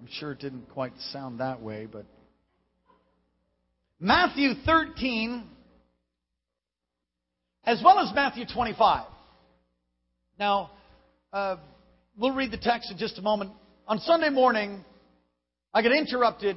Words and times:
I'm 0.00 0.08
sure 0.12 0.32
it 0.32 0.38
didn't 0.38 0.70
quite 0.70 0.92
sound 1.12 1.40
that 1.40 1.60
way, 1.60 1.86
but 1.90 2.04
Matthew 3.98 4.50
13, 4.64 5.44
as 7.64 7.82
well 7.84 7.98
as 7.98 8.14
Matthew 8.14 8.44
25. 8.52 9.06
Now, 10.38 10.70
uh, 11.32 11.56
we'll 12.16 12.34
read 12.34 12.52
the 12.52 12.58
text 12.58 12.92
in 12.92 12.98
just 12.98 13.18
a 13.18 13.22
moment. 13.22 13.50
On 13.88 13.98
Sunday 13.98 14.30
morning, 14.30 14.84
I 15.74 15.82
get 15.82 15.90
interrupted 15.90 16.56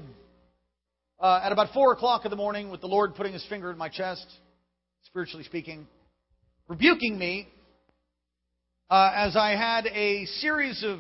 uh, 1.20 1.42
at 1.44 1.52
about 1.52 1.74
4 1.74 1.94
o'clock 1.94 2.26
in 2.26 2.30
the 2.30 2.38
morning 2.38 2.70
with 2.70 2.82
the 2.82 2.88
Lord 2.88 3.16
putting 3.16 3.34
his 3.34 3.46
finger 3.50 3.72
in 3.72 3.78
my 3.78 3.90
chest, 3.90 4.26
spiritually 5.06 5.46
speaking, 5.46 5.88
rebuking 6.68 7.18
me 7.18 7.48
uh, 8.92 9.12
as 9.16 9.36
I 9.36 9.56
had 9.56 9.88
a 9.88 10.26
series 10.26 10.84
of 10.84 11.00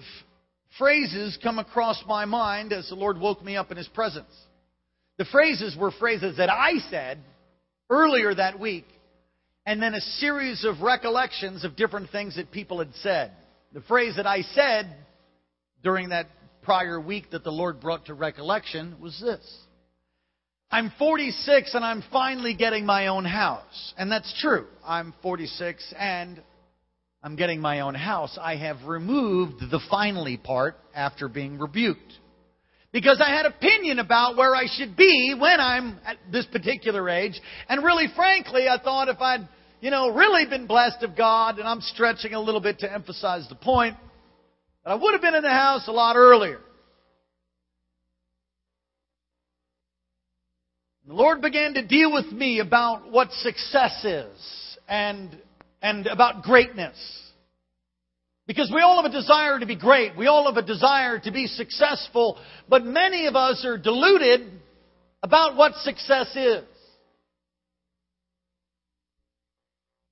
phrases 0.77 1.37
come 1.41 1.59
across 1.59 2.03
my 2.07 2.25
mind 2.25 2.73
as 2.73 2.89
the 2.89 2.95
Lord 2.95 3.19
woke 3.19 3.43
me 3.43 3.55
up 3.55 3.71
in 3.71 3.77
his 3.77 3.87
presence. 3.89 4.33
The 5.17 5.25
phrases 5.25 5.75
were 5.77 5.91
phrases 5.91 6.37
that 6.37 6.49
I 6.49 6.77
said 6.89 7.19
earlier 7.89 8.33
that 8.33 8.59
week, 8.59 8.85
and 9.65 9.81
then 9.81 9.93
a 9.93 10.01
series 10.01 10.65
of 10.65 10.81
recollections 10.81 11.63
of 11.63 11.75
different 11.75 12.09
things 12.09 12.37
that 12.37 12.51
people 12.51 12.79
had 12.79 12.93
said. 12.95 13.31
The 13.73 13.81
phrase 13.81 14.15
that 14.15 14.27
I 14.27 14.41
said 14.41 14.95
during 15.83 16.09
that 16.09 16.27
prior 16.61 16.99
week 16.99 17.31
that 17.31 17.43
the 17.43 17.51
Lord 17.51 17.79
brought 17.79 18.05
to 18.05 18.13
recollection 18.13 18.99
was 18.99 19.19
this. 19.19 19.57
I'm 20.71 20.91
46 20.97 21.75
and 21.75 21.83
I'm 21.83 22.03
finally 22.11 22.53
getting 22.53 22.85
my 22.85 23.07
own 23.07 23.25
house. 23.25 23.93
And 23.97 24.09
that's 24.09 24.33
true. 24.39 24.67
I'm 24.85 25.13
46 25.21 25.93
and 25.97 26.41
I'm 27.23 27.35
getting 27.35 27.61
my 27.61 27.81
own 27.81 27.93
house. 27.93 28.37
I 28.41 28.55
have 28.55 28.83
removed 28.87 29.59
the 29.59 29.79
finally 29.89 30.37
part 30.37 30.75
after 30.95 31.27
being 31.27 31.59
rebuked. 31.59 32.13
Because 32.91 33.21
I 33.25 33.29
had 33.29 33.45
opinion 33.45 33.99
about 33.99 34.35
where 34.35 34.55
I 34.55 34.65
should 34.65 34.97
be 34.97 35.35
when 35.39 35.59
I'm 35.59 35.99
at 36.05 36.17
this 36.31 36.45
particular 36.47 37.07
age. 37.09 37.39
And 37.69 37.83
really 37.83 38.07
frankly, 38.15 38.67
I 38.67 38.79
thought 38.83 39.07
if 39.07 39.21
I'd, 39.21 39.47
you 39.79 39.91
know, 39.91 40.09
really 40.09 40.45
been 40.45 40.67
blessed 40.67 41.03
of 41.03 41.15
God, 41.15 41.59
and 41.59 41.67
I'm 41.67 41.81
stretching 41.81 42.33
a 42.33 42.39
little 42.39 42.59
bit 42.59 42.79
to 42.79 42.91
emphasize 42.91 43.47
the 43.47 43.55
point, 43.55 43.95
that 44.83 44.91
I 44.91 44.95
would 44.95 45.13
have 45.13 45.21
been 45.21 45.35
in 45.35 45.43
the 45.43 45.49
house 45.49 45.87
a 45.87 45.91
lot 45.91 46.15
earlier. 46.15 46.59
The 51.07 51.13
Lord 51.13 51.41
began 51.41 51.75
to 51.75 51.85
deal 51.85 52.11
with 52.11 52.31
me 52.31 52.59
about 52.59 53.11
what 53.11 53.31
success 53.31 54.03
is 54.03 54.77
and, 54.87 55.37
and 55.81 56.07
about 56.07 56.43
greatness. 56.43 56.95
Because 58.47 58.71
we 58.73 58.81
all 58.81 59.01
have 59.01 59.11
a 59.11 59.13
desire 59.13 59.59
to 59.59 59.65
be 59.65 59.75
great. 59.75 60.17
We 60.17 60.27
all 60.27 60.45
have 60.51 60.61
a 60.61 60.65
desire 60.65 61.19
to 61.19 61.31
be 61.31 61.47
successful. 61.47 62.37
But 62.67 62.83
many 62.83 63.27
of 63.27 63.35
us 63.35 63.63
are 63.65 63.77
deluded 63.77 64.41
about 65.23 65.55
what 65.55 65.75
success 65.75 66.35
is. 66.35 66.63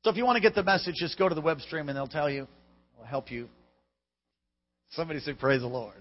So 0.03 0.11
if 0.11 0.15
you 0.15 0.25
want 0.25 0.37
to 0.37 0.41
get 0.41 0.55
the 0.55 0.63
message, 0.63 0.95
just 0.95 1.17
go 1.17 1.27
to 1.27 1.35
the 1.35 1.41
web 1.41 1.59
stream 1.59 1.89
and 1.89 1.97
they'll 1.97 2.07
tell 2.07 2.29
you. 2.29 2.47
Will 2.97 3.05
help 3.05 3.29
you. 3.31 3.49
Somebody 4.91 5.19
say, 5.19 5.33
Praise 5.33 5.61
the 5.61 5.67
Lord. 5.67 5.95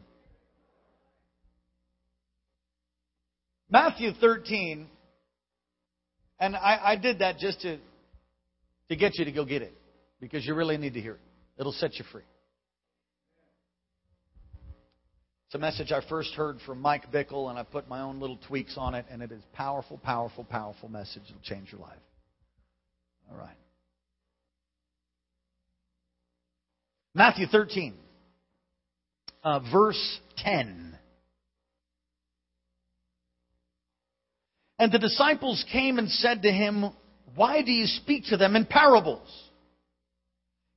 Matthew 3.71 4.13
13, 4.13 4.87
and 6.41 6.57
I, 6.57 6.81
I 6.83 6.97
did 6.97 7.19
that 7.19 7.39
just 7.39 7.61
to, 7.63 7.79
to 8.89 8.97
get 8.97 9.19
you 9.19 9.25
to 9.25 9.33
go 9.33 9.45
get 9.45 9.63
it, 9.63 9.77
because 10.21 10.47
you 10.47 10.55
really 10.55 10.77
need 10.77 10.95
to 10.95 11.01
hear 11.01 11.15
it. 11.15 11.21
It'll 11.59 11.73
set 11.73 11.97
you 11.99 12.05
free. 12.11 12.23
It's 15.47 15.55
a 15.55 15.59
message 15.59 15.93
I 15.93 16.03
first 16.09 16.35
heard 16.35 16.59
from 16.67 16.83
Mike 16.83 17.11
Bickle, 17.11 17.49
and 17.49 17.59
I 17.59 17.63
put 17.63 17.89
my 17.89 18.01
own 18.01 18.21
little 18.21 18.39
tweaks 18.49 18.75
on 18.77 18.95
it, 18.95 19.07
and 19.11 19.23
it 19.23 19.33
is 19.33 19.43
powerful, 19.55 19.97
powerful, 19.97 20.45
powerful 20.45 20.91
message. 20.91 21.23
It'll 21.27 21.41
change 21.43 21.73
your 21.73 21.81
life. 21.81 21.99
All 23.31 23.39
right. 23.39 23.57
Matthew 27.15 27.47
13, 27.47 27.95
uh, 29.43 29.61
verse 29.73 30.21
10. 30.37 30.97
And 34.79 34.93
the 34.93 34.99
disciples 34.99 35.65
came 35.73 35.99
and 35.99 36.11
said 36.11 36.43
to 36.43 36.53
him, 36.53 36.91
Why 37.35 37.63
do 37.63 37.73
you 37.73 37.87
speak 37.87 38.25
to 38.27 38.37
them 38.37 38.57
in 38.57 38.67
parables? 38.67 39.29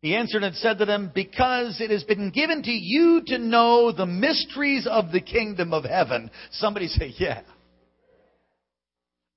He 0.02 0.16
answered 0.16 0.44
and 0.44 0.56
said 0.56 0.80
to 0.80 0.86
them, 0.86 1.12
Because 1.14 1.80
it 1.80 1.92
has 1.92 2.04
been 2.04 2.32
given 2.32 2.64
to 2.64 2.72
you 2.72 3.22
to 3.28 3.38
know 3.38 3.92
the 3.92 4.08
mysteries 4.08 4.88
of 4.90 5.12
the 5.12 5.22
kingdom 5.22 5.74
of 5.74 5.84
heaven. 5.84 6.32
Somebody 6.52 6.88
say, 6.88 7.14
Yeah. 7.18 7.42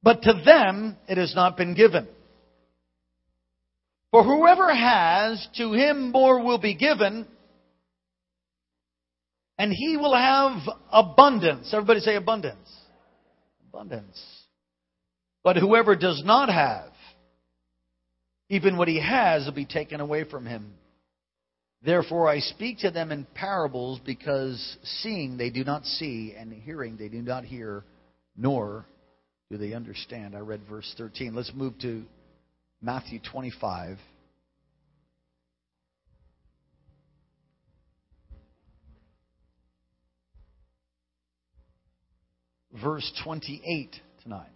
But 0.03 0.23
to 0.23 0.33
them 0.45 0.97
it 1.07 1.19
has 1.19 1.35
not 1.35 1.57
been 1.57 1.75
given. 1.75 2.09
For 4.11 4.23
whoever 4.23 4.73
has, 4.73 5.47
to 5.57 5.73
him 5.73 6.13
more 6.13 6.43
will 6.43 6.59
be 6.59 6.77
given, 6.77 7.27
and 9.59 9.73
he 9.73 9.97
will 9.97 10.15
have 10.15 10.59
abundance. 10.91 11.71
Everybody 11.75 12.01
say 12.01 12.15
abundance. 12.15 12.71
Abundance. 13.69 14.23
But 15.43 15.57
whoever 15.57 15.97
does 15.97 16.23
not 16.25 16.49
have, 16.49 16.93
even 18.49 18.77
what 18.77 18.89
he 18.89 19.01
has 19.01 19.45
will 19.45 19.53
be 19.53 19.65
taken 19.65 20.01
away 20.01 20.25
from 20.25 20.47
him. 20.47 20.75
Therefore 21.85 22.29
I 22.29 22.41
speak 22.41 22.79
to 22.79 22.91
them 22.91 23.13
in 23.13 23.27
parables 23.35 24.01
because 24.05 24.77
seeing 25.03 25.37
they 25.37 25.51
do 25.51 25.65
not 25.65 25.85
see 25.85 26.35
and 26.37 26.53
hearing 26.53 26.97
they 26.97 27.09
do 27.09 27.21
not 27.21 27.45
hear, 27.45 27.85
nor 28.37 28.87
do 29.51 29.59
they 29.59 29.75
understand. 29.75 30.35
I 30.35 30.41
read 30.41 30.63
verse 30.69 30.93
13. 30.97 31.35
Let's 31.35 31.53
move 31.55 31.79
to 31.81 32.05
Matthew 32.81 33.21
25. 33.31 33.99
Verse 42.83 43.13
28 43.23 43.95
tonight. 44.23 44.49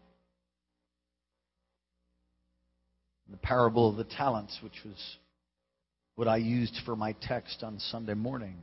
The 3.30 3.36
parable 3.36 3.90
of 3.90 3.96
the 3.96 4.04
talents, 4.04 4.58
which 4.62 4.80
was 4.84 5.16
what 6.14 6.28
I 6.28 6.38
used 6.38 6.76
for 6.84 6.96
my 6.96 7.14
text 7.22 7.62
on 7.62 7.78
Sunday 7.78 8.14
morning. 8.14 8.56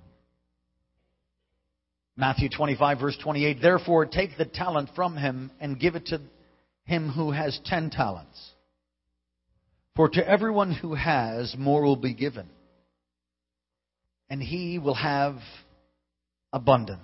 Matthew 2.18 2.50
25, 2.50 3.00
verse 3.00 3.18
28 3.22 3.62
Therefore, 3.62 4.06
take 4.06 4.38
the 4.38 4.46
talent 4.46 4.90
from 4.96 5.18
him 5.18 5.52
and 5.60 5.80
give 5.80 5.96
it 5.96 6.08
to 6.08 6.22
him 6.86 7.10
who 7.10 7.32
has 7.32 7.60
ten 7.66 7.90
talents. 7.90 8.40
For 9.96 10.10
to 10.10 10.28
everyone 10.28 10.74
who 10.74 10.94
has, 10.94 11.56
more 11.58 11.82
will 11.82 11.96
be 11.96 12.14
given, 12.14 12.50
and 14.30 14.42
he 14.42 14.78
will 14.78 14.96
have 14.96 15.38
abundance. 16.52 17.00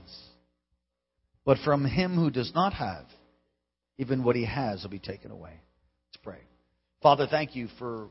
But 1.46 1.58
from 1.64 1.86
him 1.86 2.16
who 2.16 2.30
does 2.30 2.52
not 2.54 2.74
have, 2.74 3.06
even 3.98 4.24
what 4.24 4.36
he 4.36 4.46
has 4.46 4.84
will 4.84 4.92
be 4.92 5.00
taken 5.00 5.32
away. 5.32 5.52
Let's 5.52 6.24
pray. 6.24 6.40
Father, 7.02 7.26
thank 7.30 7.56
you 7.56 7.68
for 7.80 8.10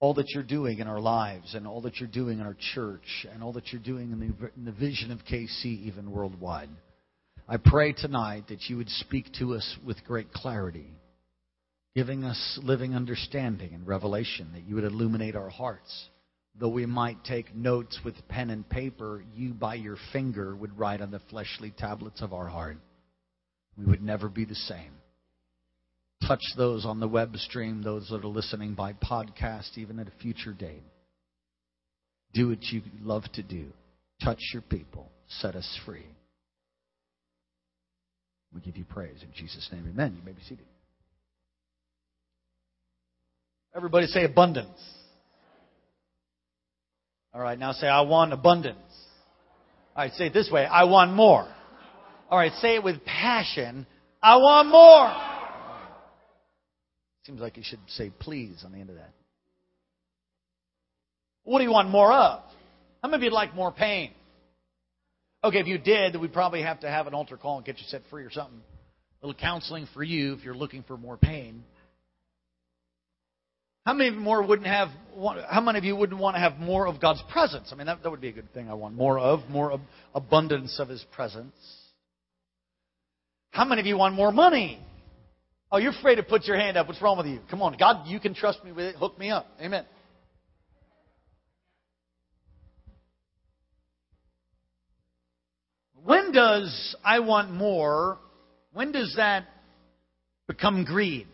all 0.00 0.14
that 0.14 0.30
you're 0.30 0.42
doing 0.42 0.78
in 0.78 0.88
our 0.88 1.00
lives 1.00 1.54
and 1.54 1.66
all 1.66 1.82
that 1.82 1.96
you're 1.96 2.08
doing 2.08 2.38
in 2.38 2.46
our 2.46 2.56
church 2.74 3.26
and 3.32 3.42
all 3.42 3.52
that 3.52 3.72
you're 3.72 3.82
doing 3.82 4.10
in 4.10 4.20
the, 4.20 4.50
in 4.56 4.64
the 4.64 4.72
vision 4.72 5.10
of 5.10 5.18
KC 5.30 5.64
even 5.64 6.10
worldwide. 6.10 6.70
I 7.46 7.58
pray 7.58 7.92
tonight 7.92 8.44
that 8.48 8.62
you 8.68 8.78
would 8.78 8.88
speak 8.88 9.26
to 9.38 9.54
us 9.54 9.76
with 9.84 10.02
great 10.04 10.32
clarity, 10.32 10.86
giving 11.94 12.24
us 12.24 12.58
living 12.62 12.94
understanding 12.94 13.74
and 13.74 13.86
revelation, 13.86 14.48
that 14.54 14.64
you 14.64 14.76
would 14.76 14.84
illuminate 14.84 15.36
our 15.36 15.50
hearts. 15.50 16.08
Though 16.58 16.68
we 16.68 16.86
might 16.86 17.22
take 17.24 17.54
notes 17.54 17.98
with 18.02 18.14
pen 18.28 18.48
and 18.48 18.68
paper, 18.68 19.22
you 19.34 19.52
by 19.52 19.74
your 19.74 19.96
finger 20.12 20.56
would 20.56 20.78
write 20.78 21.02
on 21.02 21.10
the 21.10 21.20
fleshly 21.30 21.72
tablets 21.76 22.22
of 22.22 22.32
our 22.32 22.48
heart. 22.48 22.78
We 23.76 23.84
would 23.84 24.02
never 24.02 24.28
be 24.28 24.44
the 24.46 24.54
same 24.54 24.92
touch 26.26 26.42
those 26.56 26.84
on 26.84 27.00
the 27.00 27.08
web 27.08 27.36
stream, 27.36 27.82
those 27.82 28.08
that 28.08 28.24
are 28.24 28.28
listening 28.28 28.74
by 28.74 28.92
podcast, 28.92 29.76
even 29.76 29.98
at 29.98 30.08
a 30.08 30.22
future 30.22 30.52
date. 30.52 30.82
Do 32.34 32.48
what 32.48 32.62
you 32.64 32.82
love 33.02 33.24
to 33.34 33.42
do. 33.42 33.66
Touch 34.22 34.40
your 34.52 34.62
people. 34.62 35.10
Set 35.28 35.54
us 35.54 35.78
free. 35.86 36.06
We 38.54 38.60
give 38.60 38.76
you 38.76 38.84
praise 38.84 39.22
in 39.22 39.28
Jesus' 39.34 39.68
name. 39.72 39.86
Amen. 39.88 40.16
You 40.16 40.24
may 40.24 40.32
be 40.32 40.42
seated. 40.42 40.66
Everybody 43.76 44.06
say 44.06 44.24
abundance. 44.24 44.80
All 47.34 47.40
right, 47.40 47.58
now 47.58 47.72
say, 47.72 47.86
I 47.86 48.00
want 48.00 48.32
abundance. 48.32 48.78
All 49.94 50.04
right, 50.04 50.12
say 50.14 50.26
it 50.26 50.32
this 50.32 50.50
way 50.50 50.64
I 50.64 50.84
want 50.84 51.12
more. 51.12 51.46
All 52.30 52.38
right, 52.38 52.52
say 52.60 52.76
it 52.76 52.82
with 52.82 53.04
passion. 53.04 53.86
I 54.22 54.36
want 54.38 54.68
more. 54.68 55.37
Seems 57.28 57.42
like 57.42 57.58
you 57.58 57.62
should 57.62 57.80
say 57.88 58.10
please 58.20 58.62
on 58.64 58.72
the 58.72 58.78
end 58.78 58.88
of 58.88 58.96
that. 58.96 59.10
What 61.44 61.58
do 61.58 61.64
you 61.64 61.70
want 61.70 61.90
more 61.90 62.10
of? 62.10 62.40
How 63.02 63.10
many 63.10 63.18
of 63.18 63.22
you 63.22 63.34
like 63.34 63.54
more 63.54 63.70
pain? 63.70 64.12
Okay, 65.44 65.58
if 65.58 65.66
you 65.66 65.76
did, 65.76 66.14
then 66.14 66.22
we'd 66.22 66.32
probably 66.32 66.62
have 66.62 66.80
to 66.80 66.88
have 66.88 67.06
an 67.06 67.12
altar 67.12 67.36
call 67.36 67.58
and 67.58 67.66
get 67.66 67.76
you 67.76 67.84
set 67.88 68.00
free 68.08 68.24
or 68.24 68.30
something. 68.30 68.58
A 69.22 69.26
little 69.26 69.38
counseling 69.38 69.86
for 69.92 70.02
you 70.02 70.32
if 70.32 70.42
you're 70.42 70.54
looking 70.54 70.84
for 70.84 70.96
more 70.96 71.18
pain. 71.18 71.64
How 73.84 73.92
many 73.92 74.08
more 74.08 74.42
wouldn't 74.42 74.66
have? 74.66 74.88
How 75.50 75.60
many 75.60 75.76
of 75.76 75.84
you 75.84 75.96
wouldn't 75.96 76.18
want 76.18 76.36
to 76.36 76.40
have 76.40 76.56
more 76.56 76.88
of 76.88 76.98
God's 76.98 77.22
presence? 77.30 77.68
I 77.72 77.74
mean, 77.74 77.88
that, 77.88 78.02
that 78.04 78.10
would 78.10 78.22
be 78.22 78.28
a 78.28 78.32
good 78.32 78.54
thing. 78.54 78.70
I 78.70 78.74
want 78.74 78.94
more 78.94 79.18
of, 79.18 79.40
more 79.50 79.74
ab- 79.74 79.82
abundance 80.14 80.80
of 80.80 80.88
His 80.88 81.04
presence. 81.12 81.54
How 83.50 83.66
many 83.66 83.82
of 83.82 83.86
you 83.86 83.98
want 83.98 84.14
more 84.14 84.32
money? 84.32 84.80
Oh, 85.70 85.76
you're 85.76 85.92
afraid 85.92 86.16
to 86.16 86.22
put 86.22 86.44
your 86.44 86.56
hand 86.56 86.76
up. 86.76 86.88
What's 86.88 87.02
wrong 87.02 87.18
with 87.18 87.26
you? 87.26 87.40
Come 87.50 87.60
on, 87.60 87.76
God, 87.78 88.06
you 88.06 88.20
can 88.20 88.34
trust 88.34 88.64
me 88.64 88.72
with 88.72 88.86
it. 88.86 88.96
Hook 88.96 89.18
me 89.18 89.30
up. 89.30 89.46
Amen. 89.60 89.84
When 96.04 96.32
does 96.32 96.96
I 97.04 97.20
want 97.20 97.50
more? 97.50 98.18
When 98.72 98.92
does 98.92 99.14
that 99.16 99.44
become 100.46 100.84
greed? 100.84 101.26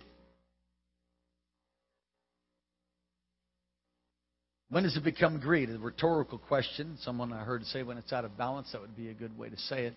When 4.69 4.83
does 4.83 4.97
it 4.97 5.05
become 5.05 5.39
greed? 5.39 5.71
A 5.71 5.79
rhetorical 5.79 6.39
question. 6.39 6.97
Someone 7.03 7.33
I 7.33 7.45
heard 7.45 7.65
say 7.67 7.85
when 7.85 7.99
it's 7.99 8.13
out 8.13 8.25
of 8.25 8.37
balance, 8.37 8.73
that 8.73 8.81
would 8.81 8.97
be 8.97 9.11
a 9.11 9.15
good 9.15 9.39
way 9.39 9.49
to 9.49 9.57
say 9.57 9.87
it. 9.87 9.95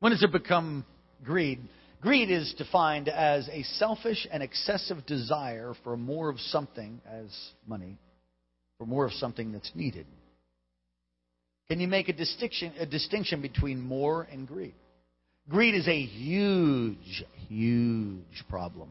When 0.00 0.10
does 0.10 0.24
it 0.24 0.32
become 0.32 0.84
greed? 1.22 1.60
Greed 2.00 2.30
is 2.30 2.54
defined 2.56 3.08
as 3.08 3.48
a 3.48 3.62
selfish 3.62 4.26
and 4.30 4.42
excessive 4.42 5.04
desire 5.06 5.72
for 5.82 5.96
more 5.96 6.28
of 6.28 6.38
something 6.38 7.00
as 7.06 7.26
money, 7.66 7.98
for 8.78 8.86
more 8.86 9.04
of 9.06 9.12
something 9.14 9.52
that's 9.52 9.72
needed. 9.74 10.06
Can 11.68 11.80
you 11.80 11.88
make 11.88 12.08
a 12.08 12.12
distinction, 12.12 12.72
a 12.78 12.86
distinction 12.86 13.42
between 13.42 13.80
more 13.80 14.28
and 14.30 14.46
greed? 14.46 14.74
Greed 15.48 15.74
is 15.74 15.88
a 15.88 16.00
huge, 16.00 17.24
huge 17.48 18.44
problem. 18.48 18.90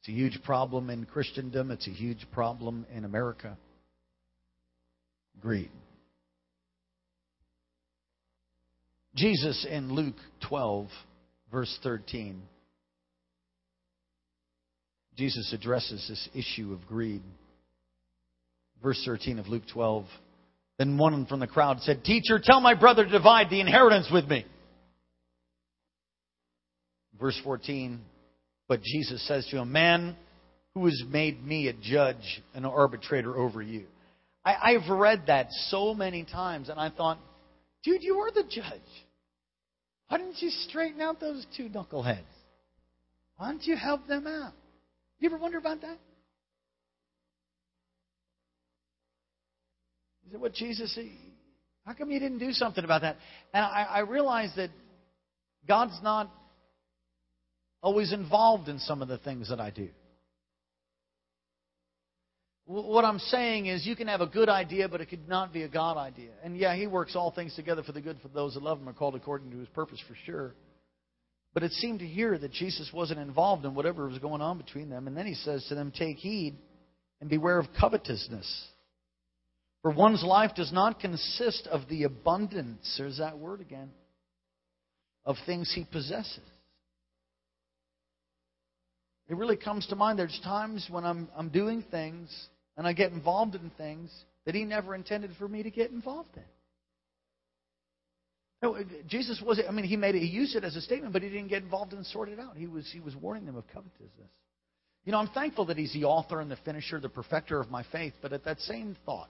It's 0.00 0.08
a 0.08 0.12
huge 0.12 0.38
problem 0.44 0.90
in 0.90 1.06
Christendom. 1.06 1.70
It's 1.70 1.86
a 1.86 1.92
huge 1.92 2.26
problem 2.32 2.86
in 2.94 3.04
America 3.04 3.56
greed. 5.40 5.70
Jesus 9.14 9.66
in 9.68 9.94
Luke 9.94 10.16
12, 10.48 10.88
verse 11.50 11.78
13, 11.82 12.42
Jesus 15.16 15.52
addresses 15.52 16.04
this 16.08 16.28
issue 16.34 16.72
of 16.72 16.86
greed. 16.86 17.22
Verse 18.82 19.02
13 19.06 19.38
of 19.38 19.48
Luke 19.48 19.62
12. 19.72 20.04
Then 20.78 20.98
one 20.98 21.24
from 21.26 21.40
the 21.40 21.46
crowd 21.46 21.80
said, 21.80 22.04
Teacher, 22.04 22.38
tell 22.42 22.60
my 22.60 22.74
brother 22.74 23.04
to 23.04 23.10
divide 23.10 23.48
the 23.48 23.60
inheritance 23.60 24.08
with 24.12 24.26
me. 24.28 24.44
Verse 27.18 27.40
14. 27.42 28.00
But 28.68 28.82
Jesus 28.82 29.26
says 29.26 29.46
to 29.50 29.58
him, 29.58 29.72
Man, 29.72 30.16
who 30.74 30.84
has 30.84 31.02
made 31.08 31.42
me 31.42 31.68
a 31.68 31.72
judge, 31.72 32.42
and 32.54 32.66
an 32.66 32.70
arbitrator 32.70 33.34
over 33.34 33.62
you? 33.62 33.86
I, 34.44 34.72
have 34.78 34.88
read 34.88 35.24
that 35.26 35.48
so 35.70 35.92
many 35.92 36.24
times, 36.24 36.68
and 36.68 36.78
I 36.78 36.90
thought, 36.90 37.18
dude, 37.82 38.02
you 38.02 38.18
are 38.18 38.30
the 38.30 38.44
judge. 38.48 38.80
Why 40.08 40.18
didn't 40.18 40.40
you 40.40 40.50
straighten 40.68 41.00
out 41.00 41.20
those 41.20 41.44
two 41.56 41.68
knuckleheads? 41.68 42.22
Why 43.36 43.50
don't 43.50 43.64
you 43.64 43.76
help 43.76 44.06
them 44.06 44.26
out? 44.26 44.52
You 45.18 45.28
ever 45.28 45.38
wonder 45.38 45.58
about 45.58 45.80
that? 45.80 45.98
Is 50.26 50.34
it 50.34 50.40
what 50.40 50.54
Jesus? 50.54 50.98
How 51.84 51.92
come 51.92 52.10
you 52.10 52.18
didn't 52.18 52.38
do 52.38 52.52
something 52.52 52.84
about 52.84 53.02
that? 53.02 53.16
And 53.52 53.64
I, 53.64 53.82
I 53.82 53.98
realize 54.00 54.50
that 54.56 54.70
God's 55.68 55.98
not 56.02 56.30
always 57.82 58.12
involved 58.12 58.68
in 58.68 58.78
some 58.80 59.02
of 59.02 59.08
the 59.08 59.18
things 59.18 59.48
that 59.50 59.60
I 59.60 59.70
do. 59.70 59.88
What 62.68 63.04
I'm 63.04 63.20
saying 63.20 63.66
is, 63.66 63.86
you 63.86 63.94
can 63.94 64.08
have 64.08 64.20
a 64.20 64.26
good 64.26 64.48
idea, 64.48 64.88
but 64.88 65.00
it 65.00 65.06
could 65.06 65.28
not 65.28 65.52
be 65.52 65.62
a 65.62 65.68
God 65.68 65.96
idea. 65.96 66.30
And 66.42 66.56
yeah, 66.56 66.74
He 66.74 66.88
works 66.88 67.14
all 67.14 67.30
things 67.30 67.54
together 67.54 67.84
for 67.84 67.92
the 67.92 68.00
good 68.00 68.18
for 68.20 68.28
those 68.28 68.54
that 68.54 68.62
love 68.62 68.80
Him 68.80 68.88
are 68.88 68.92
called 68.92 69.14
according 69.14 69.52
to 69.52 69.58
His 69.58 69.68
purpose 69.68 70.02
for 70.08 70.16
sure. 70.26 70.54
But 71.54 71.62
it 71.62 71.70
seemed 71.72 72.00
to 72.00 72.06
hear 72.06 72.36
that 72.36 72.50
Jesus 72.50 72.90
wasn't 72.92 73.20
involved 73.20 73.64
in 73.64 73.74
whatever 73.74 74.08
was 74.08 74.18
going 74.18 74.42
on 74.42 74.58
between 74.58 74.90
them. 74.90 75.06
And 75.06 75.16
then 75.16 75.26
He 75.26 75.34
says 75.34 75.64
to 75.68 75.76
them, 75.76 75.92
Take 75.96 76.16
heed 76.16 76.58
and 77.20 77.30
beware 77.30 77.58
of 77.60 77.66
covetousness. 77.78 78.66
For 79.82 79.92
one's 79.92 80.24
life 80.24 80.50
does 80.56 80.72
not 80.72 80.98
consist 80.98 81.68
of 81.68 81.82
the 81.88 82.02
abundance, 82.02 82.96
there's 82.98 83.18
that 83.18 83.38
word 83.38 83.60
again, 83.60 83.90
of 85.24 85.36
things 85.46 85.70
he 85.72 85.84
possesses. 85.84 86.40
It 89.28 89.36
really 89.36 89.56
comes 89.56 89.86
to 89.86 89.96
mind. 89.96 90.18
There's 90.18 90.40
times 90.42 90.86
when 90.90 91.04
I'm, 91.04 91.28
I'm 91.36 91.50
doing 91.50 91.84
things 91.88 92.30
and 92.76 92.86
I 92.86 92.92
get 92.92 93.12
involved 93.12 93.54
in 93.54 93.70
things 93.76 94.10
that 94.44 94.54
He 94.54 94.64
never 94.64 94.94
intended 94.94 95.32
for 95.38 95.48
me 95.48 95.62
to 95.62 95.70
get 95.70 95.90
involved 95.90 96.36
in. 96.36 96.42
No, 98.62 98.76
uh, 98.76 98.82
Jesus 99.06 99.40
was. 99.44 99.60
I 99.66 99.70
mean, 99.70 99.84
he 99.84 99.96
made 99.96 100.14
it. 100.14 100.20
He 100.20 100.26
used 100.26 100.56
it 100.56 100.64
as 100.64 100.76
a 100.76 100.80
statement, 100.80 101.12
but 101.12 101.22
he 101.22 101.28
didn't 101.28 101.48
get 101.48 101.62
involved 101.62 101.92
and 101.92 102.04
sort 102.06 102.28
it 102.28 102.40
out. 102.40 102.56
He 102.56 102.66
was. 102.66 102.88
He 102.92 103.00
was 103.00 103.14
warning 103.14 103.44
them 103.44 103.56
of 103.56 103.66
covetousness. 103.68 104.30
You 105.04 105.12
know, 105.12 105.18
I'm 105.18 105.28
thankful 105.28 105.66
that 105.66 105.76
he's 105.76 105.92
the 105.92 106.04
author 106.04 106.40
and 106.40 106.50
the 106.50 106.56
finisher, 106.64 106.98
the 106.98 107.08
perfecter 107.08 107.60
of 107.60 107.70
my 107.70 107.84
faith. 107.92 108.14
But 108.22 108.32
at 108.32 108.44
that 108.44 108.58
same 108.60 108.96
thought, 109.04 109.28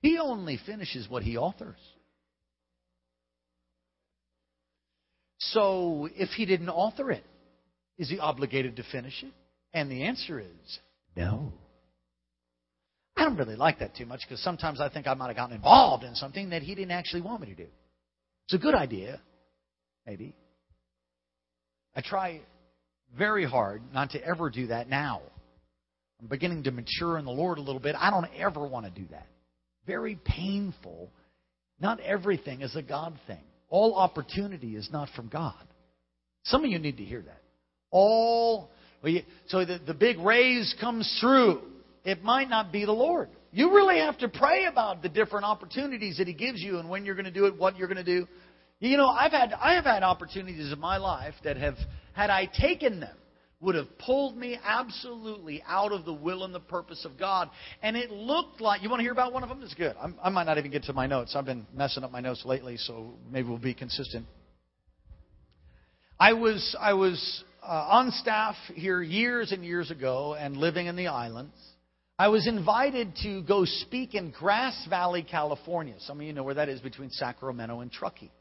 he 0.00 0.18
only 0.18 0.58
finishes 0.66 1.08
what 1.08 1.22
he 1.22 1.36
authors. 1.36 1.78
So, 5.38 6.08
if 6.16 6.30
he 6.30 6.46
didn't 6.46 6.70
author 6.70 7.10
it, 7.10 7.24
is 7.98 8.08
he 8.08 8.18
obligated 8.18 8.76
to 8.76 8.82
finish 8.90 9.22
it? 9.22 9.32
And 9.72 9.90
the 9.90 10.04
answer 10.04 10.40
is 10.40 10.78
no. 11.14 11.52
I 13.26 13.28
don't 13.28 13.38
really 13.38 13.56
like 13.56 13.80
that 13.80 13.96
too 13.96 14.06
much 14.06 14.20
because 14.20 14.40
sometimes 14.40 14.80
I 14.80 14.88
think 14.88 15.08
I 15.08 15.14
might 15.14 15.26
have 15.26 15.34
gotten 15.36 15.56
involved 15.56 16.04
in 16.04 16.14
something 16.14 16.50
that 16.50 16.62
he 16.62 16.76
didn't 16.76 16.92
actually 16.92 17.22
want 17.22 17.40
me 17.40 17.48
to 17.48 17.56
do. 17.56 17.66
It's 18.44 18.54
a 18.54 18.58
good 18.58 18.74
idea, 18.74 19.20
maybe. 20.06 20.36
I 21.96 22.02
try 22.02 22.40
very 23.18 23.44
hard 23.44 23.82
not 23.92 24.10
to 24.10 24.24
ever 24.24 24.48
do 24.48 24.68
that 24.68 24.88
now. 24.88 25.22
I'm 26.20 26.28
beginning 26.28 26.62
to 26.64 26.70
mature 26.70 27.18
in 27.18 27.24
the 27.24 27.32
Lord 27.32 27.58
a 27.58 27.62
little 27.62 27.80
bit. 27.80 27.96
I 27.98 28.10
don't 28.10 28.28
ever 28.38 28.64
want 28.64 28.86
to 28.86 28.92
do 28.92 29.08
that. 29.10 29.26
Very 29.88 30.20
painful. 30.24 31.10
Not 31.80 31.98
everything 31.98 32.60
is 32.60 32.76
a 32.76 32.82
God 32.82 33.18
thing. 33.26 33.42
All 33.70 33.96
opportunity 33.96 34.76
is 34.76 34.88
not 34.92 35.08
from 35.16 35.26
God. 35.26 35.66
Some 36.44 36.62
of 36.62 36.70
you 36.70 36.78
need 36.78 36.98
to 36.98 37.04
hear 37.04 37.22
that. 37.22 37.42
All 37.90 38.70
so 39.48 39.64
the, 39.64 39.80
the 39.84 39.94
big 39.94 40.20
raise 40.20 40.76
comes 40.80 41.18
through 41.20 41.60
it 42.06 42.22
might 42.22 42.48
not 42.48 42.70
be 42.70 42.84
the 42.84 42.92
Lord. 42.92 43.28
You 43.50 43.74
really 43.74 43.98
have 43.98 44.16
to 44.18 44.28
pray 44.28 44.66
about 44.66 45.02
the 45.02 45.08
different 45.08 45.44
opportunities 45.44 46.18
that 46.18 46.28
He 46.28 46.34
gives 46.34 46.62
you 46.62 46.78
and 46.78 46.88
when 46.88 47.04
you're 47.04 47.16
going 47.16 47.26
to 47.26 47.32
do 47.32 47.46
it, 47.46 47.58
what 47.58 47.76
you're 47.76 47.88
going 47.88 48.02
to 48.02 48.04
do. 48.04 48.26
You 48.78 48.96
know, 48.96 49.08
I've 49.08 49.32
had 49.32 49.52
I 49.52 49.74
have 49.74 49.84
had 49.84 50.02
opportunities 50.02 50.72
in 50.72 50.78
my 50.78 50.98
life 50.98 51.34
that 51.42 51.56
have, 51.56 51.74
had 52.12 52.30
I 52.30 52.46
taken 52.46 53.00
them, 53.00 53.16
would 53.60 53.74
have 53.74 53.98
pulled 53.98 54.36
me 54.36 54.58
absolutely 54.62 55.62
out 55.66 55.90
of 55.90 56.04
the 56.04 56.12
will 56.12 56.44
and 56.44 56.54
the 56.54 56.60
purpose 56.60 57.04
of 57.04 57.18
God. 57.18 57.50
And 57.82 57.96
it 57.96 58.10
looked 58.10 58.60
like 58.60 58.82
you 58.82 58.90
want 58.90 59.00
to 59.00 59.04
hear 59.04 59.12
about 59.12 59.32
one 59.32 59.42
of 59.42 59.48
them? 59.48 59.62
It's 59.62 59.74
good. 59.74 59.96
I'm, 60.00 60.14
I 60.22 60.28
might 60.28 60.44
not 60.44 60.58
even 60.58 60.70
get 60.70 60.84
to 60.84 60.92
my 60.92 61.06
notes. 61.06 61.34
I've 61.34 61.46
been 61.46 61.66
messing 61.74 62.04
up 62.04 62.12
my 62.12 62.20
notes 62.20 62.44
lately, 62.44 62.76
so 62.76 63.14
maybe 63.30 63.48
we'll 63.48 63.58
be 63.58 63.74
consistent. 63.74 64.26
I 66.20 66.34
was 66.34 66.76
I 66.78 66.92
was 66.92 67.44
uh, 67.62 67.88
on 67.90 68.12
staff 68.12 68.54
here 68.74 69.02
years 69.02 69.50
and 69.50 69.64
years 69.64 69.90
ago 69.90 70.36
and 70.38 70.56
living 70.56 70.86
in 70.86 70.94
the 70.94 71.08
islands. 71.08 71.56
I 72.18 72.28
was 72.28 72.46
invited 72.46 73.14
to 73.24 73.42
go 73.42 73.66
speak 73.66 74.14
in 74.14 74.30
Grass 74.30 74.86
Valley, 74.88 75.22
California. 75.22 75.96
Some 75.98 76.18
of 76.18 76.26
you 76.26 76.32
know 76.32 76.44
where 76.44 76.54
that 76.54 76.70
is 76.70 76.80
between 76.80 77.10
Sacramento 77.10 77.80
and 77.80 77.92
Truckee. 77.92 78.32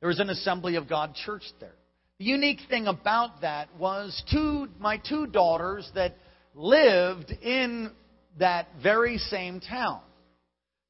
There 0.00 0.08
was 0.08 0.20
an 0.20 0.28
Assembly 0.28 0.76
of 0.76 0.86
God 0.86 1.14
church 1.14 1.44
there. 1.58 1.72
The 2.18 2.26
unique 2.26 2.60
thing 2.68 2.86
about 2.86 3.40
that 3.40 3.68
was 3.78 4.22
two, 4.30 4.68
my 4.78 4.98
two 4.98 5.26
daughters 5.26 5.90
that 5.94 6.16
lived 6.54 7.30
in 7.30 7.92
that 8.38 8.68
very 8.82 9.16
same 9.16 9.60
town. 9.60 10.02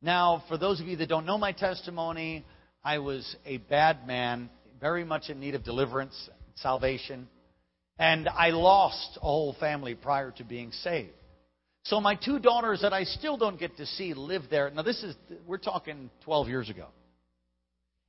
Now, 0.02 0.42
for 0.48 0.58
those 0.58 0.80
of 0.80 0.88
you 0.88 0.96
that 0.96 1.08
don't 1.08 1.26
know 1.26 1.38
my 1.38 1.52
testimony, 1.52 2.44
I 2.82 2.98
was 2.98 3.36
a 3.46 3.58
bad 3.58 4.08
man, 4.08 4.50
very 4.80 5.04
much 5.04 5.30
in 5.30 5.38
need 5.38 5.54
of 5.54 5.62
deliverance, 5.62 6.28
salvation, 6.56 7.28
and 7.96 8.28
I 8.28 8.50
lost 8.50 9.18
a 9.18 9.20
whole 9.20 9.54
family 9.60 9.94
prior 9.94 10.32
to 10.32 10.44
being 10.44 10.72
saved. 10.72 11.12
So 11.84 12.00
my 12.00 12.14
two 12.14 12.38
daughters 12.38 12.80
that 12.80 12.94
I 12.94 13.04
still 13.04 13.36
don't 13.36 13.58
get 13.58 13.76
to 13.76 13.86
see 13.86 14.14
live 14.14 14.44
there. 14.50 14.70
Now 14.70 14.82
this 14.82 15.02
is 15.02 15.14
we're 15.46 15.58
talking 15.58 16.10
12 16.24 16.48
years 16.48 16.70
ago. 16.70 16.86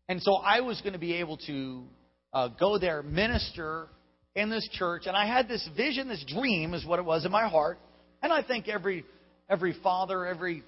And 0.08 0.22
so 0.22 0.36
I 0.36 0.62
was 0.62 0.80
going 0.82 0.94
to 0.94 1.00
be 1.00 1.16
able 1.16 1.38
to 1.48 1.84
uh, 2.32 2.48
go 2.60 2.78
there, 2.78 3.04
minister 3.04 3.88
in 4.34 4.50
this 4.50 4.68
church, 4.74 5.04
and 5.08 5.16
I 5.16 5.26
had 5.26 5.48
this 5.48 5.68
vision, 5.76 6.08
this 6.08 6.24
dream 6.28 6.74
is 6.74 6.86
what 6.86 7.00
it 7.00 7.06
was 7.06 7.26
in 7.26 7.32
my 7.32 7.48
heart. 7.48 7.80
And 8.22 8.32
I 8.32 8.44
think 8.44 8.68
every 8.70 9.06
every 9.50 9.76
father, 9.84 10.26
every 10.26 10.64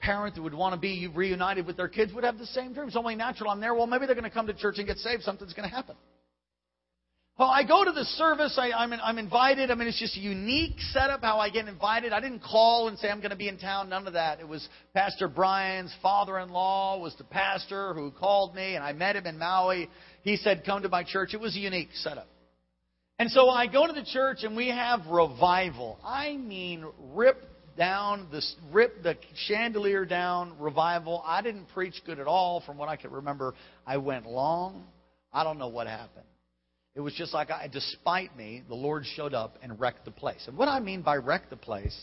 parent 0.00 0.34
that 0.34 0.42
would 0.42 0.54
want 0.54 0.74
to 0.74 0.80
be 0.80 1.06
reunited 1.06 1.66
with 1.66 1.76
their 1.76 1.88
kids 1.88 2.12
would 2.12 2.24
have 2.24 2.38
the 2.38 2.46
same 2.46 2.72
dream. 2.72 2.88
It's 2.88 2.96
only 2.96 3.14
natural. 3.14 3.50
I'm 3.50 3.60
there. 3.60 3.74
Well, 3.74 3.86
maybe 3.86 4.06
they're 4.06 4.14
going 4.14 4.24
to 4.24 4.30
come 4.30 4.48
to 4.48 4.54
church 4.54 4.76
and 4.78 4.86
get 4.86 4.98
saved. 4.98 5.22
Something's 5.22 5.54
going 5.54 5.68
to 5.68 5.74
happen. 5.74 5.96
Well, 7.36 7.50
I 7.50 7.64
go 7.64 7.84
to 7.84 7.90
the 7.90 8.04
service. 8.04 8.56
I, 8.60 8.70
I'm, 8.70 8.92
I'm 8.92 9.18
invited. 9.18 9.72
I 9.72 9.74
mean, 9.74 9.88
it's 9.88 9.98
just 9.98 10.16
a 10.16 10.20
unique 10.20 10.78
setup 10.92 11.20
how 11.20 11.40
I 11.40 11.50
get 11.50 11.66
invited. 11.66 12.12
I 12.12 12.20
didn't 12.20 12.44
call 12.44 12.86
and 12.86 12.96
say 12.96 13.08
I'm 13.08 13.18
going 13.18 13.30
to 13.30 13.36
be 13.36 13.48
in 13.48 13.58
town. 13.58 13.88
None 13.88 14.06
of 14.06 14.12
that. 14.12 14.38
It 14.38 14.46
was 14.46 14.68
Pastor 14.94 15.26
Brian's 15.26 15.92
father-in-law 16.00 17.00
was 17.00 17.12
the 17.18 17.24
pastor 17.24 17.92
who 17.92 18.12
called 18.12 18.54
me, 18.54 18.76
and 18.76 18.84
I 18.84 18.92
met 18.92 19.16
him 19.16 19.26
in 19.26 19.36
Maui. 19.36 19.90
He 20.22 20.36
said, 20.36 20.62
"Come 20.64 20.82
to 20.82 20.88
my 20.88 21.02
church." 21.02 21.34
It 21.34 21.40
was 21.40 21.56
a 21.56 21.58
unique 21.58 21.88
setup. 21.94 22.28
And 23.18 23.28
so 23.30 23.48
I 23.48 23.66
go 23.66 23.84
to 23.84 23.92
the 23.92 24.04
church, 24.04 24.44
and 24.44 24.56
we 24.56 24.68
have 24.68 25.04
revival. 25.08 25.98
I 26.04 26.36
mean, 26.36 26.84
rip 27.14 27.42
down 27.76 28.28
the 28.30 28.42
rip 28.70 29.02
the 29.02 29.16
chandelier 29.48 30.04
down 30.04 30.52
revival. 30.60 31.20
I 31.26 31.42
didn't 31.42 31.66
preach 31.74 32.00
good 32.06 32.20
at 32.20 32.28
all, 32.28 32.60
from 32.64 32.78
what 32.78 32.88
I 32.88 32.94
can 32.94 33.10
remember. 33.10 33.54
I 33.84 33.96
went 33.96 34.24
long. 34.24 34.84
I 35.32 35.42
don't 35.42 35.58
know 35.58 35.66
what 35.66 35.88
happened. 35.88 36.26
It 36.94 37.00
was 37.00 37.14
just 37.14 37.34
like, 37.34 37.50
I, 37.50 37.68
despite 37.68 38.36
me, 38.36 38.62
the 38.68 38.74
Lord 38.74 39.04
showed 39.16 39.34
up 39.34 39.58
and 39.62 39.78
wrecked 39.80 40.04
the 40.04 40.12
place. 40.12 40.44
And 40.46 40.56
what 40.56 40.68
I 40.68 40.78
mean 40.78 41.02
by 41.02 41.16
wrecked 41.16 41.50
the 41.50 41.56
place 41.56 41.96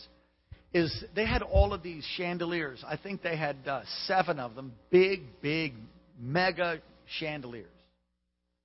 is 0.74 1.04
they 1.14 1.26
had 1.26 1.42
all 1.42 1.72
of 1.72 1.82
these 1.82 2.04
chandeliers. 2.16 2.84
I 2.86 2.96
think 2.96 3.22
they 3.22 3.36
had 3.36 3.56
uh, 3.66 3.82
seven 4.06 4.38
of 4.38 4.54
them, 4.54 4.72
big, 4.90 5.22
big, 5.40 5.74
mega 6.20 6.80
chandeliers. 7.18 7.66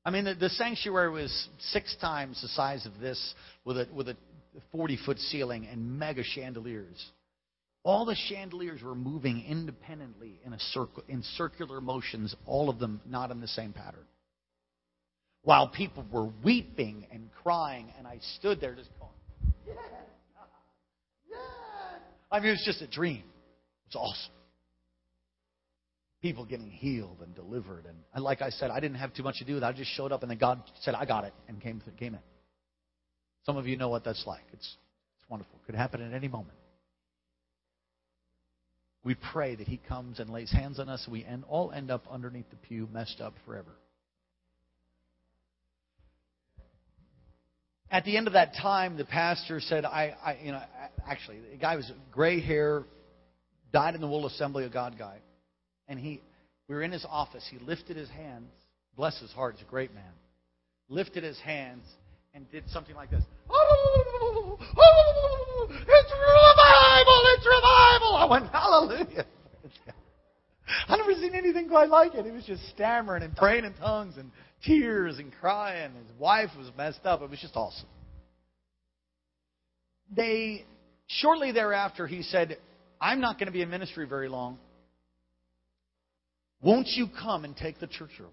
I 0.03 0.10
mean, 0.10 0.25
the, 0.25 0.36
the 0.36 0.50
sanctuary 0.50 1.12
was 1.12 1.50
six 1.60 1.96
times 2.00 2.41
the 2.41 2.48
size 2.50 2.86
of 2.86 3.00
this, 3.00 3.34
with 3.65 3.77
a 3.77 3.88
with 3.93 4.07
a 4.07 4.15
40 4.72 4.98
foot 5.05 5.19
ceiling 5.19 5.67
and 5.69 6.00
mega 6.00 6.24
chandeliers. 6.24 7.05
All 7.84 8.05
the 8.05 8.15
chandeliers 8.15 8.81
were 8.81 8.96
moving 8.96 9.46
independently 9.46 10.39
in 10.46 10.53
a 10.53 10.60
circle, 10.60 11.03
in 11.07 11.24
circular 11.36 11.79
motions, 11.79 12.36
all 12.46 12.69
of 12.69 12.79
them 12.79 13.01
not 13.05 13.31
in 13.31 13.39
the 13.39 13.48
same 13.48 13.72
pattern 13.72 14.03
while 15.44 15.67
people 15.70 16.06
were 16.12 16.29
weeping 16.44 17.06
and 17.12 17.29
crying, 17.44 17.91
and 17.98 18.06
I 18.06 18.20
stood 18.38 18.60
there 18.60 18.75
just 18.75 18.89
going, 19.00 19.12
yeah, 19.65 19.74
yeah. 21.29 21.38
I 22.32 22.39
mean, 22.39 22.50
it 22.50 22.51
was 22.51 22.63
just 22.65 22.82
a 22.82 22.88
dream. 22.88 23.24
It 23.24 23.96
was 23.96 23.96
awesome. 23.96 24.34
People 26.22 26.46
getting 26.46 26.70
healed 26.70 27.17
and 27.22 27.34
delivered, 27.36 27.86
and 27.86 28.24
like 28.24 28.41
I 28.41 28.50
said, 28.50 28.72
I 28.72 28.79
didn't 28.79 28.98
have 28.98 29.13
too 29.13 29.24
much 29.24 29.38
to 29.38 29.46
do 29.46 29.53
with 29.53 29.63
it. 29.63 29.65
I 29.65 29.72
just 29.72 29.91
showed 29.91 30.12
up, 30.12 30.24
and 30.24 30.32
then 30.32 30.39
God 30.39 30.62
said, 30.82 30.96
"I 30.96 31.06
got 31.06 31.25
it," 31.25 31.34
and 31.48 31.62
came 31.62 31.82
came 31.98 32.15
in. 32.15 32.20
Some 33.46 33.56
of 33.56 33.67
you 33.67 33.77
know 33.77 33.88
what 33.88 34.03
that's 34.03 34.25
like. 34.25 34.44
It's 34.51 34.77
it's 35.20 35.29
wonderful. 35.29 35.60
It 35.62 35.65
could 35.67 35.75
happen 35.75 36.01
at 36.01 36.13
any 36.13 36.27
moment. 36.27 36.58
We 39.03 39.15
pray 39.15 39.56
that 39.56 39.67
He 39.67 39.77
comes 39.77 40.20
and 40.20 40.29
lays 40.29 40.51
hands 40.51 40.79
on 40.79 40.89
us, 40.89 41.03
and 41.06 41.13
we 41.13 41.24
end, 41.24 41.46
all 41.48 41.72
end 41.72 41.91
up 41.91 42.03
underneath 42.12 42.50
the 42.50 42.58
pew, 42.58 42.89
messed 42.91 43.22
up 43.22 43.36
forever. 43.46 43.72
At 47.89 48.03
the 48.03 48.17
end 48.17 48.27
of 48.27 48.34
that 48.34 48.53
time, 48.62 48.98
the 48.98 49.06
pastor 49.06 49.60
said, 49.62 49.86
I, 49.86 50.15
I 50.24 50.38
you 50.44 50.51
know, 50.51 50.62
actually, 51.08 51.39
the 51.51 51.58
guy 51.58 51.77
was 51.77 51.89
gray 52.12 52.41
hair, 52.41 52.84
dyed 53.72 53.96
in 53.96 54.01
the 54.01 54.08
wool 54.08 54.25
assembly 54.27 54.65
of 54.65 54.74
God 54.74 54.98
guy. 54.98 55.20
And 55.88 55.98
he, 55.98 56.22
we 56.67 56.75
were 56.75 56.84
in 56.84 56.91
his 56.91 57.06
office. 57.10 57.48
He 57.50 57.60
lifted 57.60 57.96
his 57.96 58.10
hands. 58.10 58.50
Bless 58.98 59.20
his 59.22 59.32
heart, 59.32 59.56
he's 59.56 59.65
a 59.65 59.70
great 59.70 59.94
man. 59.94 60.12
Lifted 60.89 61.24
his 61.24 61.39
hands 61.39 61.84
and 62.34 62.50
did 62.51 62.63
something 62.70 62.96
like 62.96 63.10
this. 63.10 63.24
Oh, 63.50 64.58
oh, 64.60 65.67
it's 65.70 66.12
revival! 66.12 67.22
It's 67.36 67.46
revival! 67.46 68.15
I 68.15 68.27
went, 68.29 68.51
hallelujah. 68.51 69.25
I've 70.89 70.98
never 70.98 71.13
seen 71.13 71.36
anything 71.36 71.70
quite 71.70 71.89
like 71.89 72.15
it. 72.15 72.25
He 72.25 72.32
was 72.32 72.44
just 72.44 72.67
stammering 72.70 73.24
and 73.24 73.36
praying 73.36 73.65
in 73.65 73.74
tongues 73.75 74.15
and 74.17 74.32
tears 74.66 75.20
and 75.20 75.32
crying. 75.40 75.92
His 75.94 76.20
wife 76.20 76.50
was 76.58 76.68
messed 76.78 77.06
up. 77.06 77.22
It 77.22 77.30
was 77.30 77.40
just 77.40 77.56
awesome. 77.56 77.88
They 80.16 80.66
shortly 81.08 81.52
thereafter 81.52 82.08
he 82.08 82.22
said, 82.24 82.58
I'm 83.00 83.20
not 83.20 83.38
going 83.38 83.48
to 83.48 83.52
be 83.52 83.62
in 83.62 83.70
ministry 83.70 84.08
very 84.08 84.30
long. 84.30 84.58
Won't 86.62 86.88
you 86.88 87.08
come 87.08 87.44
and 87.44 87.56
take 87.56 87.80
the 87.80 87.88
church 87.88 88.12
over? 88.20 88.30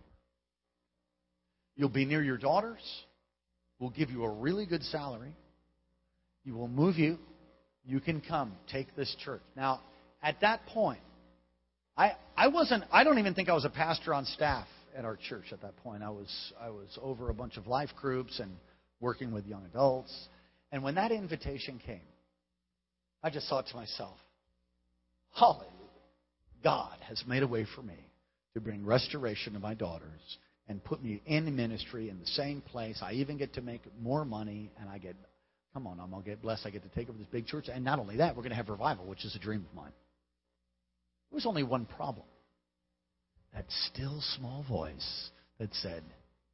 You'll 1.76 1.88
be 1.88 2.04
near 2.04 2.23
your 2.23 2.38
daughters. 2.38 2.81
We'll 3.78 3.90
give 3.90 4.11
you 4.11 4.25
a 4.25 4.31
really 4.31 4.66
good 4.66 4.83
salary. 4.85 5.35
You 6.45 6.54
will 6.54 6.69
move 6.69 6.97
you. 6.97 7.19
You 7.85 8.00
can 8.00 8.23
come 8.23 8.52
take 8.71 8.95
this 8.97 9.14
church. 9.25 9.43
Now, 9.57 9.81
at 10.23 10.40
that 10.40 10.64
point, 10.66 11.00
I, 11.97 12.12
I 12.37 12.49
wasn't 12.49 12.85
I 12.90 13.04
don't 13.04 13.19
even 13.19 13.35
think 13.35 13.49
I 13.49 13.52
was 13.52 13.64
a 13.64 13.71
pastor 13.71 14.14
on 14.14 14.25
staff 14.25 14.66
at 14.96 15.04
our 15.04 15.16
church 15.16 15.46
at 15.52 15.60
that 15.62 15.76
point. 15.78 16.02
I 16.02 16.10
was 16.10 16.52
I 16.60 16.70
was 16.70 16.98
over 17.02 17.30
a 17.30 17.34
bunch 17.34 17.56
of 17.56 17.66
life 17.66 17.90
groups 18.00 18.38
and 18.40 18.52
working 19.00 19.32
with 19.32 19.46
young 19.46 19.64
adults. 19.64 20.12
And 20.72 20.82
when 20.82 20.94
that 20.96 21.12
invitation 21.12 21.80
came, 21.84 22.00
I 23.22 23.30
just 23.30 23.48
thought 23.48 23.66
to 23.68 23.76
myself, 23.76 24.16
Hallelujah. 25.34 25.70
God 26.62 26.96
has 27.08 27.22
made 27.26 27.42
a 27.42 27.46
way 27.46 27.66
for 27.74 27.82
me 27.82 27.98
to 28.54 28.60
bring 28.60 28.86
restoration 28.86 29.52
to 29.52 29.58
my 29.58 29.74
daughters 29.74 30.38
and 30.68 30.82
put 30.82 31.02
me 31.02 31.20
in 31.26 31.54
ministry 31.54 32.08
in 32.08 32.18
the 32.18 32.26
same 32.26 32.62
place. 32.62 33.00
I 33.02 33.12
even 33.14 33.36
get 33.36 33.54
to 33.54 33.60
make 33.60 33.82
more 34.00 34.24
money 34.24 34.70
and 34.80 34.88
I 34.88 34.98
get 34.98 35.16
come 35.74 35.86
on, 35.86 35.98
I'm 35.98 36.10
gonna 36.10 36.22
get 36.22 36.40
blessed. 36.40 36.66
I 36.66 36.70
get 36.70 36.82
to 36.84 36.88
take 36.88 37.08
over 37.08 37.18
this 37.18 37.26
big 37.30 37.46
church. 37.46 37.66
And 37.68 37.84
not 37.84 37.98
only 37.98 38.16
that, 38.18 38.36
we're 38.36 38.44
gonna 38.44 38.54
have 38.54 38.68
revival, 38.68 39.06
which 39.06 39.24
is 39.24 39.34
a 39.34 39.40
dream 39.40 39.66
of 39.68 39.76
mine. 39.76 39.92
There 41.30 41.36
was 41.36 41.46
only 41.46 41.64
one 41.64 41.84
problem 41.84 42.26
that 43.54 43.64
still 43.92 44.20
small 44.37 44.64
voice 44.68 45.30
that 45.58 45.73
said, 45.75 46.02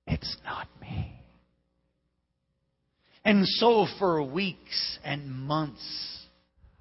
It's 0.06 0.36
not 0.44 0.68
me. 0.80 1.20
And 3.24 3.46
so 3.46 3.86
for 3.98 4.22
weeks 4.22 4.98
and 5.04 5.30
months, 5.30 6.18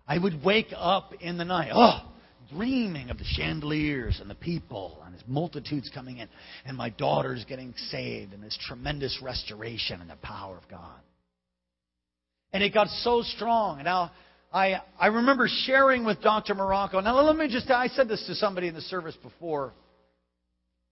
I 0.08 0.18
would 0.18 0.44
wake 0.44 0.74
up 0.76 1.14
in 1.20 1.38
the 1.38 1.46
night, 1.46 1.72
oh, 1.74 2.10
dreaming 2.52 3.10
of 3.10 3.18
the 3.18 3.26
chandeliers 3.26 4.20
and 4.22 4.30
the 4.30 4.36
people 4.36 5.02
and 5.06 5.14
his 5.14 5.24
multitudes 5.28 5.92
coming 5.94 6.18
in, 6.18 6.30
and 6.66 6.78
my 6.78 6.90
daughters 6.90 7.46
getting 7.48 7.74
saved, 7.90 8.34
and 8.34 8.42
this 8.42 8.58
tremendous 8.68 9.20
restoration 9.22 10.02
and 10.02 10.10
the 10.10 10.16
power 10.18 10.58
of 10.58 10.68
God. 10.70 11.00
And 12.52 12.64
it 12.64 12.74
got 12.74 12.88
so 12.88 13.22
strong. 13.22 13.78
And 13.78 13.86
now 13.86 14.12
I, 14.52 14.82
I 15.00 15.08
remember 15.08 15.48
sharing 15.48 16.06
with 16.06 16.22
Dr. 16.22 16.56
Marocco. 16.56 17.04
Now, 17.04 17.20
let 17.22 17.36
me 17.36 17.48
just, 17.48 17.70
I 17.70 17.88
said 17.88 18.08
this 18.08 18.26
to 18.28 18.36
somebody 18.36 18.68
in 18.68 18.74
the 18.74 18.82
service 18.82 19.16
before. 19.22 19.74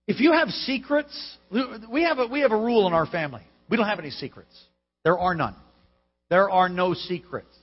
If 0.07 0.21
you 0.21 0.31
have 0.31 0.49
secrets, 0.49 1.37
we 1.51 2.03
have 2.03 2.17
a, 2.19 2.27
we 2.27 2.39
have 2.39 2.51
a 2.51 2.57
rule 2.57 2.87
in 2.87 2.93
our 2.93 3.05
family. 3.05 3.41
We 3.69 3.75
don't 3.75 3.87
have 3.87 3.99
any 3.99 4.11
secrets. 4.11 4.53
There 5.03 5.19
are 5.19 5.35
none. 5.35 5.55
There 6.29 6.49
are 6.49 6.69
no 6.69 6.93
secrets. 6.93 7.53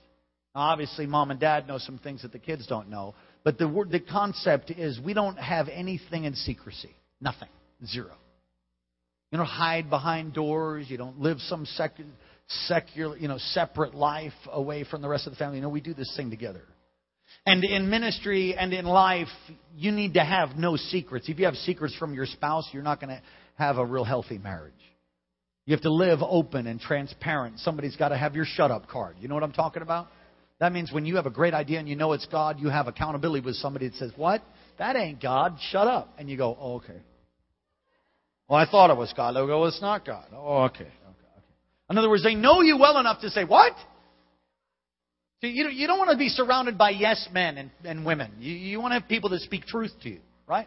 Now, 0.55 0.63
obviously, 0.63 1.07
mom 1.07 1.31
and 1.31 1.41
dad 1.41 1.67
know 1.67 1.79
some 1.79 1.99
things 1.99 2.23
that 2.23 2.33
the 2.33 2.39
kids 2.39 2.67
don't 2.67 2.91
know, 2.91 3.15
but 3.45 3.59
the, 3.59 3.87
the 3.91 4.01
concept 4.01 4.71
is 4.71 5.01
we 5.01 5.15
don't 5.15 5.39
have 5.39 5.69
anything 5.69 6.25
in 6.25 6.35
secrecy. 6.35 6.95
Nothing. 7.21 7.49
Zero. 7.87 8.13
You 9.33 9.39
don't 9.39 9.47
hide 9.47 9.91
behind 9.91 10.35
doors. 10.35 10.87
You 10.89 10.99
don't 10.99 11.19
live 11.19 11.41
some 11.41 11.67
sec- 11.67 11.99
secular, 12.67 13.17
you 13.17 13.27
know, 13.27 13.39
separate 13.39 13.95
life 13.95 14.33
away 14.53 14.85
from 14.85 15.03
the 15.03 15.09
rest 15.09 15.27
of 15.27 15.33
the 15.33 15.39
family. 15.39 15.57
You 15.57 15.63
know, 15.63 15.71
we 15.71 15.81
do 15.81 15.95
this 15.95 16.13
thing 16.17 16.31
together. 16.31 16.63
And 17.47 17.63
in 17.63 17.91
ministry 17.91 18.55
and 18.55 18.73
in 18.73 18.87
life, 18.87 19.29
you 19.77 19.93
need 19.93 20.15
to 20.15 20.25
have 20.25 20.57
no 20.57 20.77
secrets. 20.77 21.29
If 21.29 21.39
you 21.39 21.45
have 21.45 21.57
secrets 21.57 21.95
from 21.97 22.15
your 22.15 22.27
spouse, 22.27 22.69
you're 22.73 22.83
not 22.83 23.01
going 23.01 23.15
to 23.15 23.23
have 23.57 23.77
a 23.77 23.85
real 23.85 24.05
healthy 24.05 24.39
marriage. 24.39 24.73
You 25.67 25.75
have 25.75 25.83
to 25.83 25.93
live 25.93 26.21
open 26.23 26.67
and 26.67 26.81
transparent. 26.81 27.59
Somebody's 27.61 27.97
got 27.97 28.11
to 28.11 28.17
have 28.17 28.35
your 28.35 28.45
shut 28.47 28.71
up 28.71 28.89
card. 28.89 29.17
You 29.21 29.29
know 29.29 29.35
what 29.35 29.45
I'm 29.45 29.53
talking 29.53 29.83
about? 29.83 30.09
That 30.61 30.73
means 30.73 30.93
when 30.93 31.05
you 31.05 31.17
have 31.17 31.27
a 31.27 31.31
great 31.31 31.55
idea 31.55 31.79
and 31.79 31.89
you 31.89 31.97
know 31.97 32.13
it's 32.13 32.27
God, 32.27 32.61
you 32.61 32.69
have 32.69 32.87
accountability 32.87 33.45
with 33.45 33.57
somebody 33.57 33.89
that 33.89 33.97
says, 33.97 34.13
What? 34.17 34.43
That 34.79 34.97
ain't 34.97 35.21
God. 35.21 35.57
Shut 35.71 35.87
up. 35.87 36.15
And 36.19 36.29
you 36.29 36.37
go, 36.37 36.57
oh, 36.61 36.75
okay. 36.77 37.01
Well, 38.49 38.59
I 38.59 38.71
thought 38.71 38.91
it 38.91 38.97
was 38.97 39.13
God. 39.17 39.37
They'll 39.37 39.47
go, 39.47 39.61
well, 39.61 39.69
it's 39.69 39.81
not 39.81 40.05
God. 40.05 40.27
Oh, 40.33 40.65
okay. 40.65 40.85
okay, 40.85 40.85
okay. 40.85 41.45
In 41.91 41.99
other 41.99 42.11
words, 42.11 42.23
they 42.23 42.35
know 42.35 42.61
you 42.61 42.77
well 42.79 42.99
enough 42.99 43.21
to 43.21 43.31
say, 43.31 43.45
What? 43.45 43.73
You, 45.49 45.69
you 45.69 45.87
don't 45.87 45.99
want 45.99 46.11
to 46.11 46.17
be 46.17 46.29
surrounded 46.29 46.79
by 46.79 46.91
yes 46.91 47.29
men 47.33 47.59
and, 47.59 47.71
and 47.85 48.05
women. 48.05 48.33
You, 48.39 48.55
you 48.55 48.81
want 48.81 48.93
to 48.93 49.01
have 49.01 49.09
people 49.09 49.31
that 49.31 49.41
speak 49.41 49.67
truth 49.67 49.93
to 50.03 50.11
you, 50.11 50.21
right? 50.47 50.67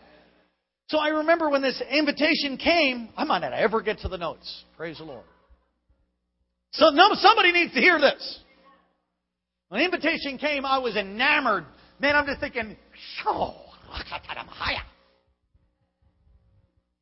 So 0.90 0.98
I 0.98 1.10
remember 1.10 1.50
when 1.50 1.62
this 1.62 1.82
invitation 1.92 2.58
came, 2.58 3.10
I 3.18 3.26
might 3.26 3.40
not 3.40 3.54
ever 3.54 3.82
get 3.82 4.00
to 4.00 4.08
the 4.08 4.18
notes. 4.18 4.64
Praise 4.78 4.98
the 4.98 5.04
Lord. 5.04 5.26
So 6.72 6.90
no, 6.90 7.10
somebody 7.14 7.52
needs 7.52 7.74
to 7.74 7.80
hear 7.80 8.00
this. 8.00 8.40
When 9.70 9.80
the 9.82 9.86
invitation 9.86 10.38
came, 10.38 10.66
I 10.66 10.78
was 10.78 10.96
enamored. 10.96 11.66
Man, 12.00 12.16
I'm 12.16 12.26
just 12.26 12.40
thinking, 12.40 12.78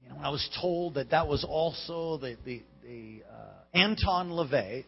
you 0.01 0.09
know, 0.09 0.15
when 0.15 0.25
I 0.25 0.29
was 0.29 0.49
told 0.61 0.95
that 0.95 1.11
that 1.11 1.27
was 1.27 1.43
also 1.47 2.17
the, 2.17 2.37
the, 2.45 2.63
the 2.83 3.23
uh, 3.29 3.77
Anton 3.77 4.29
LaVey, 4.29 4.85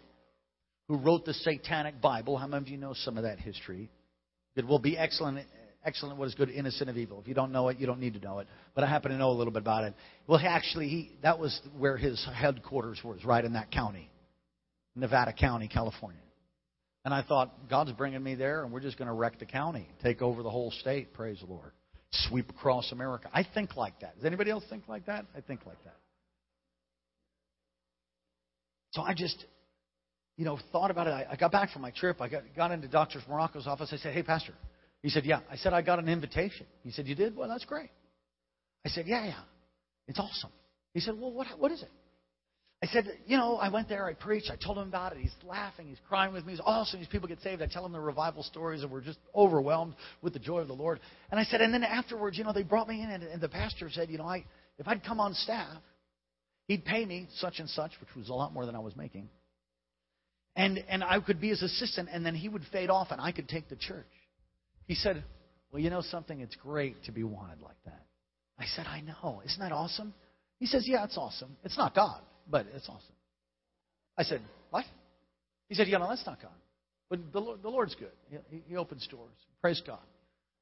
who 0.88 0.98
wrote 0.98 1.26
the 1.26 1.34
Satanic 1.34 2.02
Bible. 2.02 2.38
How 2.38 2.48
many 2.48 2.64
of 2.64 2.70
you 2.70 2.78
know 2.78 2.94
some 2.94 3.18
of 3.18 3.24
that 3.24 3.40
history? 3.40 3.90
It 4.56 4.66
will 4.66 4.80
be 4.80 4.98
excellent 4.98 5.46
excellent, 5.88 6.20
what 6.20 6.28
is 6.28 6.36
good, 6.36 6.50
innocent 6.50 6.90
of 6.90 6.98
evil. 6.98 7.20
If 7.22 7.28
you 7.28 7.34
don't 7.34 7.52
know 7.52 7.70
it, 7.70 7.80
you 7.80 7.88
don't 7.88 8.00
need 8.00 8.14
to 8.16 8.20
know 8.20 8.40
it. 8.40 8.48
But 8.76 8.84
I 8.84 8.88
happen 8.88 9.12
to 9.12 9.18
know 9.18 9.30
a 9.30 9.32
little 9.32 9.54
bit 9.54 9.62
about 9.62 9.86
it. 9.86 9.94
Well, 10.28 10.40
actually, 10.44 10.90
he, 10.90 11.12
that 11.24 11.40
was 11.40 11.60
where 11.78 11.96
his 11.96 12.24
headquarters 12.36 13.00
was, 13.04 13.24
right 13.24 13.44
in 13.44 13.54
that 13.54 13.72
county, 13.72 14.10
Nevada 14.96 15.32
County, 15.32 15.70
California. 15.70 16.20
And 17.06 17.14
I 17.14 17.24
thought, 17.24 17.70
God's 17.70 17.94
bringing 17.94 18.22
me 18.22 18.36
there, 18.36 18.64
and 18.64 18.74
we're 18.74 18.82
just 18.82 18.98
going 18.98 19.08
to 19.08 19.14
wreck 19.14 19.40
the 19.40 19.46
county, 19.46 19.88
take 20.04 20.22
over 20.22 20.44
the 20.44 20.50
whole 20.50 20.72
state. 20.72 21.14
Praise 21.14 21.40
the 21.40 21.52
Lord. 21.52 21.72
Sweep 22.12 22.50
across 22.50 22.92
America. 22.92 23.30
I 23.34 23.46
think 23.54 23.78
like 23.78 24.02
that. 24.02 24.16
Does 24.16 24.26
anybody 24.26 24.52
else 24.52 24.66
think 24.70 24.84
like 24.90 25.06
that? 25.06 25.26
I 25.36 25.40
think 25.40 25.66
like 25.66 25.82
that. 25.86 25.96
So 28.92 29.02
I 29.02 29.14
just, 29.14 29.46
you 30.38 30.46
know, 30.46 30.60
thought 30.72 30.92
about 30.92 31.08
it. 31.08 31.12
I, 31.12 31.28
I 31.32 31.36
got 31.36 31.52
back 31.52 31.72
from 31.72 31.82
my 31.82 31.92
trip. 31.92 32.22
I 32.22 32.30
got, 32.30 32.44
got 32.56 32.72
into 32.72 32.88
Dr. 32.88 33.20
Marocco's 33.30 33.68
office. 33.68 33.90
I 33.92 33.98
said, 33.98 34.14
hey, 34.14 34.24
Pastor. 34.24 34.54
He 35.02 35.10
said, 35.10 35.26
yeah. 35.26 35.42
I 35.52 35.58
said, 35.58 35.74
I 35.74 35.82
got 35.82 36.00
an 36.00 36.08
invitation. 36.08 36.66
He 36.84 36.92
said, 36.92 37.08
you 37.08 37.16
did? 37.16 37.36
Well, 37.36 37.50
that's 37.50 37.66
great. 37.66 37.90
I 38.86 38.90
said, 38.90 39.08
yeah, 39.08 39.26
yeah. 39.26 39.42
It's 40.08 40.20
awesome. 40.20 40.52
He 40.94 41.00
said, 41.00 41.16
well, 41.20 41.32
what, 41.32 41.48
what 41.58 41.72
is 41.72 41.82
it? 41.82 41.90
I 42.82 42.86
said, 42.88 43.08
you 43.26 43.38
know, 43.38 43.56
I 43.56 43.70
went 43.70 43.90
there, 43.90 44.06
I 44.06 44.14
preached, 44.14 44.52
I 44.52 44.56
told 44.56 44.78
him 44.78 44.88
about 44.88 45.14
it. 45.14 45.18
He's 45.20 45.34
laughing, 45.44 45.88
he's 45.88 45.98
crying 46.08 46.32
with 46.32 46.46
me. 46.46 46.54
He's 46.54 46.62
awesome. 46.64 47.00
These 47.00 47.08
people 47.08 47.28
get 47.28 47.42
saved. 47.42 47.64
I 47.64 47.66
tell 47.66 47.84
him 47.84 47.92
the 47.92 48.00
revival 48.00 48.44
stories, 48.44 48.84
and 48.84 48.92
we're 48.92 49.02
just 49.02 49.18
overwhelmed 49.36 49.96
with 50.22 50.34
the 50.34 50.40
joy 50.40 50.60
of 50.60 50.68
the 50.68 50.76
Lord. 50.76 51.00
And 51.32 51.40
I 51.40 51.44
said, 51.44 51.62
and 51.62 51.74
then 51.74 51.84
afterwards, 51.84 52.38
you 52.38 52.44
know, 52.44 52.54
they 52.54 52.62
brought 52.62 52.88
me 52.88 53.02
in, 53.02 53.10
and, 53.10 53.24
and 53.24 53.42
the 53.42 53.50
pastor 53.50 53.90
said, 53.92 54.12
you 54.12 54.20
know, 54.20 54.26
I, 54.26 54.46
if 54.78 54.88
I'd 54.88 55.04
come 55.04 55.20
on 55.20 55.34
staff, 55.34 55.82
he'd 56.68 56.86
pay 56.86 57.04
me 57.04 57.28
such 57.38 57.58
and 57.58 57.68
such, 57.68 57.92
which 58.00 58.10
was 58.16 58.30
a 58.30 58.34
lot 58.34 58.54
more 58.54 58.68
than 58.68 58.76
I 58.76 58.80
was 58.80 58.96
making. 58.96 59.28
And, 60.58 60.84
and 60.90 61.04
I 61.04 61.20
could 61.22 61.40
be 61.40 61.50
his 61.50 61.62
assistant, 61.62 62.10
and 62.12 62.26
then 62.26 62.36
he 62.36 62.50
would 62.50 62.64
fade 62.74 62.90
off, 62.90 63.12
and 63.12 63.22
I 63.22 63.32
could 63.32 63.48
take 63.48 63.70
the 63.70 63.78
church. 63.78 64.06
He 64.88 64.96
said, 64.96 65.24
well, 65.72 65.82
you 65.82 65.90
know 65.90 66.02
something? 66.02 66.42
It's 66.42 66.56
great 66.56 67.02
to 67.06 67.14
be 67.14 67.24
wanted 67.24 67.62
like 67.62 67.78
that. 67.86 68.04
I 68.60 68.66
said, 68.76 68.86
I 68.88 69.02
know. 69.02 69.42
Isn't 69.46 69.60
that 69.60 69.72
awesome? 69.72 70.14
He 70.60 70.66
says, 70.66 70.86
yeah, 70.86 71.06
it's 71.06 71.18
awesome. 71.18 71.56
It's 71.64 71.78
not 71.78 71.96
God 71.96 72.22
but 72.50 72.66
it's 72.74 72.88
awesome. 72.88 73.16
I 74.18 74.24
said, 74.24 74.42
What? 74.70 74.86
He 75.70 75.76
said, 75.76 75.88
Yeah, 75.88 75.98
no, 75.98 76.10
that's 76.10 76.26
not 76.26 76.42
God. 76.42 76.52
But 77.10 77.32
the, 77.32 77.40
Lord, 77.40 77.62
the 77.62 77.70
Lord's 77.70 77.96
good. 77.96 78.12
He, 78.50 78.64
he 78.68 78.76
opens 78.76 79.08
doors. 79.08 79.34
Praise 79.62 79.82
God. 79.86 80.00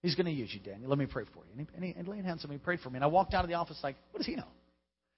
He's 0.01 0.13
going 0.13 0.27
to 0.27 0.31
use 0.31 0.53
you, 0.53 0.59
Daniel. 0.59 0.89
Let 0.89 0.99
me 0.99 1.07
pray 1.07 1.23
for 1.33 1.39
you. 1.39 1.51
And, 1.57 1.61
he, 1.61 1.75
and, 1.75 1.83
he, 1.83 1.93
and 1.97 2.07
laying 2.07 2.23
hands 2.23 2.43
on 2.45 2.51
me, 2.51 2.57
prayed 2.57 2.79
for 2.81 2.91
me. 2.91 2.97
And 2.97 3.03
I 3.03 3.07
walked 3.07 3.33
out 3.33 3.43
of 3.43 3.49
the 3.49 3.55
office 3.55 3.79
like, 3.83 3.95
What 4.11 4.19
does 4.19 4.27
he 4.27 4.35
know? 4.35 4.47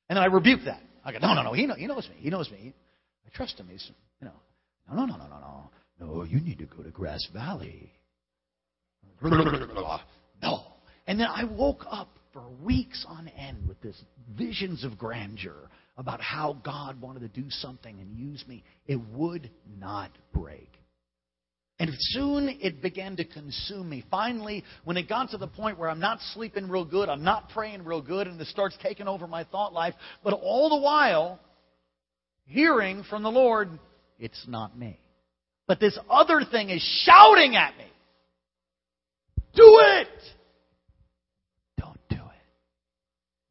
And 0.10 0.15
then 0.15 0.24
I 0.24 0.27
rebuked 0.27 0.65
that. 0.65 0.81
I 1.03 1.12
go, 1.12 1.19
No, 1.19 1.34
no, 1.34 1.43
no. 1.43 1.53
He, 1.53 1.65
know, 1.65 1.75
he 1.75 1.88
knows 1.88 2.07
me. 2.10 2.15
He 2.19 2.29
knows 2.29 2.50
me. 2.50 2.74
I 3.25 3.36
trust 3.36 3.60
him. 3.60 3.67
He's, 3.69 3.89
you 4.22 4.27
know, 4.27 4.34
no, 4.89 5.06
no, 5.06 5.06
no, 5.06 5.17
no, 5.17 5.27
no, 5.27 5.39
no. 5.39 5.70
No, 6.00 6.24
you 6.24 6.39
need 6.39 6.60
to 6.60 6.65
go 6.65 6.84
to 6.84 6.91
Grass 6.91 7.27
Valley. 7.34 7.91
No. 10.41 10.63
And 11.08 11.20
then 11.20 11.27
I 11.27 11.44
woke 11.44 11.86
up 11.89 12.10
for 12.34 12.44
weeks 12.63 13.03
on 13.08 13.27
end 13.29 13.67
with 13.67 13.82
this 13.82 14.00
visions 14.38 14.84
of 14.84 14.98
grandeur 14.98 15.70
about 15.98 16.22
how 16.22 16.53
God 16.63 17.01
wanted 17.01 17.22
to 17.22 17.41
do 17.41 17.50
something 17.50 18.00
and 18.00 18.15
use 18.15 18.44
me, 18.48 18.63
it 18.86 19.00
would 19.13 19.50
not 19.79 20.12
break. 20.34 20.70
And 21.79 21.91
soon 21.94 22.58
it 22.62 22.82
began 22.82 23.15
to 23.17 23.25
consume 23.25 23.89
me. 23.89 24.03
Finally, 24.10 24.63
when 24.84 24.98
it 24.98 25.08
got 25.10 25.32
to 25.32 25.38
the 25.38 25.48
point 25.48 25.77
where 25.77 25.89
I'm 25.89 26.00
not 26.00 26.20
sleeping 26.34 26.70
real 26.70 26.86
good, 26.86 27.10
I'm 27.10 27.24
not 27.24 27.50
praying 27.50 27.84
real 27.84 28.01
good, 28.01 28.27
and 28.27 28.39
it 28.39 28.48
starts 28.48 28.75
taking 28.82 29.08
over 29.08 29.27
my 29.27 29.44
thought 29.44 29.74
life, 29.74 29.94
but 30.24 30.34
all 30.34 30.70
the 30.70 30.84
while, 30.84 31.39
hearing 32.46 33.03
from 33.10 33.24
the 33.24 33.29
Lord, 33.29 33.70
it's 34.19 34.45
not 34.47 34.77
me. 34.77 35.00
But 35.67 35.79
this 35.79 35.97
other 36.09 36.41
thing 36.50 36.69
is 36.69 36.81
shouting 37.05 37.55
at 37.55 37.77
me. 37.77 37.86
Do 39.53 39.79
it! 39.81 40.07
Don't 41.77 42.00
do 42.09 42.15
it. 42.15 42.47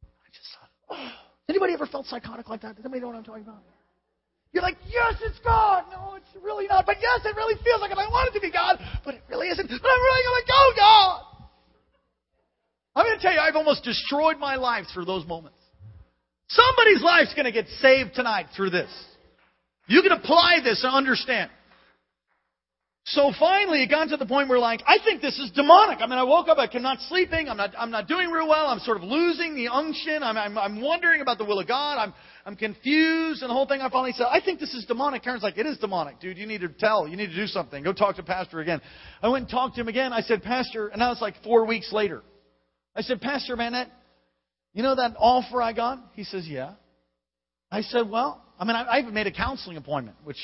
I 0.01 0.27
just 0.31 0.47
thought, 0.57 0.69
oh. 0.89 1.11
Anybody 1.49 1.73
ever 1.73 1.85
felt 1.85 2.05
psychotic 2.07 2.49
like 2.49 2.61
that? 2.61 2.75
Does 2.75 2.85
anybody 2.85 3.01
know 3.01 3.07
what 3.07 3.15
I'm 3.15 3.23
talking 3.23 3.43
about? 3.43 3.61
You're 4.51 4.63
like, 4.63 4.77
yes, 4.87 5.15
it's 5.21 5.39
God. 5.39 5.85
No, 5.91 6.15
it's 6.15 6.43
really 6.43 6.67
not. 6.67 6.85
But 6.85 6.97
yes, 7.01 7.21
it 7.25 7.35
really 7.35 7.55
feels 7.63 7.79
like 7.81 7.91
it. 7.91 7.97
I 7.97 8.07
want 8.09 8.29
it 8.29 8.39
to 8.39 8.41
be 8.41 8.51
God, 8.51 8.79
but 9.05 9.13
it 9.13 9.21
really 9.29 9.47
isn't. 9.49 9.67
But 9.67 9.75
I'm 9.75 10.01
really 10.01 10.23
going 10.23 10.41
to 10.41 10.47
go, 10.47 10.63
God. 10.75 11.21
I'm 12.95 13.05
going 13.05 13.17
to 13.17 13.21
tell 13.21 13.33
you, 13.33 13.39
I've 13.39 13.55
almost 13.55 13.83
destroyed 13.83 14.39
my 14.39 14.55
life 14.55 14.85
through 14.93 15.05
those 15.05 15.25
moments. 15.27 15.59
Somebody's 16.49 17.03
life's 17.03 17.33
going 17.33 17.45
to 17.45 17.51
get 17.51 17.67
saved 17.81 18.15
tonight 18.15 18.47
through 18.55 18.71
this. 18.71 18.89
You 19.87 20.01
can 20.01 20.11
apply 20.11 20.59
this 20.63 20.83
and 20.83 20.93
understand. 20.93 21.49
So 23.09 23.31
finally, 23.39 23.83
it 23.83 23.89
got 23.89 24.09
to 24.09 24.17
the 24.17 24.25
point 24.25 24.49
where, 24.49 24.59
like, 24.59 24.83
I 24.85 24.97
think 25.01 25.21
this 25.21 25.39
is 25.39 25.49
demonic. 25.51 25.99
I 26.01 26.07
mean, 26.07 26.19
I 26.19 26.23
woke 26.23 26.49
up, 26.49 26.57
I'm 26.59 26.81
not 26.81 26.99
sleeping, 27.07 27.47
I'm 27.47 27.55
not, 27.55 27.73
I'm 27.79 27.89
not 27.89 28.09
doing 28.09 28.29
real 28.29 28.49
well, 28.49 28.67
I'm 28.67 28.79
sort 28.79 28.97
of 28.97 29.03
losing 29.03 29.55
the 29.55 29.69
unction, 29.69 30.23
I'm, 30.23 30.37
I'm, 30.37 30.57
I'm 30.57 30.81
wondering 30.81 31.21
about 31.21 31.37
the 31.37 31.45
will 31.45 31.57
of 31.57 31.69
God, 31.69 31.97
I'm, 31.97 32.13
I'm 32.45 32.57
confused, 32.57 33.43
and 33.43 33.49
the 33.49 33.53
whole 33.53 33.65
thing. 33.65 33.79
I 33.79 33.89
finally 33.89 34.11
said, 34.11 34.27
I 34.29 34.41
think 34.41 34.59
this 34.59 34.73
is 34.73 34.83
demonic. 34.85 35.23
Karen's 35.23 35.41
like, 35.41 35.57
it 35.57 35.65
is 35.65 35.77
demonic, 35.77 36.19
dude. 36.19 36.37
You 36.37 36.45
need 36.47 36.59
to 36.61 36.67
tell, 36.67 37.07
you 37.07 37.15
need 37.15 37.27
to 37.27 37.35
do 37.35 37.47
something. 37.47 37.81
Go 37.81 37.93
talk 37.93 38.17
to 38.17 38.23
Pastor 38.23 38.59
again. 38.59 38.81
I 39.23 39.29
went 39.29 39.43
and 39.43 39.51
talked 39.51 39.75
to 39.75 39.81
him 39.81 39.87
again. 39.87 40.11
I 40.11 40.19
said, 40.19 40.43
Pastor, 40.43 40.89
and 40.89 40.99
now 40.99 41.13
it's 41.13 41.21
like 41.21 41.35
four 41.45 41.65
weeks 41.65 41.93
later. 41.93 42.23
I 42.93 43.03
said, 43.03 43.21
Pastor, 43.21 43.55
man, 43.55 43.71
that, 43.71 43.89
you 44.73 44.83
know 44.83 44.95
that 44.95 45.15
offer 45.17 45.61
I 45.61 45.71
got? 45.71 45.99
He 46.13 46.25
says, 46.25 46.45
yeah. 46.45 46.73
I 47.71 47.81
said, 47.81 48.09
well, 48.09 48.43
I 48.59 48.65
mean, 48.65 48.75
I, 48.75 48.83
I 48.83 48.99
even 48.99 49.13
made 49.13 49.27
a 49.27 49.31
counseling 49.31 49.77
appointment, 49.77 50.17
which 50.23 50.37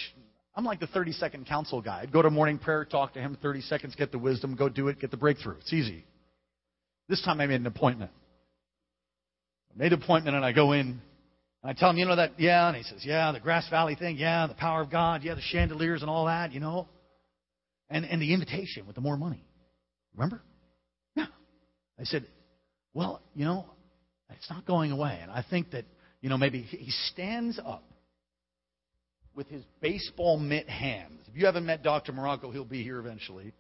I'm 0.56 0.65
like 0.65 0.80
the 0.80 0.88
30 0.88 1.13
second 1.13 1.47
counsel 1.47 1.82
guy. 1.82 2.02
I'd 2.02 2.12
go 2.12 2.21
to 2.21 2.30
morning 2.30 2.60
prayer, 2.60 2.86
talk 2.86 3.13
to 3.13 3.19
him 3.19 3.38
30 3.41 3.62
seconds, 3.62 3.95
get 3.95 4.12
the 4.12 4.19
wisdom, 4.19 4.56
go 4.56 4.69
do 4.69 4.88
it, 4.88 4.99
get 4.99 5.12
the 5.12 5.17
breakthrough. 5.17 5.58
It's 5.58 5.73
easy. 5.73 6.06
This 7.10 7.21
time 7.23 7.41
I 7.41 7.47
made 7.47 7.60
an 7.60 7.67
appointment. 7.67 8.12
I 9.73 9.80
made 9.80 9.93
an 9.93 10.02
appointment 10.02 10.36
and 10.36 10.45
I 10.45 10.52
go 10.52 10.71
in 10.73 11.02
and 11.63 11.71
I 11.71 11.73
tell 11.73 11.89
him, 11.89 11.97
you 11.97 12.06
know 12.06 12.17
that, 12.17 12.39
yeah, 12.39 12.67
and 12.67 12.78
he 12.78 12.84
says, 12.84 13.06
yeah, 13.06 13.32
the 13.32 13.39
Grass 13.39 13.67
Valley 13.69 13.95
thing, 13.95 14.17
yeah, 14.17 14.47
the 14.47 14.54
power 14.54 14.82
of 14.82 14.91
God, 14.91 15.23
yeah, 15.23 15.34
the 15.34 15.41
chandeliers 15.41 16.02
and 16.02 16.10
all 16.10 16.26
that, 16.26 16.52
you 16.52 16.60
know, 16.60 16.88
and 17.89 18.06
and 18.06 18.21
the 18.21 18.34
invitation 18.34 18.86
with 18.86 18.95
the 18.95 19.02
more 19.02 19.17
money. 19.17 19.43
Remember? 20.15 20.41
Yeah. 21.15 21.28
I 21.99 22.04
said, 22.04 22.26
well, 22.93 23.21
you 23.34 23.45
know, 23.45 23.65
it's 24.30 24.49
not 24.49 24.65
going 24.65 24.91
away, 24.91 25.19
and 25.21 25.32
I 25.32 25.43
think 25.49 25.71
that 25.71 25.86
you 26.21 26.30
know 26.30 26.38
maybe 26.38 26.62
he 26.62 26.91
stands 27.12 27.60
up 27.63 27.84
with 29.36 29.48
his 29.48 29.63
baseball 29.82 30.38
mitt 30.38 30.69
hands. 30.69 31.19
If 31.28 31.36
you 31.36 31.46
haven't 31.46 31.65
met 31.65 31.84
Dr. 31.84 32.12
Marocco, 32.12 32.52
he'll 32.52 32.65
be 32.65 32.84
here 32.84 33.00
eventually. 33.00 33.54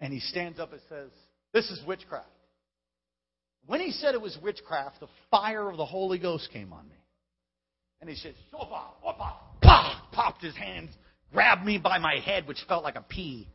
And 0.00 0.12
he 0.12 0.20
stands 0.20 0.58
up 0.58 0.72
and 0.72 0.80
says, 0.88 1.10
This 1.52 1.70
is 1.70 1.80
witchcraft. 1.86 2.26
When 3.66 3.80
he 3.80 3.90
said 3.92 4.14
it 4.14 4.20
was 4.20 4.36
witchcraft, 4.42 5.00
the 5.00 5.08
fire 5.30 5.68
of 5.68 5.76
the 5.76 5.84
Holy 5.84 6.18
Ghost 6.18 6.48
came 6.52 6.72
on 6.72 6.88
me. 6.88 6.96
And 8.00 8.08
he 8.08 8.16
said, 8.16 8.34
Shopa, 8.52 8.82
opa, 9.06 9.32
pah, 9.62 10.00
popped 10.12 10.42
his 10.42 10.56
hands, 10.56 10.90
grabbed 11.32 11.64
me 11.64 11.78
by 11.78 11.98
my 11.98 12.18
head, 12.24 12.48
which 12.48 12.58
felt 12.66 12.82
like 12.82 12.96
a 12.96 13.02
pea. 13.02 13.46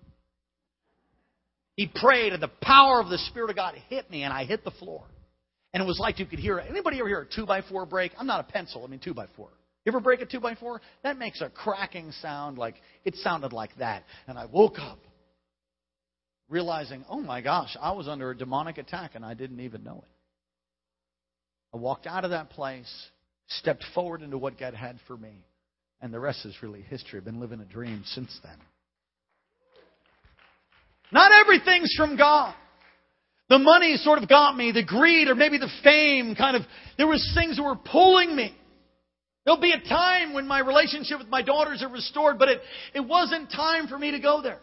He 1.75 1.91
prayed, 1.93 2.31
and 2.31 2.41
the 2.41 2.51
power 2.61 3.01
of 3.01 3.09
the 3.09 3.17
Spirit 3.17 3.49
of 3.49 3.55
God 3.55 3.75
hit 3.89 4.09
me, 4.09 4.23
and 4.23 4.31
I 4.31 4.45
hit 4.45 4.63
the 4.63 4.71
floor. 4.71 5.03
And 5.73 5.83
it 5.83 5.85
was 5.85 5.99
like 5.99 6.19
you 6.19 6.25
could 6.25 6.39
hear 6.39 6.59
anybody 6.59 6.99
ever 6.99 7.07
hear 7.09 7.21
a 7.21 7.25
two 7.25 7.45
by 7.45 7.61
four 7.61 7.85
break? 7.85 8.13
I'm 8.17 8.27
not 8.27 8.39
a 8.39 8.43
pencil, 8.51 8.83
I 8.85 8.87
mean 8.87 9.01
two 9.03 9.13
by 9.13 9.25
four. 9.35 9.49
You 9.85 9.91
ever 9.91 9.99
break 9.99 10.21
a 10.21 10.25
two 10.25 10.39
by 10.39 10.55
four? 10.55 10.81
That 11.03 11.19
makes 11.19 11.41
a 11.41 11.49
cracking 11.49 12.11
sound 12.21 12.57
like 12.57 12.75
it 13.03 13.15
sounded 13.17 13.53
like 13.53 13.75
that. 13.77 14.03
And 14.27 14.37
I 14.37 14.45
woke 14.45 14.79
up 14.79 14.99
realizing, 16.49 17.05
oh 17.07 17.21
my 17.21 17.41
gosh, 17.41 17.77
I 17.79 17.91
was 17.91 18.07
under 18.07 18.31
a 18.31 18.37
demonic 18.37 18.79
attack 18.79 19.11
and 19.13 19.23
I 19.23 19.35
didn't 19.35 19.59
even 19.59 19.83
know 19.83 20.03
it. 20.03 20.09
I 21.75 21.77
walked 21.77 22.07
out 22.07 22.23
of 22.23 22.31
that 22.31 22.49
place, 22.49 22.91
stepped 23.47 23.85
forward 23.93 24.23
into 24.23 24.39
what 24.39 24.57
God 24.57 24.73
had 24.73 24.97
for 25.07 25.17
me, 25.17 25.45
and 26.01 26.11
the 26.11 26.19
rest 26.19 26.45
is 26.45 26.55
really 26.63 26.81
history. 26.81 27.19
I've 27.19 27.25
been 27.25 27.39
living 27.39 27.59
a 27.59 27.65
dream 27.65 28.03
since 28.05 28.39
then. 28.43 28.57
Not 31.11 31.31
everything's 31.31 31.93
from 31.95 32.17
God. 32.17 32.55
The 33.49 33.59
money 33.59 33.97
sort 33.97 34.23
of 34.23 34.27
got 34.27 34.57
me, 34.57 34.71
the 34.71 34.83
greed 34.83 35.27
or 35.27 35.35
maybe 35.35 35.59
the 35.59 35.69
fame 35.83 36.33
kind 36.33 36.55
of, 36.55 36.63
there 36.97 37.07
was 37.07 37.29
things 37.35 37.57
that 37.57 37.63
were 37.63 37.75
pulling 37.75 38.35
me. 38.35 38.55
There'll 39.45 39.61
be 39.61 39.73
a 39.73 39.87
time 39.87 40.33
when 40.33 40.47
my 40.47 40.59
relationship 40.59 41.19
with 41.19 41.27
my 41.27 41.43
daughters 41.43 41.83
are 41.83 41.89
restored, 41.89 42.39
but 42.39 42.49
it, 42.49 42.61
it 42.95 43.01
wasn't 43.01 43.51
time 43.51 43.87
for 43.87 43.97
me 43.97 44.11
to 44.11 44.19
go 44.19 44.41
there. 44.41 44.59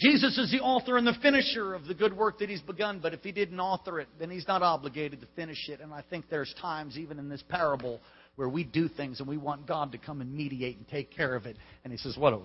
Jesus 0.00 0.38
is 0.38 0.50
the 0.50 0.60
author 0.60 0.96
and 0.96 1.06
the 1.06 1.16
finisher 1.20 1.74
of 1.74 1.86
the 1.86 1.92
good 1.92 2.16
work 2.16 2.38
that 2.38 2.48
he's 2.48 2.62
begun, 2.62 3.00
but 3.00 3.12
if 3.12 3.22
he 3.22 3.32
didn't 3.32 3.60
author 3.60 4.00
it, 4.00 4.08
then 4.18 4.30
he's 4.30 4.48
not 4.48 4.62
obligated 4.62 5.20
to 5.20 5.26
finish 5.36 5.68
it. 5.68 5.80
And 5.80 5.92
I 5.92 6.02
think 6.08 6.30
there's 6.30 6.54
times, 6.58 6.96
even 6.96 7.18
in 7.18 7.28
this 7.28 7.42
parable, 7.50 8.00
where 8.36 8.48
we 8.48 8.64
do 8.64 8.88
things 8.88 9.20
and 9.20 9.28
we 9.28 9.36
want 9.36 9.66
God 9.66 9.92
to 9.92 9.98
come 9.98 10.22
and 10.22 10.32
mediate 10.32 10.78
and 10.78 10.88
take 10.88 11.10
care 11.14 11.34
of 11.34 11.44
it. 11.44 11.56
And 11.84 11.92
he 11.92 11.98
says, 11.98 12.16
What? 12.16 12.40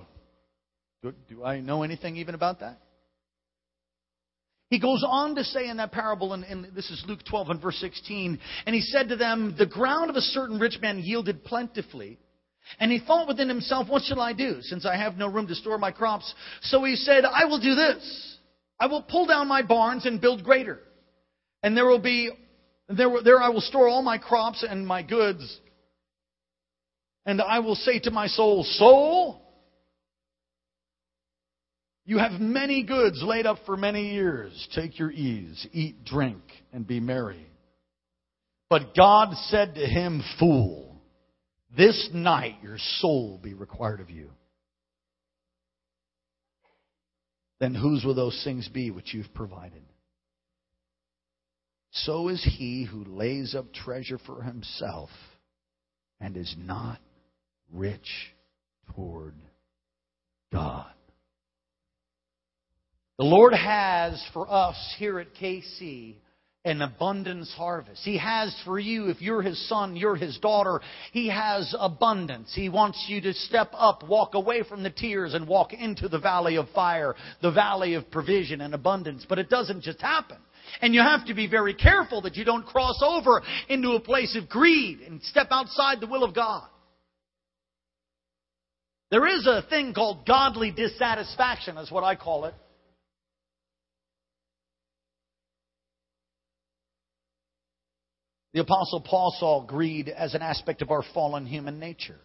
Do, 1.05 1.13
do 1.29 1.43
I 1.43 1.59
know 1.59 1.83
anything 1.83 2.17
even 2.17 2.33
about 2.33 2.61
that? 2.61 2.79
He 4.71 4.79
goes 4.79 5.05
on 5.07 5.35
to 5.35 5.43
say 5.43 5.69
in 5.69 5.77
that 5.77 5.91
parable, 5.91 6.33
and, 6.33 6.43
and, 6.43 6.75
this 6.75 6.89
is 6.89 7.03
Luke 7.07 7.19
12 7.29 7.49
and 7.51 7.61
verse 7.61 7.77
16, 7.77 8.39
and 8.65 8.75
he 8.75 8.81
said 8.81 9.09
to 9.09 9.15
them, 9.15 9.53
The 9.55 9.67
ground 9.67 10.09
of 10.09 10.15
a 10.15 10.21
certain 10.21 10.59
rich 10.59 10.79
man 10.81 10.99
yielded 10.99 11.43
plentifully. 11.45 12.17
And 12.79 12.91
he 12.91 12.99
thought 12.99 13.27
within 13.27 13.47
himself, 13.47 13.87
What 13.87 14.01
shall 14.01 14.19
I 14.19 14.33
do, 14.33 14.57
since 14.61 14.87
I 14.87 14.95
have 14.95 15.17
no 15.17 15.27
room 15.27 15.45
to 15.47 15.53
store 15.53 15.77
my 15.77 15.91
crops? 15.91 16.33
So 16.63 16.83
he 16.83 16.95
said, 16.95 17.23
I 17.23 17.45
will 17.45 17.59
do 17.59 17.75
this. 17.75 18.37
I 18.79 18.87
will 18.87 19.03
pull 19.03 19.27
down 19.27 19.47
my 19.47 19.61
barns 19.61 20.07
and 20.07 20.19
build 20.19 20.43
greater. 20.43 20.79
And 21.61 21.77
there 21.77 21.85
will 21.85 21.99
be, 21.99 22.31
there, 22.89 23.09
there 23.23 23.39
I 23.39 23.49
will 23.49 23.61
store 23.61 23.87
all 23.87 24.01
my 24.01 24.17
crops 24.17 24.65
and 24.67 24.87
my 24.87 25.03
goods. 25.03 25.59
And 27.27 27.39
I 27.39 27.59
will 27.59 27.75
say 27.75 27.99
to 27.99 28.11
my 28.11 28.25
soul, 28.25 28.63
Soul, 28.63 29.44
you 32.05 32.19
have 32.19 32.39
many 32.39 32.83
goods 32.83 33.21
laid 33.23 33.45
up 33.45 33.57
for 33.65 33.75
many 33.75 34.13
years. 34.13 34.67
Take 34.73 34.99
your 34.99 35.11
ease, 35.11 35.67
eat, 35.73 36.05
drink, 36.05 36.41
and 36.71 36.85
be 36.85 36.99
merry. 36.99 37.47
But 38.69 38.95
God 38.95 39.33
said 39.47 39.75
to 39.75 39.85
him, 39.85 40.23
Fool, 40.39 41.01
this 41.75 42.09
night 42.13 42.57
your 42.61 42.77
soul 42.99 43.31
will 43.31 43.37
be 43.39 43.53
required 43.53 44.01
of 44.01 44.09
you. 44.09 44.29
Then 47.59 47.73
whose 47.73 48.03
will 48.03 48.15
those 48.15 48.39
things 48.43 48.67
be 48.67 48.91
which 48.91 49.13
you've 49.13 49.33
provided? 49.33 49.83
So 51.91 52.27
is 52.27 52.43
he 52.57 52.83
who 52.83 53.05
lays 53.05 53.55
up 53.55 53.73
treasure 53.73 54.19
for 54.25 54.43
himself 54.43 55.09
and 56.19 56.35
is 56.35 56.53
not 56.57 56.99
rich 57.71 58.09
toward 58.93 59.35
God. 60.51 60.94
The 63.17 63.23
Lord 63.23 63.54
has 63.54 64.21
for 64.34 64.51
us 64.51 64.75
here 64.97 65.19
at 65.19 65.34
KC 65.36 66.15
an 66.65 66.82
abundance 66.82 67.54
harvest. 67.56 68.01
He 68.04 68.17
has 68.17 68.54
for 68.65 68.78
you, 68.78 69.10
if 69.10 69.21
you're 69.21 69.41
His 69.41 69.69
son, 69.69 69.95
you're 69.95 70.15
His 70.15 70.38
daughter, 70.39 70.82
He 71.13 71.30
has 71.30 71.73
abundance. 71.80 72.51
He 72.54 72.67
wants 72.67 73.06
you 73.08 73.21
to 73.21 73.34
step 73.34 73.69
up, 73.73 74.04
walk 74.04 74.34
away 74.34 74.63
from 74.63 74.84
the 74.84 74.89
tears, 74.89 75.34
and 75.34 75.47
walk 75.47 75.71
into 75.73 76.10
the 76.10 76.19
valley 76.19 76.58
of 76.58 76.67
fire, 76.71 77.15
the 77.41 77.51
valley 77.51 77.93
of 77.93 78.10
provision 78.12 78.62
and 78.62 78.73
abundance. 78.73 79.25
But 79.30 79.39
it 79.39 79.49
doesn't 79.49 79.84
just 79.84 80.01
happen. 80.01 80.38
And 80.82 80.93
you 80.93 81.01
have 81.01 81.28
to 81.28 81.36
be 81.36 81.47
very 81.47 81.75
careful 81.75 82.21
that 82.23 82.36
you 82.36 82.43
don't 82.43 82.65
cross 82.65 82.99
over 83.01 83.43
into 83.69 83.91
a 83.91 83.99
place 83.99 84.36
of 84.36 84.49
greed 84.49 85.01
and 85.01 85.21
step 85.21 85.47
outside 85.51 86.01
the 86.01 86.08
will 86.08 86.23
of 86.23 86.34
God. 86.34 86.67
There 89.12 89.28
is 89.28 89.45
a 89.45 89.63
thing 89.69 89.93
called 89.93 90.25
godly 90.25 90.71
dissatisfaction, 90.71 91.78
is 91.78 91.91
what 91.91 92.04
I 92.04 92.15
call 92.15 92.45
it. 92.45 92.56
The 98.55 98.61
Apostle 98.61 99.01
Paul 99.01 99.35
saw 99.37 99.65
greed 99.65 100.07
as 100.07 100.33
an 100.33 100.41
aspect 100.41 100.81
of 100.81 100.89
our 100.89 101.03
fallen 101.13 101.45
human 101.45 101.77
nature. 101.77 102.21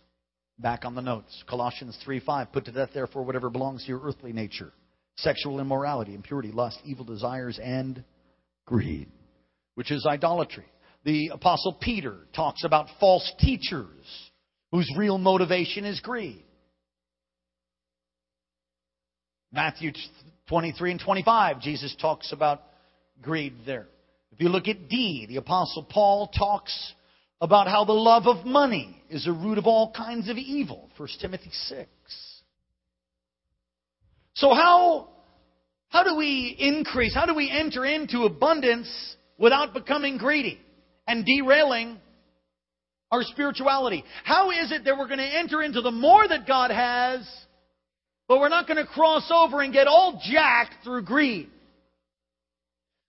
Back 0.60 0.84
on 0.84 0.94
the 0.94 1.02
notes. 1.02 1.42
Colossians 1.48 1.98
3 2.04 2.20
5. 2.20 2.52
Put 2.52 2.66
to 2.66 2.72
death, 2.72 2.90
therefore, 2.94 3.24
whatever 3.24 3.50
belongs 3.50 3.82
to 3.82 3.88
your 3.88 4.00
earthly 4.04 4.32
nature 4.32 4.72
sexual 5.16 5.58
immorality, 5.58 6.14
impurity, 6.14 6.52
lust, 6.52 6.78
evil 6.84 7.04
desires, 7.04 7.58
and 7.60 8.04
greed, 8.64 9.08
which 9.74 9.90
is 9.90 10.06
idolatry. 10.08 10.66
The 11.04 11.30
Apostle 11.34 11.76
Peter 11.80 12.14
talks 12.32 12.62
about 12.62 12.86
false 13.00 13.28
teachers 13.40 14.30
whose 14.70 14.88
real 14.96 15.18
motivation 15.18 15.84
is 15.84 15.98
greed. 15.98 16.44
Matthew 19.52 19.90
23 20.48 20.92
and 20.92 21.00
25, 21.00 21.60
Jesus 21.60 21.94
talks 22.00 22.32
about 22.32 22.62
greed 23.20 23.54
there. 23.66 23.88
If 24.32 24.40
you 24.40 24.48
look 24.48 24.68
at 24.68 24.88
D, 24.88 25.26
the 25.28 25.36
Apostle 25.36 25.84
Paul 25.84 26.28
talks 26.28 26.94
about 27.40 27.68
how 27.68 27.84
the 27.84 27.92
love 27.92 28.26
of 28.26 28.44
money 28.46 29.02
is 29.08 29.26
a 29.26 29.32
root 29.32 29.58
of 29.58 29.66
all 29.66 29.92
kinds 29.92 30.28
of 30.28 30.36
evil. 30.36 30.88
1 30.96 31.08
Timothy 31.20 31.50
6. 31.50 31.88
So 34.34 34.54
how, 34.54 35.08
how 35.88 36.04
do 36.04 36.16
we 36.16 36.56
increase, 36.58 37.14
how 37.14 37.26
do 37.26 37.34
we 37.34 37.50
enter 37.50 37.84
into 37.84 38.22
abundance 38.22 38.88
without 39.38 39.74
becoming 39.74 40.16
greedy 40.16 40.60
and 41.06 41.24
derailing 41.24 41.98
our 43.10 43.22
spirituality? 43.22 44.04
How 44.24 44.50
is 44.50 44.70
it 44.70 44.84
that 44.84 44.96
we're 44.96 45.08
going 45.08 45.18
to 45.18 45.38
enter 45.38 45.62
into 45.62 45.80
the 45.80 45.90
more 45.90 46.26
that 46.28 46.46
God 46.46 46.70
has, 46.70 47.28
but 48.28 48.38
we're 48.38 48.48
not 48.48 48.66
going 48.66 48.76
to 48.76 48.86
cross 48.86 49.30
over 49.34 49.60
and 49.60 49.72
get 49.72 49.88
all 49.88 50.20
jacked 50.30 50.84
through 50.84 51.02
greed? 51.02 51.48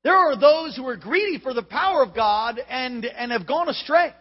There 0.04 0.16
are 0.16 0.36
those 0.36 0.76
who 0.76 0.88
are 0.88 0.98
greedy 0.98 1.40
for 1.40 1.54
the 1.54 1.64
power 1.64 2.02
of 2.02 2.16
God 2.16 2.60
and, 2.70 3.06
and 3.06 3.32
have 3.32 3.48
gone 3.48 3.70
astray. 3.70 4.14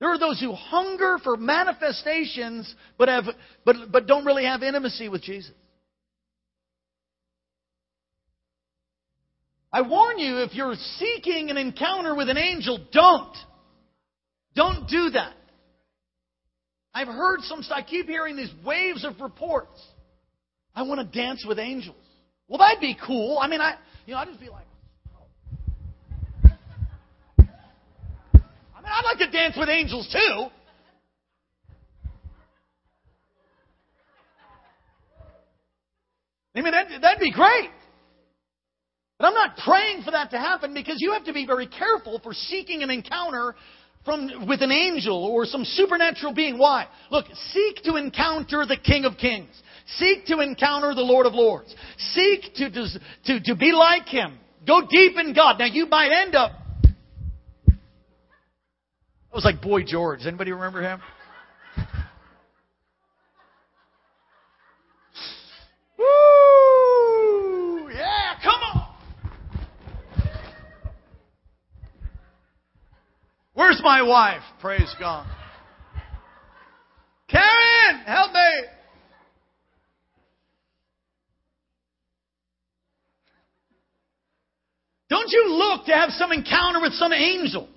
There 0.00 0.08
are 0.08 0.18
those 0.18 0.40
who 0.40 0.52
hunger 0.52 1.18
for 1.22 1.36
manifestations 1.36 2.74
but, 2.96 3.08
have, 3.08 3.24
but, 3.66 3.76
but 3.92 4.06
don't 4.06 4.24
really 4.24 4.46
have 4.46 4.62
intimacy 4.62 5.10
with 5.10 5.22
Jesus. 5.22 5.52
I 9.72 9.82
warn 9.82 10.18
you, 10.18 10.38
if 10.38 10.54
you're 10.54 10.74
seeking 10.96 11.50
an 11.50 11.56
encounter 11.56 12.14
with 12.14 12.28
an 12.28 12.38
angel, 12.38 12.84
don't. 12.92 13.36
Don't 14.56 14.88
do 14.88 15.10
that. 15.10 15.34
I've 16.92 17.08
heard 17.08 17.40
some, 17.42 17.62
I 17.72 17.82
keep 17.82 18.06
hearing 18.06 18.36
these 18.36 18.52
waves 18.64 19.04
of 19.04 19.20
reports. 19.20 19.80
I 20.74 20.82
want 20.82 21.00
to 21.00 21.18
dance 21.18 21.44
with 21.46 21.58
angels. 21.58 21.94
Well, 22.50 22.58
that'd 22.58 22.80
be 22.80 22.98
cool. 23.06 23.38
I 23.40 23.46
mean, 23.46 23.60
I, 23.60 23.76
you 24.06 24.14
know, 24.14 24.18
I'd 24.18 24.26
just 24.26 24.40
be 24.40 24.48
like. 24.48 24.64
I 27.38 28.82
mean, 28.82 28.92
I'd 28.92 29.04
like 29.04 29.18
to 29.18 29.30
dance 29.30 29.54
with 29.56 29.68
angels 29.68 30.08
too. 30.12 30.46
I 36.56 36.60
mean, 36.62 36.72
that'd, 36.72 37.00
that'd 37.00 37.20
be 37.20 37.30
great. 37.30 37.70
But 39.20 39.26
I'm 39.26 39.34
not 39.34 39.56
praying 39.64 40.02
for 40.02 40.10
that 40.10 40.32
to 40.32 40.38
happen 40.38 40.74
because 40.74 40.96
you 40.98 41.12
have 41.12 41.24
to 41.26 41.32
be 41.32 41.46
very 41.46 41.68
careful 41.68 42.18
for 42.18 42.34
seeking 42.34 42.82
an 42.82 42.90
encounter 42.90 43.54
from, 44.04 44.48
with 44.48 44.60
an 44.62 44.72
angel 44.72 45.24
or 45.24 45.46
some 45.46 45.64
supernatural 45.64 46.34
being. 46.34 46.58
Why? 46.58 46.88
Look, 47.12 47.26
seek 47.52 47.84
to 47.84 47.94
encounter 47.94 48.66
the 48.66 48.76
King 48.76 49.04
of 49.04 49.18
Kings. 49.18 49.50
Seek 49.96 50.26
to 50.26 50.40
encounter 50.40 50.94
the 50.94 51.02
Lord 51.02 51.26
of 51.26 51.34
Lords. 51.34 51.74
Seek 51.98 52.54
to, 52.54 52.70
to, 53.24 53.40
to 53.40 53.54
be 53.56 53.72
like 53.72 54.06
Him. 54.06 54.38
Go 54.66 54.82
deep 54.88 55.16
in 55.18 55.34
God. 55.34 55.58
Now 55.58 55.66
you 55.66 55.86
might 55.86 56.10
end 56.12 56.34
up. 56.34 56.52
It 59.30 59.34
was 59.34 59.44
like 59.44 59.62
Boy 59.62 59.84
George. 59.84 60.26
Anybody 60.26 60.50
remember 60.50 60.82
him? 60.82 61.00
Woo! 65.96 66.04
Yeah, 67.94 68.34
come 68.42 68.60
on. 68.74 68.96
Where's 73.54 73.80
my 73.84 74.02
wife? 74.02 74.42
Praise 74.60 74.92
God. 74.98 75.26
Karen, 77.28 78.00
help 78.04 78.32
me. 78.32 78.79
Don't 85.10 85.30
you 85.30 85.52
look 85.52 85.86
to 85.86 85.92
have 85.92 86.10
some 86.10 86.30
encounter 86.30 86.80
with 86.80 86.92
some 86.94 87.12
angel. 87.12 87.68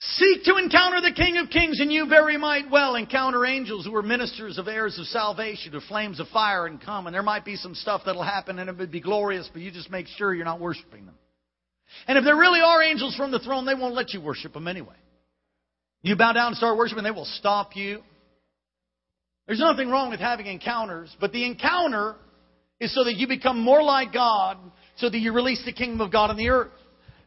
Seek 0.00 0.44
to 0.44 0.56
encounter 0.56 1.00
the 1.00 1.12
King 1.14 1.38
of 1.38 1.50
Kings, 1.50 1.80
and 1.80 1.92
you 1.92 2.08
very 2.08 2.36
might 2.36 2.70
well 2.70 2.94
encounter 2.94 3.44
angels 3.44 3.84
who 3.84 3.94
are 3.94 4.02
ministers 4.02 4.58
of 4.58 4.68
heirs 4.68 4.98
of 4.98 5.06
salvation, 5.06 5.74
of 5.74 5.82
flames 5.84 6.18
of 6.18 6.28
fire 6.28 6.66
and 6.66 6.80
come. 6.80 7.06
And 7.06 7.14
there 7.14 7.22
might 7.22 7.44
be 7.44 7.56
some 7.56 7.74
stuff 7.74 8.02
that'll 8.06 8.22
happen 8.22 8.58
and 8.58 8.70
it 8.70 8.78
would 8.78 8.90
be 8.90 9.00
glorious, 9.00 9.48
but 9.52 9.62
you 9.62 9.70
just 9.70 9.90
make 9.90 10.06
sure 10.06 10.34
you're 10.34 10.44
not 10.44 10.60
worshiping 10.60 11.06
them. 11.06 11.14
And 12.06 12.16
if 12.16 12.24
there 12.24 12.36
really 12.36 12.60
are 12.60 12.82
angels 12.82 13.14
from 13.16 13.30
the 13.30 13.38
throne, 13.38 13.66
they 13.66 13.74
won't 13.74 13.94
let 13.94 14.12
you 14.12 14.20
worship 14.20 14.54
them 14.54 14.66
anyway. 14.66 14.94
You 16.02 16.16
bow 16.16 16.32
down 16.32 16.48
and 16.48 16.56
start 16.56 16.76
worshiping, 16.76 17.04
they 17.04 17.10
will 17.10 17.24
stop 17.24 17.76
you. 17.76 18.02
There's 19.46 19.60
nothing 19.60 19.88
wrong 19.88 20.10
with 20.10 20.20
having 20.20 20.46
encounters, 20.46 21.14
but 21.20 21.32
the 21.32 21.44
encounter 21.44 22.16
is 22.80 22.94
so 22.94 23.04
that 23.04 23.14
you 23.14 23.28
become 23.28 23.60
more 23.60 23.82
like 23.82 24.12
God 24.12 24.58
so 24.96 25.08
that 25.08 25.18
you 25.18 25.32
release 25.32 25.62
the 25.64 25.72
kingdom 25.72 26.00
of 26.00 26.12
God 26.12 26.30
on 26.30 26.36
the 26.36 26.48
earth. 26.48 26.70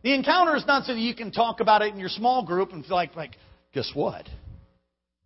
The 0.04 0.14
encounter 0.14 0.56
is 0.56 0.66
not 0.68 0.86
so 0.86 0.94
that 0.94 1.00
you 1.00 1.16
can 1.16 1.32
talk 1.32 1.60
about 1.60 1.82
it 1.82 1.94
in 1.94 2.00
your 2.00 2.10
small 2.10 2.46
group 2.46 2.74
and 2.74 2.86
feel 2.86 2.96
like, 2.96 3.16
like 3.16 3.38
guess 3.74 3.92
what? 3.94 4.28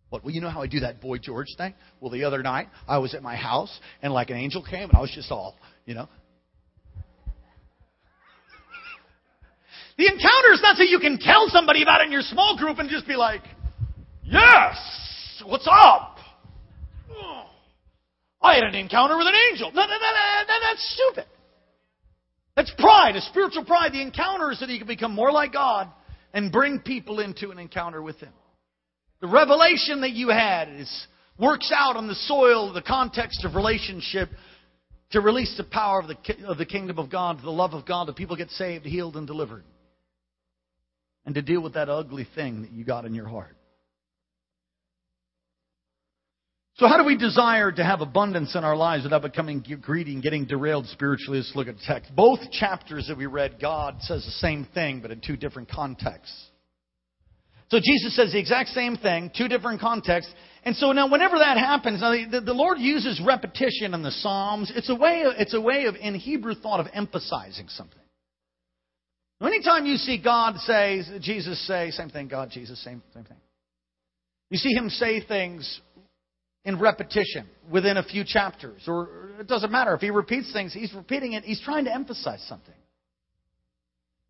What? 0.08 0.24
Well, 0.24 0.34
you 0.34 0.40
know 0.40 0.48
how 0.48 0.62
I 0.62 0.66
do 0.66 0.80
that 0.80 1.00
Boy 1.00 1.18
George 1.18 1.48
thing? 1.56 1.74
Well, 2.00 2.10
the 2.10 2.24
other 2.24 2.42
night 2.42 2.68
I 2.88 2.98
was 2.98 3.14
at 3.14 3.22
my 3.22 3.36
house 3.36 3.78
and 4.02 4.12
like 4.12 4.30
an 4.30 4.36
angel 4.36 4.62
came 4.62 4.88
and 4.88 4.96
I 4.96 5.00
was 5.00 5.12
just 5.14 5.30
all, 5.30 5.56
you 5.86 5.94
know. 5.94 6.08
The 9.96 10.06
encounter 10.06 10.52
is 10.54 10.62
not 10.62 10.78
so 10.78 10.82
you 10.82 10.98
can 10.98 11.18
tell 11.18 11.46
somebody 11.48 11.82
about 11.82 12.00
it 12.00 12.06
in 12.06 12.12
your 12.12 12.22
small 12.22 12.56
group 12.56 12.78
and 12.78 12.88
just 12.88 13.06
be 13.06 13.16
like, 13.16 13.42
yes, 14.24 15.42
what's 15.44 15.68
up? 15.70 16.16
Oh, 17.10 17.44
I 18.40 18.54
had 18.54 18.64
an 18.64 18.74
encounter 18.74 19.18
with 19.18 19.26
an 19.26 19.34
angel. 19.50 19.70
No, 19.72 19.82
no, 19.82 19.88
no, 19.88 19.96
no, 20.48 20.54
that's 20.62 20.94
stupid. 20.94 21.26
That's 22.56 22.72
pride, 22.78 23.16
a 23.16 23.20
spiritual 23.22 23.64
pride. 23.64 23.92
The 23.92 24.02
encounter 24.02 24.50
is 24.50 24.60
that 24.60 24.68
you 24.68 24.78
can 24.78 24.86
become 24.86 25.14
more 25.14 25.32
like 25.32 25.52
God 25.52 25.88
and 26.32 26.52
bring 26.52 26.80
people 26.80 27.20
into 27.20 27.50
an 27.50 27.58
encounter 27.58 28.02
with 28.02 28.16
Him. 28.16 28.32
The 29.20 29.28
revelation 29.28 30.00
that 30.02 30.12
you 30.12 30.28
had 30.28 30.68
is 30.68 31.06
works 31.38 31.72
out 31.74 31.96
on 31.96 32.06
the 32.06 32.14
soil, 32.14 32.72
the 32.72 32.82
context 32.82 33.44
of 33.44 33.54
relationship, 33.54 34.30
to 35.12 35.20
release 35.20 35.54
the 35.56 35.64
power 35.64 36.00
of 36.00 36.08
the, 36.08 36.16
of 36.46 36.58
the 36.58 36.66
kingdom 36.66 36.98
of 36.98 37.10
God, 37.10 37.40
the 37.42 37.50
love 37.50 37.72
of 37.72 37.86
God, 37.86 38.08
that 38.08 38.16
people 38.16 38.36
get 38.36 38.50
saved, 38.50 38.84
healed, 38.84 39.16
and 39.16 39.26
delivered. 39.26 39.64
And 41.26 41.34
to 41.34 41.42
deal 41.42 41.62
with 41.62 41.74
that 41.74 41.88
ugly 41.88 42.26
thing 42.34 42.62
that 42.62 42.70
you 42.70 42.84
got 42.84 43.04
in 43.04 43.14
your 43.14 43.28
heart. 43.28 43.56
So, 46.80 46.88
how 46.88 46.96
do 46.96 47.04
we 47.04 47.14
desire 47.14 47.70
to 47.70 47.84
have 47.84 48.00
abundance 48.00 48.54
in 48.54 48.64
our 48.64 48.74
lives 48.74 49.04
without 49.04 49.20
becoming 49.20 49.62
greedy 49.82 50.14
and 50.14 50.22
getting 50.22 50.46
derailed 50.46 50.86
spiritually? 50.86 51.36
Let's 51.36 51.52
look 51.54 51.68
at 51.68 51.76
the 51.76 51.82
text. 51.86 52.10
Both 52.16 52.50
chapters 52.52 53.08
that 53.08 53.18
we 53.18 53.26
read, 53.26 53.58
God 53.60 53.96
says 54.00 54.24
the 54.24 54.30
same 54.30 54.66
thing, 54.72 55.02
but 55.02 55.10
in 55.10 55.20
two 55.20 55.36
different 55.36 55.68
contexts. 55.68 56.34
So, 57.68 57.80
Jesus 57.80 58.16
says 58.16 58.32
the 58.32 58.38
exact 58.38 58.70
same 58.70 58.96
thing, 58.96 59.30
two 59.36 59.46
different 59.46 59.82
contexts. 59.82 60.32
And 60.64 60.74
so 60.74 60.92
now, 60.92 61.06
whenever 61.06 61.36
that 61.36 61.58
happens, 61.58 62.00
now 62.00 62.12
the, 62.12 62.40
the 62.40 62.54
Lord 62.54 62.78
uses 62.78 63.20
repetition 63.22 63.92
in 63.92 64.02
the 64.02 64.10
Psalms. 64.10 64.72
It's 64.74 64.88
a 64.88 64.94
way, 64.94 65.24
of, 65.24 65.34
it's 65.36 65.52
a 65.52 65.60
way 65.60 65.84
of, 65.84 65.96
in 65.96 66.14
Hebrew 66.14 66.54
thought, 66.54 66.80
of 66.80 66.86
emphasizing 66.94 67.68
something. 67.68 68.00
Anytime 69.42 69.84
you 69.84 69.96
see 69.96 70.16
God 70.16 70.56
say, 70.60 71.02
Jesus 71.20 71.60
say, 71.66 71.90
same 71.90 72.08
thing, 72.08 72.28
God, 72.28 72.48
Jesus, 72.50 72.82
same, 72.82 73.02
same 73.12 73.24
thing. 73.24 73.36
You 74.50 74.58
see 74.58 74.74
him 74.74 74.88
say 74.88 75.20
things 75.24 75.80
in 76.64 76.78
repetition 76.78 77.46
within 77.70 77.96
a 77.96 78.02
few 78.02 78.24
chapters, 78.24 78.82
or 78.86 79.30
it 79.40 79.46
doesn't 79.46 79.70
matter. 79.70 79.94
If 79.94 80.00
he 80.00 80.10
repeats 80.10 80.52
things, 80.52 80.72
he's 80.72 80.92
repeating 80.94 81.32
it, 81.32 81.44
he's 81.44 81.60
trying 81.60 81.86
to 81.86 81.94
emphasize 81.94 82.44
something. 82.48 82.74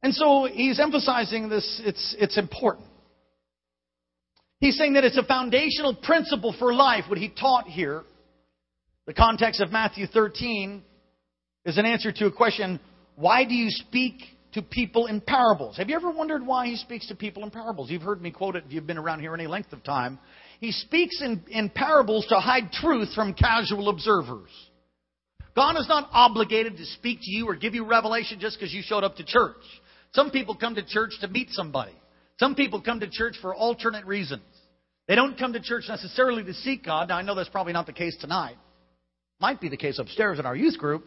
And 0.02 0.14
so 0.14 0.48
he's 0.50 0.80
emphasizing 0.80 1.48
this, 1.48 1.80
it's, 1.84 2.14
it's 2.18 2.38
important. 2.38 2.86
He's 4.58 4.76
saying 4.76 4.94
that 4.94 5.04
it's 5.04 5.18
a 5.18 5.24
foundational 5.24 5.94
principle 5.94 6.54
for 6.58 6.72
life, 6.72 7.04
what 7.08 7.18
he 7.18 7.28
taught 7.28 7.66
here. 7.66 8.02
The 9.06 9.14
context 9.14 9.60
of 9.60 9.72
Matthew 9.72 10.06
13 10.06 10.82
is 11.64 11.78
an 11.78 11.86
answer 11.86 12.12
to 12.12 12.26
a 12.26 12.32
question 12.32 12.78
why 13.16 13.44
do 13.44 13.54
you 13.54 13.68
speak 13.70 14.14
to 14.52 14.62
people 14.62 15.06
in 15.06 15.20
parables? 15.20 15.76
Have 15.76 15.90
you 15.90 15.96
ever 15.96 16.10
wondered 16.10 16.44
why 16.46 16.66
he 16.66 16.76
speaks 16.76 17.06
to 17.08 17.14
people 17.14 17.44
in 17.44 17.50
parables? 17.50 17.90
You've 17.90 18.02
heard 18.02 18.22
me 18.22 18.30
quote 18.30 18.56
it 18.56 18.64
if 18.66 18.72
you've 18.72 18.86
been 18.86 18.98
around 18.98 19.20
here 19.20 19.34
any 19.34 19.46
length 19.46 19.72
of 19.72 19.84
time. 19.84 20.18
He 20.60 20.72
speaks 20.72 21.22
in, 21.22 21.42
in 21.48 21.70
parables 21.70 22.26
to 22.28 22.36
hide 22.36 22.70
truth 22.70 23.14
from 23.14 23.32
casual 23.32 23.88
observers. 23.88 24.50
God 25.56 25.76
is 25.78 25.88
not 25.88 26.08
obligated 26.12 26.76
to 26.76 26.84
speak 26.84 27.20
to 27.22 27.30
you 27.30 27.48
or 27.48 27.56
give 27.56 27.74
you 27.74 27.84
revelation 27.84 28.38
just 28.40 28.58
because 28.58 28.72
you 28.72 28.82
showed 28.84 29.02
up 29.02 29.16
to 29.16 29.24
church. 29.24 29.56
Some 30.12 30.30
people 30.30 30.54
come 30.54 30.74
to 30.74 30.84
church 30.84 31.12
to 31.22 31.28
meet 31.28 31.50
somebody. 31.50 31.94
Some 32.38 32.54
people 32.54 32.82
come 32.82 33.00
to 33.00 33.08
church 33.08 33.36
for 33.40 33.54
alternate 33.54 34.04
reasons. 34.04 34.42
They 35.08 35.14
don't 35.14 35.38
come 35.38 35.54
to 35.54 35.60
church 35.60 35.84
necessarily 35.88 36.44
to 36.44 36.54
seek 36.54 36.84
God. 36.84 37.08
Now, 37.08 37.16
I 37.16 37.22
know 37.22 37.34
that's 37.34 37.48
probably 37.48 37.72
not 37.72 37.86
the 37.86 37.92
case 37.92 38.16
tonight. 38.20 38.56
Might 39.40 39.60
be 39.60 39.68
the 39.68 39.76
case 39.76 39.98
upstairs 39.98 40.38
in 40.38 40.46
our 40.46 40.54
youth 40.54 40.78
group. 40.78 41.04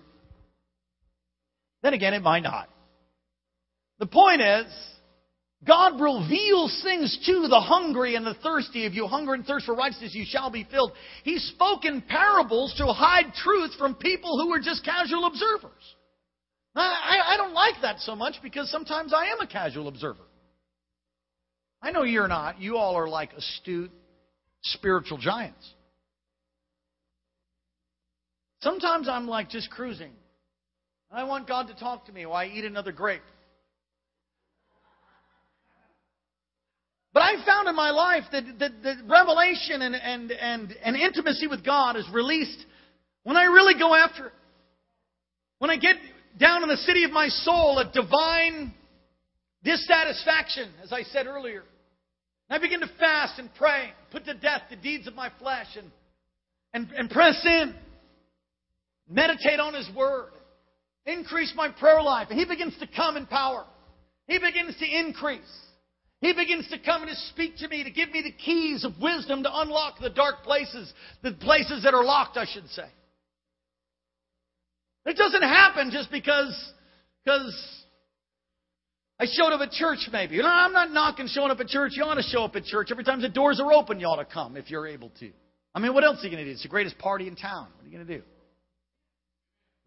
Then 1.84 1.94
again, 1.94 2.14
it 2.14 2.24
might 2.24 2.44
not. 2.44 2.70
The 4.00 4.08
point 4.08 4.42
is, 4.42 4.66
God 5.66 6.02
reveals 6.02 6.82
things 6.84 7.18
to 7.26 7.48
the 7.48 7.60
hungry 7.60 8.16
and 8.16 8.26
the 8.26 8.34
thirsty. 8.36 8.86
If 8.86 8.94
you 8.94 9.08
hunger 9.08 9.34
and 9.34 9.46
thirst 9.46 9.66
for 9.66 9.76
righteousness, 9.76 10.14
you 10.14 10.26
shall 10.28 10.50
be 10.50 10.68
filled. 10.70 10.92
He 11.24 11.38
spoke 11.38 11.86
in 11.86 12.02
parables 12.02 12.74
to 12.78 12.88
hide 12.88 13.34
truth 13.34 13.72
from 13.78 13.96
people 13.96 14.38
who 14.40 14.50
were 14.50 14.60
just 14.60 14.84
casual 14.84 15.26
observers. 15.26 15.96
I, 16.76 17.34
I 17.34 17.38
don't 17.38 17.54
like 17.54 17.76
that 17.82 18.00
so 18.00 18.16
much 18.16 18.36
because 18.42 18.70
sometimes 18.72 19.14
I 19.14 19.28
am 19.28 19.40
a 19.42 19.48
casual 19.48 19.88
observer. 19.88 20.24
I 21.82 21.92
know 21.92 22.04
you're 22.04 22.28
not. 22.28 22.60
You 22.60 22.78
all 22.78 22.96
are 22.96 23.08
like 23.08 23.32
astute 23.34 23.92
spiritual 24.64 25.18
giants. 25.18 25.74
Sometimes 28.62 29.08
I'm 29.08 29.28
like 29.28 29.50
just 29.50 29.70
cruising. 29.70 30.12
I 31.12 31.26
want 31.26 31.48
God 31.48 31.68
to 31.68 31.76
talk 31.76 32.06
to 32.08 32.12
me 32.12 32.26
while 32.26 32.38
I 32.38 32.46
eat 32.46 32.66
another 32.66 32.92
grape. 32.92 33.22
I 37.24 37.46
found 37.46 37.70
in 37.70 37.76
my 37.76 37.92
life 37.92 38.24
that, 38.34 38.44
that, 38.60 38.72
that 38.84 38.98
revelation 39.08 39.82
and, 39.82 39.96
and, 39.96 40.32
and, 40.32 40.76
and 40.84 40.96
intimacy 40.98 41.48
with 41.48 41.64
God 41.64 41.96
is 41.96 42.06
released 42.12 42.66
when 43.24 43.38
I 43.38 43.44
really 43.44 43.80
go 43.80 43.96
after 43.96 44.28
it. 44.28 44.34
When 45.60 45.70
I 45.70 45.78
get 45.78 45.96
down 46.38 46.64
in 46.64 46.70
the 46.70 46.78
city 46.78 47.06
of 47.06 47.12
my 47.12 47.30
soul, 47.30 47.80
a 47.80 47.90
divine 47.92 48.74
dissatisfaction, 49.64 50.70
as 50.84 50.92
I 50.92 51.04
said 51.04 51.26
earlier. 51.26 51.64
I 52.50 52.58
begin 52.58 52.82
to 52.82 52.90
fast 53.00 53.40
and 53.40 53.50
pray, 53.56 53.92
put 54.12 54.26
to 54.26 54.34
death 54.34 54.64
the 54.70 54.76
deeds 54.76 55.08
of 55.08 55.16
my 55.16 55.32
flesh, 55.40 55.68
and, 55.78 55.90
and, 56.74 56.92
and 56.92 57.10
press 57.10 57.42
in, 57.46 57.74
meditate 59.10 59.62
on 59.62 59.74
His 59.74 59.90
Word, 59.96 60.32
increase 61.06 61.54
my 61.56 61.70
prayer 61.70 62.02
life. 62.02 62.28
And 62.30 62.38
He 62.38 62.46
begins 62.46 62.78
to 62.80 62.88
come 62.94 63.16
in 63.16 63.26
power. 63.28 63.66
He 64.28 64.40
begins 64.40 64.76
to 64.78 64.86
increase. 64.86 65.42
He 66.24 66.32
begins 66.32 66.70
to 66.70 66.80
come 66.80 67.02
and 67.02 67.12
to 67.12 67.18
speak 67.32 67.58
to 67.58 67.68
me, 67.68 67.84
to 67.84 67.92
give 67.92 68.10
me 68.12 68.22
the 68.22 68.32
keys 68.32 68.86
of 68.86 68.94
wisdom 69.02 69.44
to 69.44 69.50
unlock 69.52 70.00
the 70.00 70.10
dark 70.10 70.42
places, 70.44 70.92
the 71.22 71.34
places 71.34 71.84
that 71.84 71.94
are 71.94 72.04
locked, 72.04 72.38
I 72.38 72.46
should 72.46 72.70
say. 72.70 72.88
It 75.06 75.18
doesn't 75.18 75.42
happen 75.42 75.92
just 75.92 76.10
because, 76.10 76.58
because 77.26 77.84
I 79.20 79.26
showed 79.26 79.52
up 79.52 79.60
at 79.60 79.72
church 79.72 80.08
maybe. 80.14 80.36
You 80.36 80.44
know, 80.44 80.48
I'm 80.48 80.72
not 80.72 80.92
knocking 80.92 81.28
showing 81.28 81.52
up 81.52 81.60
at 81.60 81.68
church. 81.68 81.92
You 81.96 82.04
ought 82.04 82.16
to 82.16 82.24
show 82.24 82.46
up 82.46 82.56
at 82.56 82.64
church. 82.64 82.88
Every 82.90 83.04
time 83.04 83.22
the 83.22 83.28
doors 83.28 83.60
are 83.60 83.74
open, 83.74 84.00
you 84.00 84.08
ought 84.08 84.16
to 84.16 84.26
come 84.26 84.56
if 84.56 84.72
you're 84.72 84.88
able 84.88 85.12
to. 85.20 85.30
I 85.76 85.80
mean, 85.80 85.94
what 85.94 86.06
else 86.06 86.20
are 86.22 86.24
you 86.24 86.32
going 86.32 86.46
to 86.46 86.46
do? 86.46 86.52
It's 86.52 86.64
the 86.64 86.70
greatest 86.70 86.98
party 87.00 87.28
in 87.28 87.36
town. 87.36 87.68
What 87.76 87.86
are 87.86 87.90
you 87.90 87.98
going 87.98 88.08
to 88.08 88.18
do? 88.18 88.24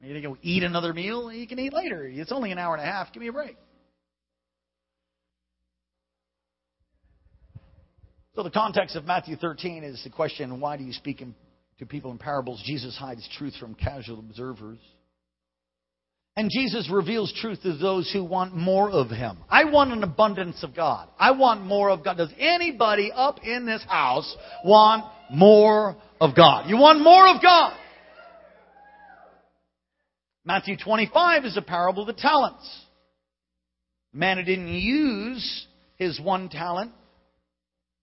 Are 0.03 0.07
you 0.07 0.13
going 0.13 0.23
to 0.23 0.29
go 0.29 0.37
eat 0.43 0.65
another 0.65 0.93
meal? 0.93 1.33
You 1.33 1.47
can 1.47 1.59
eat 1.59 1.73
later. 1.73 2.07
It's 2.07 2.31
only 2.31 2.53
an 2.53 2.59
hour 2.59 2.75
and 2.77 2.83
a 2.83 2.87
half. 2.87 3.11
Give 3.15 3.23
me 3.23 3.29
a 3.29 3.33
break. 3.33 3.57
So 8.37 8.43
the 8.43 8.51
context 8.51 8.97
of 8.97 9.07
Matthew 9.07 9.37
13 9.37 9.83
is 9.83 10.05
the 10.05 10.11
question, 10.11 10.61
why 10.61 10.77
do 10.77 10.85
you 10.85 10.93
speak 10.93 11.23
in, 11.23 11.35
to 11.79 11.87
people 11.87 12.11
in 12.11 12.19
parables? 12.19 12.63
Jesus 12.67 12.95
hides 12.95 13.27
truth 13.39 13.55
from 13.59 13.75
casual 13.75 14.19
observers. 14.19 14.79
And 16.37 16.51
Jesus 16.51 16.91
reveals 16.93 17.33
truth 17.41 17.63
to 17.63 17.79
those 17.79 18.13
who 18.13 18.23
want 18.23 18.55
more 18.55 18.91
of 18.91 19.09
Him. 19.09 19.39
I 19.49 19.65
want 19.65 19.93
an 19.93 20.03
abundance 20.03 20.63
of 20.63 20.77
God. 20.77 21.09
I 21.19 21.31
want 21.31 21.63
more 21.63 21.89
of 21.89 22.05
God. 22.05 22.19
Does 22.19 22.31
anybody 22.39 23.11
up 23.11 23.43
in 23.43 23.65
this 23.65 23.83
house 23.89 24.37
want 24.63 25.07
more 25.33 25.97
of 26.21 26.37
God? 26.37 26.69
You 26.69 26.77
want 26.77 27.01
more 27.01 27.27
of 27.35 27.41
God? 27.41 27.75
Matthew 30.45 30.77
25 30.77 31.47
is 31.47 31.57
a 31.57 31.63
parable 31.63 32.07
of 32.07 32.15
the 32.15 32.21
talents. 32.21 32.85
Man 34.13 34.37
who 34.37 34.45
didn't 34.45 34.69
use 34.69 35.67
his 35.97 36.21
one 36.21 36.51
talent 36.51 36.93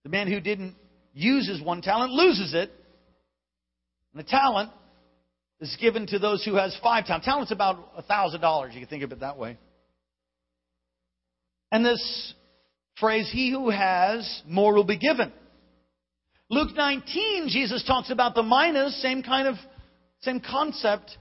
the 0.03 0.09
man 0.09 0.27
who 0.27 0.39
didn't 0.39 0.75
use 1.13 1.47
his 1.47 1.61
one 1.61 1.81
talent 1.81 2.11
loses 2.11 2.53
it. 2.53 2.71
And 4.13 4.23
the 4.23 4.29
talent 4.29 4.71
is 5.59 5.75
given 5.79 6.07
to 6.07 6.19
those 6.19 6.43
who 6.43 6.55
has 6.55 6.77
five 6.83 7.05
talents. 7.05 7.25
Talent's 7.25 7.51
about 7.51 7.93
a 7.95 8.01
thousand 8.01 8.41
dollars. 8.41 8.73
You 8.73 8.81
can 8.81 8.89
think 8.89 9.03
of 9.03 9.11
it 9.11 9.21
that 9.21 9.37
way. 9.37 9.57
And 11.71 11.85
this 11.85 12.33
phrase, 12.99 13.29
he 13.31 13.49
who 13.49 13.69
has, 13.69 14.43
more 14.47 14.73
will 14.73 14.83
be 14.83 14.99
given. 14.99 15.31
Luke 16.49 16.75
19, 16.75 17.47
Jesus 17.47 17.83
talks 17.87 18.11
about 18.11 18.35
the 18.35 18.43
minas, 18.43 19.01
same 19.01 19.23
kind 19.23 19.47
of, 19.47 19.55
same 20.21 20.39
concept. 20.39 21.17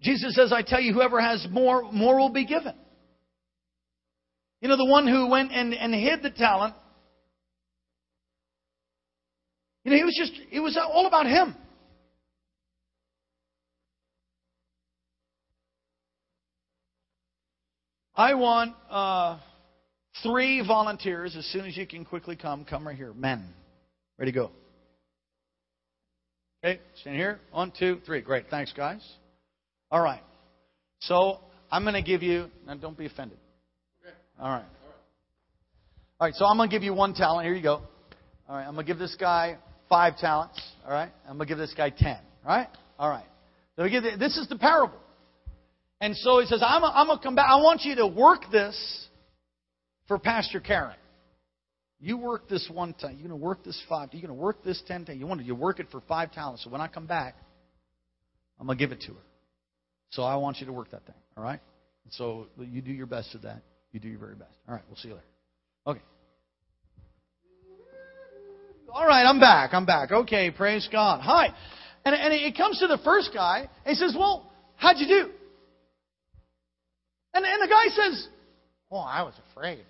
Jesus 0.00 0.34
says, 0.34 0.52
I 0.52 0.62
tell 0.62 0.80
you, 0.80 0.92
whoever 0.92 1.20
has 1.20 1.46
more, 1.50 1.90
more 1.90 2.18
will 2.18 2.32
be 2.32 2.46
given. 2.46 2.74
You 4.62 4.68
know, 4.68 4.76
the 4.76 4.86
one 4.86 5.08
who 5.08 5.26
went 5.28 5.50
and, 5.50 5.74
and 5.74 5.92
hid 5.92 6.22
the 6.22 6.30
talent. 6.30 6.74
You 9.84 9.90
know, 9.90 9.96
he 9.96 10.04
was 10.04 10.16
just, 10.16 10.32
it 10.52 10.60
was 10.60 10.78
all 10.80 11.08
about 11.08 11.26
him. 11.26 11.56
I 18.14 18.34
want 18.34 18.74
uh, 18.88 19.40
three 20.22 20.64
volunteers 20.64 21.34
as 21.36 21.44
soon 21.46 21.64
as 21.64 21.76
you 21.76 21.84
can 21.84 22.04
quickly 22.04 22.36
come. 22.36 22.64
Come 22.64 22.86
right 22.86 22.96
here. 22.96 23.12
Men. 23.14 23.52
Ready 24.16 24.30
to 24.30 24.38
go. 24.38 24.50
Okay, 26.64 26.80
stand 27.00 27.16
here. 27.16 27.40
One, 27.50 27.72
two, 27.76 27.98
three. 28.06 28.20
Great. 28.20 28.46
Thanks, 28.48 28.72
guys. 28.72 29.04
All 29.90 30.00
right. 30.00 30.22
So 31.00 31.40
I'm 31.68 31.82
going 31.82 31.94
to 31.94 32.02
give 32.02 32.22
you, 32.22 32.46
now 32.64 32.76
don't 32.76 32.96
be 32.96 33.06
offended. 33.06 33.38
All 34.42 34.50
right. 34.50 34.64
All 36.18 36.26
right, 36.26 36.34
so 36.34 36.46
I'm 36.46 36.56
going 36.56 36.68
to 36.68 36.74
give 36.74 36.82
you 36.82 36.92
one 36.92 37.14
talent. 37.14 37.46
Here 37.46 37.54
you 37.54 37.62
go. 37.62 37.80
All 38.48 38.56
right, 38.56 38.66
I'm 38.66 38.74
going 38.74 38.84
to 38.84 38.92
give 38.92 38.98
this 38.98 39.14
guy 39.14 39.56
five 39.88 40.16
talents. 40.16 40.60
All 40.84 40.90
right, 40.90 41.12
I'm 41.28 41.36
going 41.36 41.46
to 41.46 41.54
give 41.54 41.58
this 41.58 41.72
guy 41.76 41.90
ten. 41.90 42.18
All 42.44 42.56
right? 42.56 42.66
All 42.98 43.08
right. 43.08 43.24
So 43.76 43.84
we 43.84 43.90
give 43.90 44.02
this 44.02 44.36
is 44.36 44.48
the 44.48 44.56
parable. 44.56 44.98
And 46.00 46.16
so 46.16 46.40
he 46.40 46.46
says, 46.46 46.60
I'm, 46.60 46.82
I'm 46.82 47.06
going 47.06 47.18
to 47.18 47.22
come 47.22 47.36
back. 47.36 47.46
I 47.48 47.62
want 47.62 47.82
you 47.84 47.94
to 47.94 48.06
work 48.08 48.40
this 48.50 49.06
for 50.08 50.18
Pastor 50.18 50.58
Karen. 50.58 50.96
You 52.00 52.16
work 52.16 52.48
this 52.48 52.68
one 52.68 52.94
time. 52.94 53.12
You're 53.12 53.28
going 53.28 53.40
to 53.40 53.44
work 53.44 53.62
this 53.62 53.80
five. 53.88 54.08
You're 54.10 54.22
going 54.22 54.36
to 54.36 54.42
work 54.42 54.64
this 54.64 54.82
ten 54.88 55.04
times. 55.04 55.20
You 55.20 55.28
want 55.28 55.40
to 55.40 55.46
you 55.46 55.54
work 55.54 55.78
it 55.78 55.86
for 55.92 56.02
five 56.08 56.32
talents. 56.32 56.64
So 56.64 56.70
when 56.70 56.80
I 56.80 56.88
come 56.88 57.06
back, 57.06 57.36
I'm 58.58 58.66
going 58.66 58.76
to 58.76 58.84
give 58.84 58.90
it 58.90 59.02
to 59.02 59.12
her. 59.12 59.22
So 60.10 60.24
I 60.24 60.34
want 60.34 60.58
you 60.58 60.66
to 60.66 60.72
work 60.72 60.90
that 60.90 61.06
thing. 61.06 61.14
All 61.36 61.44
right? 61.44 61.60
So 62.10 62.48
you 62.58 62.82
do 62.82 62.90
your 62.90 63.06
best 63.06 63.36
at 63.36 63.42
that. 63.42 63.62
You 63.92 64.00
do 64.00 64.08
your 64.08 64.18
very 64.18 64.34
best. 64.34 64.54
All 64.68 64.74
right. 64.74 64.82
We'll 64.88 64.96
see 64.96 65.08
you 65.08 65.14
later. 65.14 65.26
Okay. 65.86 66.00
All 68.92 69.06
right. 69.06 69.24
I'm 69.24 69.38
back. 69.38 69.74
I'm 69.74 69.86
back. 69.86 70.10
Okay. 70.10 70.50
Praise 70.50 70.88
God. 70.90 71.20
Hi. 71.22 71.48
And, 72.04 72.14
and 72.14 72.32
it 72.32 72.56
comes 72.56 72.78
to 72.80 72.86
the 72.86 72.98
first 73.04 73.30
guy, 73.32 73.60
and 73.60 73.68
he 73.84 73.94
says, 73.94 74.14
Well, 74.18 74.50
how'd 74.76 74.96
you 74.98 75.06
do? 75.06 75.30
And, 77.34 77.44
and 77.44 77.62
the 77.62 77.68
guy 77.68 77.84
says, 77.88 78.28
Well, 78.90 79.02
I 79.02 79.22
was 79.22 79.34
afraid. 79.50 79.84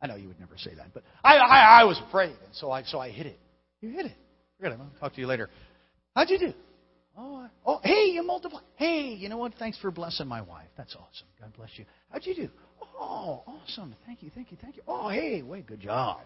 I 0.00 0.06
know 0.06 0.16
you 0.16 0.28
would 0.28 0.40
never 0.40 0.58
say 0.58 0.74
that, 0.74 0.92
but 0.92 1.04
I, 1.22 1.36
I, 1.36 1.80
I 1.80 1.84
was 1.84 2.00
afraid, 2.08 2.30
and 2.44 2.54
so 2.54 2.70
I, 2.70 2.82
so 2.82 2.98
I 2.98 3.10
hit 3.10 3.26
it. 3.26 3.38
You 3.80 3.90
hit 3.90 4.06
it. 4.06 4.12
Forget 4.58 4.72
it. 4.72 4.80
I'll 4.80 5.00
talk 5.00 5.14
to 5.14 5.20
you 5.20 5.28
later. 5.28 5.48
How'd 6.14 6.28
you 6.28 6.38
do? 6.38 6.52
Oh, 7.16 7.46
oh, 7.66 7.80
hey, 7.84 8.06
you 8.06 8.22
multiply. 8.24 8.60
Hey, 8.76 9.14
you 9.14 9.28
know 9.28 9.36
what? 9.36 9.54
Thanks 9.58 9.78
for 9.78 9.90
blessing 9.90 10.26
my 10.26 10.40
wife. 10.40 10.68
That's 10.76 10.94
awesome. 10.94 11.26
God 11.40 11.52
bless 11.56 11.70
you. 11.76 11.84
How'd 12.10 12.24
you 12.24 12.34
do? 12.34 12.48
Oh, 12.98 13.42
awesome. 13.46 13.94
Thank 14.06 14.22
you, 14.22 14.30
thank 14.34 14.50
you, 14.50 14.58
thank 14.60 14.76
you. 14.76 14.82
Oh, 14.86 15.08
hey, 15.08 15.42
wait, 15.42 15.66
good 15.66 15.80
job. 15.80 16.20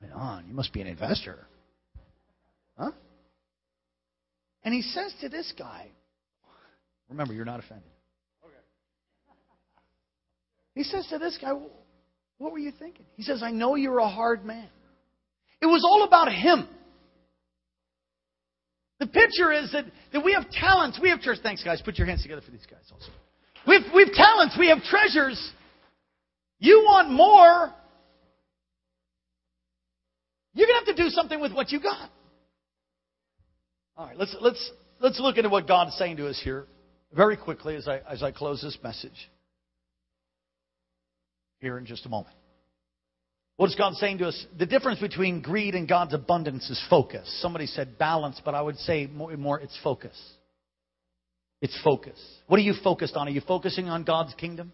Right 0.00 0.12
on. 0.12 0.46
You 0.48 0.54
must 0.54 0.72
be 0.72 0.80
an 0.80 0.86
investor. 0.86 1.46
Huh? 2.76 2.90
And 4.64 4.74
he 4.74 4.82
says 4.82 5.14
to 5.20 5.28
this 5.28 5.52
guy, 5.58 5.88
remember, 7.08 7.34
you're 7.34 7.44
not 7.44 7.60
offended. 7.60 7.88
Okay. 8.44 8.54
He 10.74 10.82
says 10.84 11.06
to 11.10 11.18
this 11.18 11.38
guy, 11.40 11.52
What 12.38 12.52
were 12.52 12.58
you 12.58 12.72
thinking? 12.78 13.06
He 13.16 13.22
says, 13.22 13.42
I 13.42 13.50
know 13.50 13.74
you're 13.74 13.98
a 13.98 14.08
hard 14.08 14.44
man. 14.44 14.68
It 15.60 15.66
was 15.66 15.84
all 15.84 16.04
about 16.04 16.32
him. 16.32 16.68
The 19.00 19.06
picture 19.06 19.52
is 19.52 19.72
that, 19.72 19.84
that 20.12 20.24
we 20.24 20.32
have 20.32 20.50
talents. 20.50 20.98
We 21.00 21.10
have 21.10 21.20
church. 21.20 21.38
Thanks, 21.42 21.62
guys. 21.62 21.82
Put 21.82 21.98
your 21.98 22.06
hands 22.06 22.22
together 22.22 22.40
for 22.40 22.50
these 22.50 22.66
guys 22.70 22.84
also. 22.92 23.10
We 23.66 23.74
have, 23.74 23.94
we 23.94 24.04
have 24.04 24.12
talents. 24.12 24.56
We 24.58 24.68
have 24.68 24.82
treasures. 24.82 25.52
You 26.58 26.82
want 26.86 27.10
more. 27.10 27.72
You're 30.54 30.66
going 30.66 30.84
to 30.84 30.86
have 30.86 30.96
to 30.96 31.02
do 31.02 31.10
something 31.10 31.40
with 31.40 31.52
what 31.52 31.70
you 31.72 31.80
got. 31.80 32.10
All 33.96 34.06
right, 34.06 34.16
let's, 34.16 34.34
let's, 34.40 34.70
let's 35.00 35.20
look 35.20 35.36
into 35.36 35.48
what 35.48 35.68
God 35.68 35.88
is 35.88 35.98
saying 35.98 36.16
to 36.18 36.28
us 36.28 36.40
here 36.42 36.66
very 37.14 37.36
quickly 37.36 37.76
as 37.76 37.86
I, 37.86 38.00
as 38.10 38.22
I 38.22 38.32
close 38.32 38.60
this 38.60 38.76
message 38.82 39.30
here 41.60 41.78
in 41.78 41.86
just 41.86 42.04
a 42.06 42.08
moment. 42.08 42.34
What 43.56 43.66
is 43.68 43.76
God 43.76 43.94
saying 43.94 44.18
to 44.18 44.28
us? 44.28 44.46
The 44.58 44.66
difference 44.66 44.98
between 44.98 45.40
greed 45.40 45.74
and 45.74 45.88
God's 45.88 46.12
abundance 46.12 46.68
is 46.68 46.82
focus. 46.90 47.28
Somebody 47.40 47.66
said 47.66 47.98
balance, 47.98 48.40
but 48.44 48.54
I 48.54 48.60
would 48.60 48.76
say 48.78 49.06
more, 49.06 49.36
more 49.36 49.60
it's 49.60 49.78
focus. 49.82 50.20
It's 51.60 51.78
focus. 51.82 52.18
What 52.46 52.58
are 52.58 52.62
you 52.62 52.74
focused 52.82 53.16
on? 53.16 53.28
Are 53.28 53.30
you 53.30 53.40
focusing 53.40 53.88
on 53.88 54.04
God's 54.04 54.34
kingdom? 54.34 54.72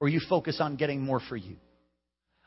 Or 0.00 0.06
are 0.06 0.10
you 0.10 0.20
focused 0.28 0.60
on 0.60 0.76
getting 0.76 1.00
more 1.00 1.20
for 1.28 1.36
you? 1.36 1.56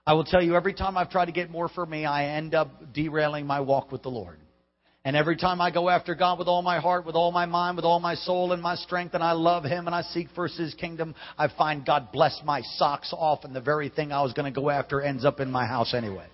I 0.06 0.14
will 0.14 0.26
tell 0.26 0.42
you, 0.42 0.56
every 0.56 0.74
time 0.74 0.98
I've 0.98 1.10
tried 1.10 1.26
to 1.26 1.32
get 1.32 1.50
more 1.50 1.70
for 1.70 1.86
me, 1.86 2.04
I 2.04 2.38
end 2.38 2.56
up 2.56 2.94
derailing 2.94 3.46
my 3.46 3.62
walk 3.62 3.92
with 3.92 4.02
the 4.02 4.10
Lord. 4.10 4.38
And 5.06 5.16
every 5.18 5.36
time 5.36 5.60
I 5.60 5.70
go 5.70 5.90
after 5.90 6.16
God 6.16 6.40
with 6.40 6.48
all 6.48 6.62
my 6.62 6.80
heart, 6.80 7.06
with 7.06 7.16
all 7.16 7.32
my 7.32 7.46
mind, 7.46 7.76
with 7.76 7.86
all 7.86 8.00
my 8.00 8.16
soul 8.16 8.54
and 8.54 8.62
my 8.62 8.76
strength, 8.76 9.14
and 9.14 9.24
I 9.24 9.34
love 9.34 9.66
Him 9.66 9.86
and 9.86 9.96
I 9.96 10.02
seek 10.02 10.30
first 10.34 10.58
His 10.58 10.74
kingdom, 10.74 11.14
I 11.38 11.50
find 11.50 11.86
God 11.86 12.10
bless 12.14 12.42
my 12.46 12.62
socks 12.78 13.14
off, 13.14 13.44
and 13.44 13.54
the 13.54 13.62
very 13.62 13.90
thing 13.90 14.12
I 14.12 14.24
was 14.24 14.34
going 14.34 14.52
to 14.52 14.60
go 14.60 14.70
after 14.70 15.02
ends 15.02 15.26
up 15.26 15.42
in 15.42 15.52
my 15.52 15.66
house 15.66 15.94
anyway. 15.94 16.28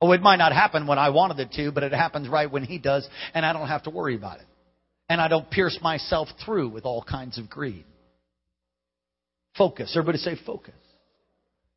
Oh, 0.00 0.12
it 0.12 0.22
might 0.22 0.36
not 0.36 0.52
happen 0.52 0.86
when 0.86 0.98
I 0.98 1.10
wanted 1.10 1.38
it 1.38 1.52
to, 1.52 1.70
but 1.70 1.82
it 1.82 1.92
happens 1.92 2.28
right 2.28 2.50
when 2.50 2.64
He 2.64 2.78
does, 2.78 3.06
and 3.34 3.44
I 3.44 3.52
don't 3.52 3.68
have 3.68 3.82
to 3.82 3.90
worry 3.90 4.16
about 4.16 4.40
it. 4.40 4.46
And 5.08 5.20
I 5.20 5.28
don't 5.28 5.50
pierce 5.50 5.78
myself 5.80 6.28
through 6.44 6.68
with 6.68 6.84
all 6.84 7.02
kinds 7.02 7.38
of 7.38 7.48
greed. 7.48 7.84
Focus. 9.56 9.92
Everybody 9.96 10.18
say 10.18 10.36
focus. 10.44 10.74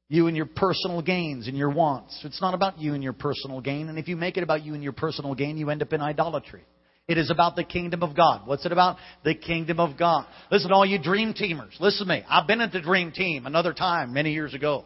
You 0.09 0.27
and 0.27 0.35
your 0.35 0.45
personal 0.45 1.01
gains 1.01 1.47
and 1.47 1.57
your 1.57 1.69
wants. 1.69 2.19
It's 2.25 2.41
not 2.41 2.53
about 2.53 2.79
you 2.79 2.93
and 2.93 3.01
your 3.01 3.13
personal 3.13 3.61
gain. 3.61 3.87
And 3.87 3.97
if 3.97 4.09
you 4.09 4.17
make 4.17 4.35
it 4.35 4.43
about 4.43 4.65
you 4.65 4.73
and 4.73 4.83
your 4.83 4.91
personal 4.91 5.33
gain, 5.35 5.57
you 5.57 5.69
end 5.69 5.81
up 5.81 5.93
in 5.93 6.01
idolatry. 6.01 6.63
It 7.07 7.17
is 7.17 7.31
about 7.31 7.55
the 7.55 7.63
kingdom 7.63 8.03
of 8.03 8.15
God. 8.15 8.45
What's 8.45 8.65
it 8.65 8.71
about? 8.71 8.97
The 9.23 9.33
kingdom 9.33 9.79
of 9.79 9.97
God. 9.97 10.25
Listen, 10.51 10.71
all 10.71 10.85
you 10.85 11.01
dream 11.01 11.33
teamers, 11.33 11.79
listen 11.79 12.07
to 12.07 12.13
me. 12.13 12.23
I've 12.29 12.47
been 12.47 12.61
at 12.61 12.71
the 12.71 12.81
dream 12.81 13.11
team 13.11 13.45
another 13.45 13.73
time 13.73 14.13
many 14.13 14.33
years 14.33 14.53
ago. 14.53 14.85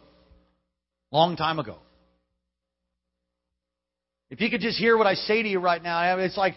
Long 1.10 1.36
time 1.36 1.58
ago. 1.58 1.78
If 4.30 4.40
you 4.40 4.50
could 4.50 4.60
just 4.60 4.78
hear 4.78 4.96
what 4.96 5.06
I 5.06 5.14
say 5.14 5.42
to 5.42 5.48
you 5.48 5.60
right 5.60 5.82
now, 5.82 6.18
it's 6.18 6.36
like, 6.36 6.54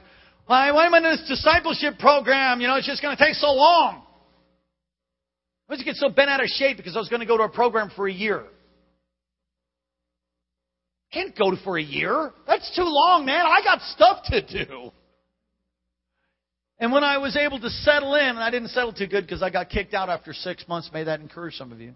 why, 0.49 0.71
why 0.71 0.87
am 0.87 0.95
I 0.95 0.97
in 0.97 1.03
this 1.03 1.21
discipleship 1.27 1.99
program? 1.99 2.59
You 2.59 2.65
know, 2.65 2.77
it's 2.77 2.87
just 2.87 3.03
going 3.03 3.15
to 3.15 3.23
take 3.23 3.35
so 3.35 3.53
long. 3.53 4.01
I 5.69 5.73
was 5.73 5.83
get 5.83 5.95
so 5.97 6.09
bent 6.09 6.27
out 6.27 6.41
of 6.41 6.47
shape 6.47 6.75
because 6.75 6.95
I 6.95 6.99
was 6.99 7.07
going 7.07 7.19
to 7.19 7.27
go 7.27 7.37
to 7.37 7.43
a 7.43 7.49
program 7.49 7.91
for 7.95 8.07
a 8.07 8.11
year. 8.11 8.43
Can't 11.13 11.37
go 11.37 11.55
for 11.63 11.77
a 11.77 11.83
year. 11.83 12.31
That's 12.47 12.75
too 12.75 12.81
long, 12.83 13.27
man. 13.27 13.45
I 13.45 13.61
got 13.63 13.79
stuff 13.93 14.23
to 14.31 14.65
do. 14.65 14.91
And 16.79 16.91
when 16.91 17.03
I 17.03 17.19
was 17.19 17.37
able 17.37 17.59
to 17.59 17.69
settle 17.69 18.15
in, 18.15 18.29
and 18.29 18.39
I 18.39 18.49
didn't 18.49 18.69
settle 18.69 18.91
too 18.91 19.05
good 19.05 19.27
because 19.27 19.43
I 19.43 19.51
got 19.51 19.69
kicked 19.69 19.93
out 19.93 20.09
after 20.09 20.33
six 20.33 20.67
months, 20.67 20.89
may 20.91 21.03
that 21.03 21.19
encourage 21.19 21.53
some 21.57 21.71
of 21.71 21.79
you. 21.79 21.93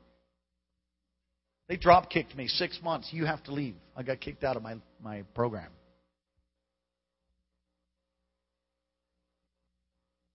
They 1.68 1.78
drop 1.78 2.12
kicked 2.12 2.38
me 2.38 2.48
six 2.48 2.80
months. 2.84 3.10
You 3.12 3.26
have 3.26 3.44
to 3.46 3.52
leave. 3.52 3.74
I 3.98 4.04
got 4.04 4.20
kicked 4.20 4.44
out 4.44 4.58
of 4.58 4.62
my, 4.62 4.76
my 5.02 5.24
program. 5.34 5.72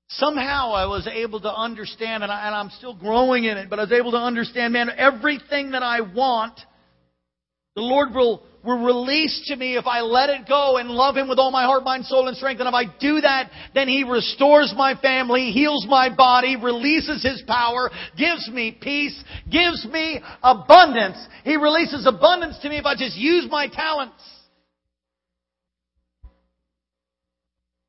Somehow 0.09 0.73
I 0.73 0.87
was 0.87 1.07
able 1.07 1.41
to 1.41 1.55
understand, 1.55 2.23
and, 2.23 2.33
I, 2.33 2.49
I'm 2.49 2.71
still 2.71 2.95
growing 2.95 3.45
in 3.45 3.59
it, 3.59 3.69
but 3.69 3.79
I 3.79 3.83
was 3.83 3.93
able 3.93 4.13
to 4.13 4.19
understand, 4.19 4.73
man, 4.73 4.91
everything 4.97 5.73
that 5.73 5.83
I 5.83 6.01
want, 6.01 6.59
the 7.75 7.83
Lord 7.83 8.15
will 8.15 8.43
were 8.65 8.77
released 8.77 9.47
to 9.47 9.57
me 9.57 9.77
if 9.77 9.87
I 9.87 10.01
let 10.01 10.31
it 10.31 10.49
go 10.49 10.77
and 10.79 10.91
love 10.91 11.17
Him 11.17 11.29
with 11.29 11.39
all 11.39 11.51
my 11.51 11.65
heart, 11.65 11.85
mind, 11.85 12.05
soul, 12.07 12.29
and 12.29 12.37
strength. 12.37 12.61
And 12.61 12.69
if 12.69 12.75
I 12.75 12.85
do 12.99 13.21
that, 13.21 13.51
then 13.75 13.89
He 13.89 14.05
restores 14.05 14.75
my 14.77 14.95
family, 15.01 15.53
heals 15.53 15.87
my 15.89 16.15
body, 16.15 16.57
releases 16.57 17.23
His 17.23 17.43
power, 17.47 17.91
gives 18.17 18.49
me 18.51 18.77
peace, 18.81 19.23
gives 19.51 19.87
me 19.91 20.21
abundance. 20.43 21.19
He 21.45 21.57
releases 21.57 22.07
abundance 22.07 22.59
to 22.63 22.69
me 22.69 22.79
if 22.79 22.85
I 22.85 22.95
just 22.95 23.17
use 23.17 23.47
my 23.51 23.69
talents. 23.69 24.23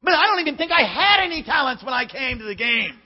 But 0.02 0.14
I 0.14 0.28
don't 0.28 0.40
even 0.40 0.58
think 0.58 0.72
I 0.72 0.84
had 0.84 1.24
any 1.24 1.44
talents 1.44 1.84
when 1.84 1.94
I 1.94 2.06
came 2.06 2.40
to 2.40 2.46
the 2.46 2.56
game. 2.56 2.98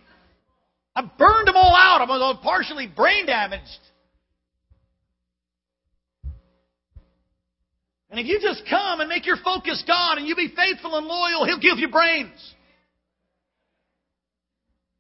I 0.96 1.02
burned 1.02 1.48
them 1.48 1.56
all 1.56 1.76
out. 1.76 2.02
I 2.02 2.06
was 2.06 2.38
partially 2.44 2.88
brain 2.88 3.26
damaged. 3.26 3.80
And 8.12 8.20
if 8.20 8.28
you 8.28 8.40
just 8.40 8.62
come 8.70 9.00
and 9.00 9.10
make 9.10 9.26
your 9.26 9.38
focus 9.44 9.84
God 9.88 10.20
and 10.20 10.28
you 10.28 10.36
be 10.36 10.54
faithful 10.56 10.96
and 10.96 11.08
loyal, 11.08 11.46
He'll 11.46 11.60
give 11.60 11.80
you 11.80 11.90
brains. 11.90 12.54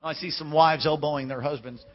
Oh, 0.01 0.09
I 0.09 0.13
see 0.13 0.31
some 0.31 0.51
wives 0.51 0.87
elbowing 0.87 1.27
their 1.27 1.39
husbands. 1.39 1.85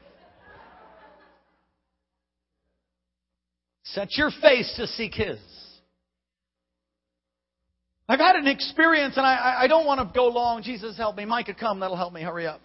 Set 3.82 4.16
your 4.16 4.30
face 4.40 4.72
to 4.76 4.86
seek 4.86 5.14
His. 5.14 5.40
I've 8.08 8.20
had 8.20 8.36
an 8.36 8.46
experience 8.46 9.16
and 9.16 9.26
I, 9.26 9.56
I 9.60 9.66
don't 9.66 9.84
want 9.84 10.00
to 10.00 10.10
go 10.14 10.28
long. 10.28 10.62
Jesus, 10.62 10.96
help 10.96 11.16
me. 11.16 11.26
Micah, 11.26 11.54
come. 11.54 11.80
That'll 11.80 11.96
help 11.96 12.12
me. 12.12 12.22
Hurry 12.22 12.46
up. 12.46 12.62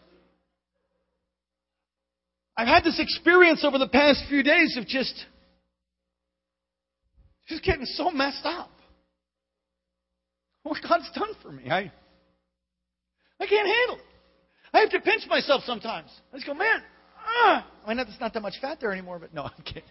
I've 2.56 2.68
had 2.68 2.84
this 2.84 3.00
experience 3.00 3.66
over 3.66 3.78
the 3.78 3.88
past 3.88 4.24
few 4.30 4.44
days 4.44 4.78
of 4.78 4.88
just 4.88 5.26
just 7.48 7.64
getting 7.64 7.86
so 7.86 8.10
messed 8.12 8.46
up. 8.46 8.70
What 10.64 10.78
God's 10.88 11.10
done 11.14 11.34
for 11.42 11.52
me, 11.52 11.70
I, 11.70 11.92
I 13.40 13.46
can't 13.46 13.68
handle 13.68 13.98
it. 13.98 14.06
I 14.74 14.80
have 14.80 14.92
to 14.92 15.02
pinch 15.02 15.24
myself 15.28 15.64
sometimes. 15.66 16.10
I 16.32 16.38
just 16.38 16.48
go, 16.48 16.54
man, 16.54 16.82
ah. 17.20 17.68
I 17.86 17.90
mean, 17.90 17.98
there's 17.98 18.20
not 18.22 18.34
that 18.34 18.42
much 18.42 18.56
fat 18.62 18.80
there 18.80 18.94
anymore, 18.94 19.20
but 19.20 19.34
no, 19.34 19.44
I'm 19.44 19.64
kidding. 19.66 19.84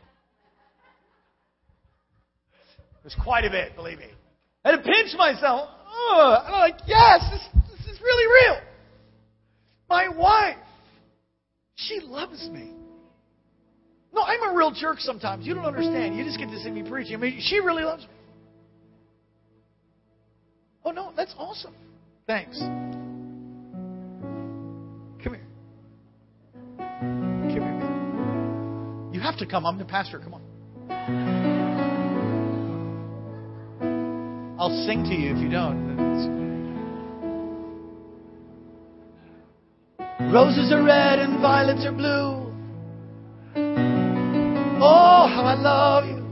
There's 3.03 3.17
quite 3.23 3.45
a 3.45 3.51
bit, 3.51 3.77
believe 3.77 3.99
me. 3.99 4.07
I 4.65 4.71
had 4.71 4.77
to 4.77 4.83
pinch 4.83 5.15
myself. 5.17 5.69
Oh, 5.89 6.37
and 6.45 6.55
I'm 6.55 6.61
like, 6.61 6.81
yes, 6.87 7.25
this, 7.31 7.43
this 7.71 7.95
is 7.95 8.01
really 8.01 8.27
real. 8.27 8.61
My 9.89 10.09
wife, 10.09 10.57
she 11.75 12.01
loves 12.01 12.49
me. 12.51 12.73
No, 14.15 14.23
I'm 14.23 14.51
a 14.51 14.57
real 14.57 14.71
jerk 14.73 14.99
sometimes. 15.01 15.47
You 15.47 15.55
don't 15.55 15.65
understand. 15.65 16.17
You 16.17 16.25
just 16.25 16.39
get 16.39 16.49
to 16.51 16.59
see 16.61 16.71
me 16.71 16.83
preaching. 16.89 17.15
I 17.15 17.19
mean, 17.19 17.41
she 17.43 17.59
really 17.59 17.83
loves 17.83 18.03
me. 18.03 18.09
Oh, 20.85 20.91
no, 20.91 21.13
that's 21.17 21.35
awesome. 21.39 21.75
Thanks. 22.27 22.59
Come 25.23 25.35
here. 25.35 25.47
Come 26.79 27.51
here. 27.51 27.61
Man. 27.61 29.11
You 29.13 29.21
have 29.21 29.39
to 29.39 29.47
come. 29.47 29.65
I'm 29.65 29.79
the 29.79 29.85
pastor. 29.85 30.19
Come 30.19 30.35
on. 30.35 31.32
I'll 34.63 34.87
sing 34.87 35.03
to 35.03 35.11
you 35.13 35.35
if 35.35 35.39
you 35.39 35.49
don't. 35.51 35.91
Roses 40.33 40.71
are 40.71 40.85
red 40.85 41.19
and 41.19 41.41
violets 41.41 41.85
are 41.85 41.91
blue. 41.91 42.47
Oh, 44.81 45.27
how 45.27 45.43
I 45.43 45.55
love 45.55 46.05
you. 46.05 46.23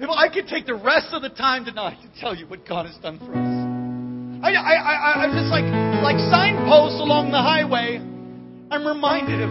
If 0.00 0.08
I 0.08 0.30
could 0.32 0.46
take 0.48 0.64
the 0.64 0.74
rest 0.74 1.08
of 1.12 1.20
the 1.20 1.28
time 1.28 1.66
tonight 1.66 1.98
to 2.00 2.20
tell 2.22 2.34
you 2.34 2.46
what 2.46 2.66
God 2.66 2.86
has 2.86 2.96
done 3.02 3.18
for 3.18 3.32
us. 3.32 4.42
I, 4.42 4.54
I, 4.54 4.72
I, 4.72 5.24
I'm 5.24 5.32
just 5.32 5.50
like, 5.50 5.64
like 6.02 6.18
signposts 6.30 6.98
along 6.98 7.32
the 7.32 7.42
highway. 7.42 8.00
I'm 8.70 8.86
reminded 8.86 9.40
of 9.40 9.48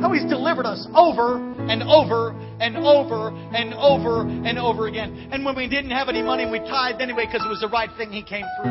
how 0.00 0.12
He's 0.12 0.24
delivered 0.30 0.66
us 0.66 0.86
over 0.94 1.36
and 1.68 1.82
over 1.82 2.30
and 2.60 2.76
over 2.76 3.30
and 3.30 3.74
over 3.74 4.22
and 4.22 4.58
over 4.58 4.86
again. 4.86 5.30
And 5.32 5.44
when 5.44 5.56
we 5.56 5.68
didn't 5.68 5.90
have 5.90 6.08
any 6.08 6.22
money, 6.22 6.44
and 6.44 6.52
we 6.52 6.60
tithed 6.60 7.00
anyway 7.02 7.26
because 7.26 7.44
it 7.44 7.48
was 7.48 7.60
the 7.60 7.68
right 7.68 7.90
thing. 7.98 8.12
He 8.12 8.22
came 8.22 8.46
through. 8.62 8.70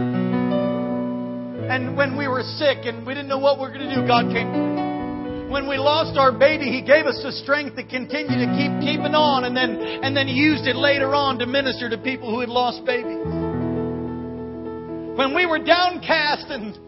And 1.70 1.96
when 1.98 2.18
we 2.18 2.28
were 2.28 2.42
sick 2.42 2.80
and 2.86 3.06
we 3.06 3.14
didn't 3.14 3.28
know 3.28 3.38
what 3.38 3.58
we 3.58 3.64
were 3.68 3.74
going 3.74 3.90
to 3.90 3.96
do, 3.96 4.08
God 4.08 4.32
came 4.34 4.48
through. 4.48 5.52
When 5.52 5.68
we 5.68 5.78
lost 5.78 6.18
our 6.18 6.32
baby, 6.32 6.72
He 6.72 6.82
gave 6.82 7.06
us 7.06 7.20
the 7.22 7.32
strength 7.32 7.76
to 7.76 7.84
continue 7.84 8.38
to 8.40 8.48
keep 8.56 8.72
keeping 8.80 9.14
on, 9.14 9.44
and 9.44 9.58
then 9.58 9.76
and 9.76 10.16
then 10.16 10.28
He 10.28 10.34
used 10.34 10.66
it 10.68 10.76
later 10.78 11.14
on 11.14 11.38
to 11.40 11.46
minister 11.46 11.90
to 11.90 11.98
people 11.98 12.32
who 12.32 12.40
had 12.40 12.50
lost 12.50 12.86
babies. 12.86 13.20
When 15.18 15.36
we 15.36 15.46
were 15.46 15.60
downcast 15.60 16.48
and, 16.48 16.80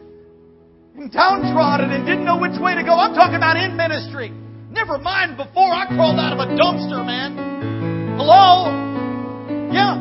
and 0.96 1.12
downtrodden 1.12 1.92
and 1.92 2.06
didn't 2.06 2.26
know 2.26 2.38
which 2.38 2.60
way 2.60 2.76
to 2.76 2.84
go, 2.84 2.94
I'm 2.94 3.14
talking 3.14 3.36
about 3.36 3.58
in 3.58 3.76
ministry. 3.76 4.30
Never 4.70 4.98
mind 4.98 5.38
before 5.38 5.72
I 5.72 5.86
crawled 5.88 6.20
out 6.20 6.34
of 6.34 6.39
a 6.39 6.48
dumpster, 6.56 7.06
man. 7.06 8.18
Hello? 8.18 8.72
Yeah. 9.72 9.96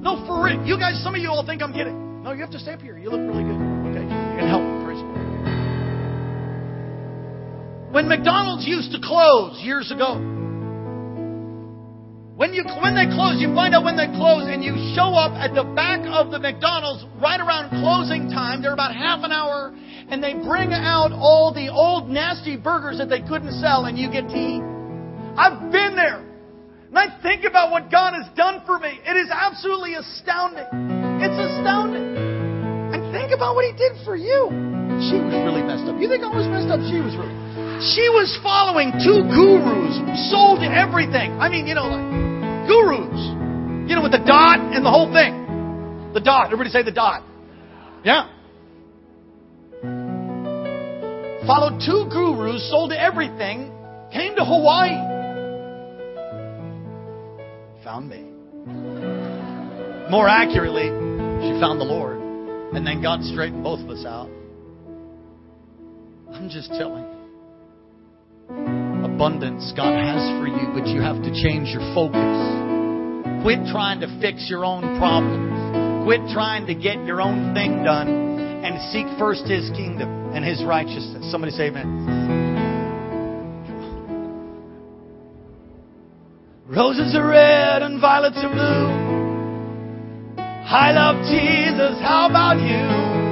No, 0.00 0.24
for 0.26 0.44
real. 0.44 0.64
You 0.64 0.78
guys, 0.78 1.02
some 1.02 1.14
of 1.14 1.20
you 1.20 1.30
all 1.30 1.44
think 1.44 1.62
I'm 1.62 1.72
kidding. 1.72 2.22
No, 2.22 2.32
you 2.32 2.40
have 2.40 2.50
to 2.50 2.58
stay 2.58 2.72
up 2.72 2.80
here. 2.80 2.98
You 2.98 3.10
look 3.10 3.20
really 3.20 3.44
good. 3.44 3.56
Okay? 3.90 4.02
You 4.02 4.36
can 4.36 4.48
help 4.48 4.62
me. 4.62 4.84
Praise 4.84 5.02
When 7.92 8.08
McDonald's 8.08 8.66
used 8.66 8.92
to 8.92 8.98
close 9.02 9.60
years 9.62 9.90
ago, 9.90 10.35
when 12.36 12.52
you 12.52 12.68
when 12.84 12.92
they 12.92 13.08
close, 13.08 13.40
you 13.40 13.48
find 13.56 13.72
out 13.72 13.80
when 13.82 13.96
they 13.96 14.12
close, 14.12 14.44
and 14.44 14.60
you 14.60 14.76
show 14.92 15.16
up 15.16 15.32
at 15.40 15.56
the 15.56 15.64
back 15.72 16.04
of 16.04 16.30
the 16.30 16.38
McDonald's 16.38 17.00
right 17.16 17.40
around 17.40 17.72
closing 17.80 18.28
time. 18.28 18.60
They're 18.60 18.76
about 18.76 18.92
half 18.92 19.24
an 19.24 19.32
hour, 19.32 19.72
and 19.72 20.20
they 20.22 20.36
bring 20.36 20.68
out 20.76 21.16
all 21.16 21.56
the 21.56 21.72
old 21.72 22.12
nasty 22.12 22.60
burgers 22.60 22.98
that 22.98 23.08
they 23.08 23.24
couldn't 23.24 23.56
sell, 23.64 23.88
and 23.88 23.96
you 23.96 24.12
get 24.12 24.28
to 24.28 24.36
eat. 24.36 24.60
I've 25.40 25.72
been 25.72 25.96
there, 25.96 26.20
and 26.92 26.96
I 26.96 27.08
think 27.24 27.44
about 27.48 27.72
what 27.72 27.90
God 27.90 28.12
has 28.12 28.28
done 28.36 28.60
for 28.68 28.78
me. 28.78 29.00
It 29.00 29.16
is 29.16 29.32
absolutely 29.32 29.96
astounding. 29.96 30.68
It's 31.24 31.40
astounding. 31.40 32.20
And 32.92 33.00
think 33.16 33.32
about 33.32 33.56
what 33.56 33.64
He 33.64 33.72
did 33.72 33.96
for 34.04 34.14
you. 34.14 34.52
She 35.08 35.16
was 35.16 35.32
really 35.32 35.64
messed 35.64 35.88
up. 35.88 35.96
You 35.96 36.08
think 36.08 36.20
I 36.20 36.28
was 36.28 36.44
messed 36.52 36.68
up? 36.68 36.84
She 36.84 37.00
was 37.00 37.16
really. 37.16 37.45
She 37.76 38.08
was 38.08 38.32
following 38.42 38.92
two 39.04 39.20
gurus, 39.28 40.00
sold 40.30 40.64
everything. 40.64 41.36
I 41.36 41.50
mean, 41.50 41.66
you 41.66 41.74
know, 41.74 41.88
like 41.88 42.66
gurus. 42.66 43.20
You 43.88 43.94
know, 43.94 44.02
with 44.02 44.12
the 44.12 44.24
dot 44.24 44.60
and 44.60 44.84
the 44.84 44.90
whole 44.90 45.12
thing. 45.12 46.12
The 46.14 46.20
dot. 46.20 46.46
Everybody 46.46 46.70
say 46.70 46.82
the 46.82 46.90
dot. 46.90 47.22
Yeah. 48.02 48.32
Followed 51.46 51.80
two 51.84 52.08
gurus, 52.10 52.66
sold 52.70 52.92
everything, 52.92 53.70
came 54.10 54.34
to 54.36 54.44
Hawaii. 54.44 54.96
Found 57.84 58.08
me. 58.08 58.22
More 60.10 60.28
accurately, 60.28 60.88
she 61.44 61.60
found 61.60 61.78
the 61.78 61.84
Lord. 61.84 62.16
And 62.74 62.86
then 62.86 63.02
God 63.02 63.22
straightened 63.22 63.62
both 63.62 63.80
of 63.80 63.90
us 63.90 64.06
out. 64.06 64.30
I'm 66.32 66.48
just 66.48 66.70
telling 66.70 67.04
you 67.04 67.15
abundance 69.16 69.72
God 69.74 69.96
has 69.96 70.20
for 70.36 70.46
you, 70.46 70.68
but 70.76 70.86
you 70.86 71.00
have 71.00 71.16
to 71.22 71.32
change 71.32 71.72
your 71.72 71.80
focus. 71.96 72.36
Quit 73.40 73.64
trying 73.72 74.00
to 74.00 74.20
fix 74.20 74.44
your 74.50 74.62
own 74.62 74.98
problems. 74.98 76.04
Quit 76.04 76.20
trying 76.34 76.66
to 76.66 76.74
get 76.74 77.02
your 77.06 77.22
own 77.22 77.54
thing 77.54 77.82
done 77.82 78.08
and 78.62 78.76
seek 78.92 79.06
first 79.18 79.48
His 79.48 79.70
kingdom 79.70 80.34
and 80.34 80.44
His 80.44 80.62
righteousness. 80.62 81.30
Somebody 81.32 81.52
say 81.52 81.68
amen. 81.68 81.88
Roses 86.68 87.14
are 87.16 87.26
red 87.26 87.80
and 87.80 87.98
violets 87.98 88.36
are 88.36 88.52
blue. 88.52 89.06
I 90.44 90.92
love 90.92 91.24
Jesus. 91.24 91.98
How 92.02 92.28
about 92.28 92.60
you? 92.60 93.25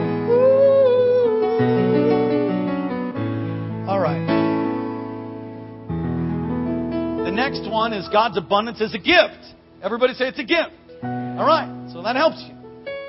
Next 7.35 7.69
one 7.69 7.93
is 7.93 8.09
God's 8.09 8.39
abundance 8.39 8.81
is 8.81 8.95
a 8.95 8.99
gift. 8.99 9.55
Everybody 9.83 10.15
say 10.15 10.29
it's 10.29 10.39
a 10.39 10.45
gift. 10.45 10.71
All 11.03 11.47
right. 11.47 11.91
So 11.93 12.03
that 12.03 12.17
helps 12.17 12.43
you. 12.49 12.55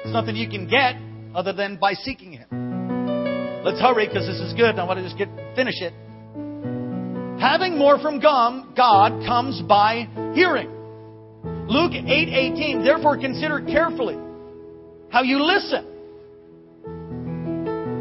It's 0.03 0.13
nothing 0.13 0.35
you 0.35 0.49
can 0.49 0.67
get 0.67 0.95
other 1.35 1.53
than 1.53 1.77
by 1.77 1.93
seeking 1.93 2.33
Him. 2.33 3.63
Let's 3.63 3.79
hurry 3.79 4.07
because 4.07 4.27
this 4.27 4.39
is 4.39 4.53
good. 4.53 4.77
I 4.77 4.83
want 4.83 4.99
to 4.99 5.03
just 5.03 5.17
get 5.17 5.29
finish 5.55 5.81
it. 5.81 5.93
Having 7.39 7.77
more 7.77 7.99
from 7.99 8.19
God 8.19 9.25
comes 9.25 9.61
by 9.61 10.07
hearing. 10.33 10.69
Luke 11.67 11.93
8:18 11.93 12.83
Therefore 12.83 13.17
consider 13.17 13.61
carefully 13.61 14.17
how 15.09 15.23
you 15.23 15.43
listen. 15.43 15.85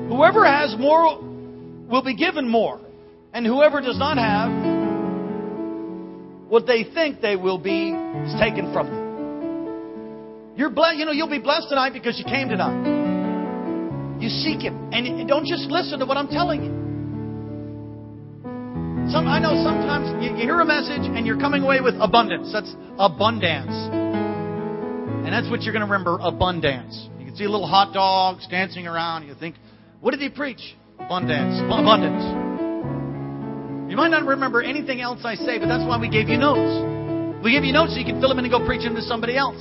Whoever 0.09 0.45
has 0.45 0.77
more 0.79 1.19
will 1.89 2.03
be 2.03 2.15
given 2.15 2.49
more, 2.49 2.81
and 3.33 3.45
whoever 3.47 3.81
does 3.81 3.99
not 3.99 4.19
have 4.19 4.51
what 6.55 6.69
they 6.69 6.85
think 6.95 7.21
they 7.21 7.35
will 7.35 7.59
be 7.59 7.91
is 7.91 8.33
taken 8.39 8.73
from 8.73 8.87
them. 8.87 10.55
You're 10.57 10.71
blessed, 10.71 10.99
you 10.99 11.05
know, 11.05 11.11
you'll 11.11 11.29
be 11.29 11.41
blessed 11.41 11.67
tonight 11.69 11.93
because 11.93 12.17
you 12.17 12.25
came 12.25 12.49
tonight. 12.49 14.23
You 14.23 14.29
seek 14.29 14.61
Him, 14.63 14.93
and 14.93 15.27
don't 15.27 15.47
just 15.47 15.65
listen 15.69 15.99
to 15.99 16.07
what 16.07 16.17
I'm 16.17 16.29
telling 16.29 16.63
you. 16.63 16.71
Some, 19.11 19.27
I 19.27 19.41
know 19.41 19.61
sometimes 19.65 20.23
you, 20.23 20.31
you 20.31 20.45
hear 20.45 20.61
a 20.61 20.65
message 20.65 21.03
and 21.03 21.27
you're 21.27 21.41
coming 21.41 21.65
away 21.65 21.81
with 21.81 21.97
abundance. 21.99 22.53
That's 22.53 22.73
abundance. 23.01 23.75
And 25.27 25.33
that's 25.33 25.51
what 25.51 25.63
you're 25.63 25.73
going 25.73 25.85
to 25.85 25.91
remember 25.91 26.21
abundance. 26.23 27.09
You 27.19 27.27
can 27.27 27.35
see 27.35 27.49
little 27.49 27.67
hot 27.67 27.93
dogs 27.93 28.47
dancing 28.49 28.87
around. 28.87 29.27
You 29.27 29.35
think, 29.35 29.57
what 30.01 30.13
did 30.13 30.21
he 30.21 30.29
preach? 30.29 30.77
Abundance. 31.01 31.61
Abundance. 31.67 32.44
You 33.95 34.03
might 34.03 34.11
not 34.11 34.27
remember 34.27 34.59
anything 34.59 34.99
else 34.99 35.23
I 35.23 35.39
say, 35.39 35.63
but 35.63 35.71
that's 35.71 35.87
why 35.87 35.95
we 36.03 36.11
gave 36.11 36.27
you 36.27 36.35
notes. 36.35 36.83
We 37.47 37.55
give 37.55 37.63
you 37.63 37.71
notes 37.71 37.95
so 37.95 38.03
you 38.03 38.09
can 38.11 38.19
fill 38.19 38.27
them 38.27 38.43
in 38.43 38.51
and 38.51 38.51
go 38.51 38.59
preach 38.67 38.83
them 38.83 38.99
to 38.99 39.05
somebody 39.07 39.39
else. 39.39 39.55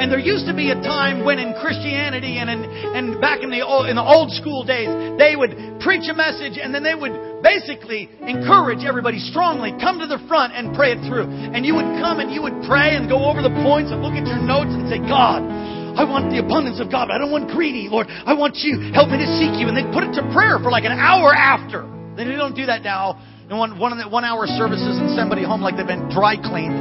And 0.00 0.08
there 0.08 0.16
used 0.16 0.48
to 0.48 0.56
be 0.56 0.72
a 0.72 0.78
time 0.80 1.20
when 1.20 1.36
in 1.36 1.52
Christianity 1.60 2.40
and 2.40 2.48
in, 2.48 2.64
and 2.64 3.20
back 3.20 3.44
in 3.44 3.52
the 3.52 3.60
old, 3.60 3.92
in 3.92 4.00
the 4.00 4.06
old 4.08 4.32
school 4.32 4.64
days, 4.64 4.88
they 5.20 5.36
would 5.36 5.84
preach 5.84 6.08
a 6.08 6.16
message 6.16 6.56
and 6.56 6.72
then 6.72 6.80
they 6.80 6.96
would 6.96 7.44
basically 7.44 8.08
encourage 8.24 8.88
everybody 8.88 9.20
strongly 9.20 9.76
come 9.76 10.00
to 10.00 10.08
the 10.08 10.16
front 10.32 10.56
and 10.56 10.72
pray 10.72 10.96
it 10.96 11.04
through. 11.04 11.28
And 11.28 11.68
you 11.68 11.76
would 11.76 12.00
come 12.00 12.24
and 12.24 12.32
you 12.32 12.40
would 12.40 12.64
pray 12.64 12.96
and 12.96 13.04
go 13.04 13.28
over 13.28 13.44
the 13.44 13.52
points 13.68 13.92
and 13.92 14.00
look 14.00 14.16
at 14.16 14.24
your 14.24 14.40
notes 14.40 14.72
and 14.72 14.88
say, 14.88 14.96
God, 15.04 15.44
I 15.44 16.08
want 16.08 16.32
the 16.32 16.40
abundance 16.40 16.80
of 16.80 16.88
God, 16.88 17.12
I 17.12 17.20
don't 17.20 17.28
want 17.28 17.52
greedy, 17.52 17.92
Lord. 17.92 18.08
I 18.08 18.32
want 18.32 18.64
you. 18.64 18.96
Help 18.96 19.12
me 19.12 19.20
to 19.20 19.28
seek 19.36 19.60
you. 19.60 19.68
And 19.68 19.76
they 19.76 19.84
put 19.92 20.08
it 20.08 20.16
to 20.16 20.24
prayer 20.32 20.56
for 20.56 20.72
like 20.72 20.88
an 20.88 20.96
hour 20.96 21.36
after. 21.36 21.84
They 22.16 22.24
don't 22.24 22.56
do 22.56 22.64
that 22.64 22.80
now. 22.80 23.20
Want 23.54 23.78
one, 23.78 24.10
one 24.10 24.24
hour 24.24 24.46
services 24.46 24.98
and 24.98 25.16
somebody 25.16 25.44
home 25.44 25.60
like 25.60 25.76
they've 25.76 25.86
been 25.86 26.08
dry 26.10 26.34
cleaned. 26.36 26.74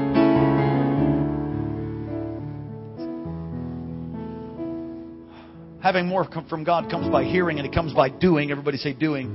Having 5.84 6.08
more 6.08 6.28
from 6.50 6.64
God 6.64 6.90
comes 6.90 7.10
by 7.12 7.26
hearing 7.26 7.60
and 7.60 7.68
it 7.68 7.74
comes 7.74 7.94
by 7.94 8.10
doing. 8.10 8.50
Everybody 8.50 8.78
say 8.78 8.94
doing. 8.94 9.28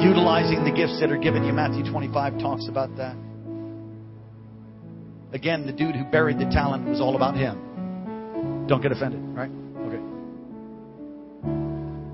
Utilizing 0.00 0.64
the 0.64 0.70
gifts 0.70 0.98
that 1.00 1.10
are 1.10 1.18
given 1.18 1.44
you. 1.44 1.52
Matthew 1.52 1.84
25 1.90 2.38
talks 2.38 2.68
about 2.68 2.96
that. 2.96 3.16
Again, 5.32 5.66
the 5.66 5.72
dude 5.72 5.94
who 5.94 6.04
buried 6.04 6.38
the 6.38 6.46
talent 6.46 6.88
was 6.88 7.00
all 7.00 7.16
about 7.16 7.36
him. 7.36 8.66
Don't 8.66 8.80
get 8.80 8.92
offended, 8.92 9.20
right? 9.36 9.50
Okay. 9.86 10.00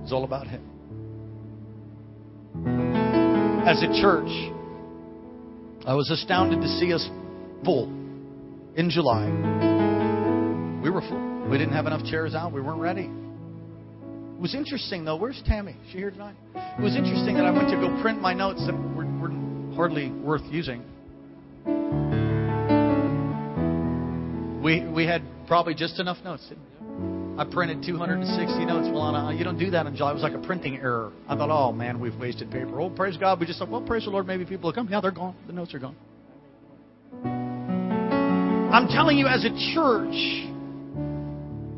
It's 0.02 0.12
all 0.12 0.24
about 0.24 0.48
him. 0.48 0.62
As 3.66 3.82
a 3.82 4.00
church, 4.00 4.28
I 5.86 5.92
was 5.92 6.10
astounded 6.10 6.62
to 6.62 6.68
see 6.78 6.94
us 6.94 7.06
full 7.62 7.84
in 8.74 8.88
July. 8.88 9.26
We 10.82 10.88
were 10.88 11.02
full. 11.02 11.48
We 11.50 11.58
didn't 11.58 11.74
have 11.74 11.86
enough 11.86 12.04
chairs 12.06 12.34
out. 12.34 12.52
We 12.52 12.62
weren't 12.62 12.80
ready. 12.80 13.02
It 13.02 14.40
was 14.40 14.54
interesting, 14.54 15.04
though. 15.04 15.16
Where's 15.16 15.42
Tammy? 15.44 15.72
Is 15.72 15.92
she 15.92 15.98
here 15.98 16.10
tonight? 16.10 16.36
It 16.54 16.80
was 16.80 16.96
interesting 16.96 17.34
that 17.34 17.44
I 17.44 17.50
went 17.50 17.68
to 17.68 17.76
go 17.76 18.00
print 18.00 18.18
my 18.18 18.32
notes 18.32 18.64
that 18.66 18.72
were, 18.72 19.04
were 19.04 19.74
hardly 19.76 20.10
worth 20.10 20.42
using. 20.50 20.82
We, 24.64 24.86
we 24.88 25.04
had 25.04 25.22
probably 25.46 25.74
just 25.74 26.00
enough 26.00 26.16
notes, 26.24 26.50
I 27.36 27.44
printed 27.44 27.82
260 27.84 28.64
notes. 28.64 28.88
Well, 28.92 29.02
on 29.02 29.34
a, 29.34 29.36
you 29.36 29.42
don't 29.42 29.58
do 29.58 29.70
that 29.70 29.86
in 29.86 29.96
July. 29.96 30.12
It 30.12 30.14
was 30.14 30.22
like 30.22 30.34
a 30.34 30.38
printing 30.38 30.76
error. 30.76 31.12
I 31.28 31.36
thought, 31.36 31.50
oh 31.50 31.72
man, 31.72 31.98
we've 31.98 32.14
wasted 32.14 32.48
paper. 32.48 32.80
Oh, 32.80 32.90
praise 32.90 33.16
God. 33.16 33.40
We 33.40 33.46
just 33.46 33.58
thought, 33.58 33.70
well, 33.70 33.82
praise 33.82 34.04
the 34.04 34.10
Lord. 34.10 34.26
Maybe 34.26 34.44
people 34.44 34.68
will 34.68 34.72
come. 34.72 34.88
Yeah, 34.88 35.00
they're 35.00 35.10
gone. 35.10 35.34
The 35.48 35.52
notes 35.52 35.74
are 35.74 35.80
gone. 35.80 35.96
I'm 38.72 38.86
telling 38.86 39.18
you, 39.18 39.26
as 39.26 39.44
a 39.44 39.50
church, 39.74 40.14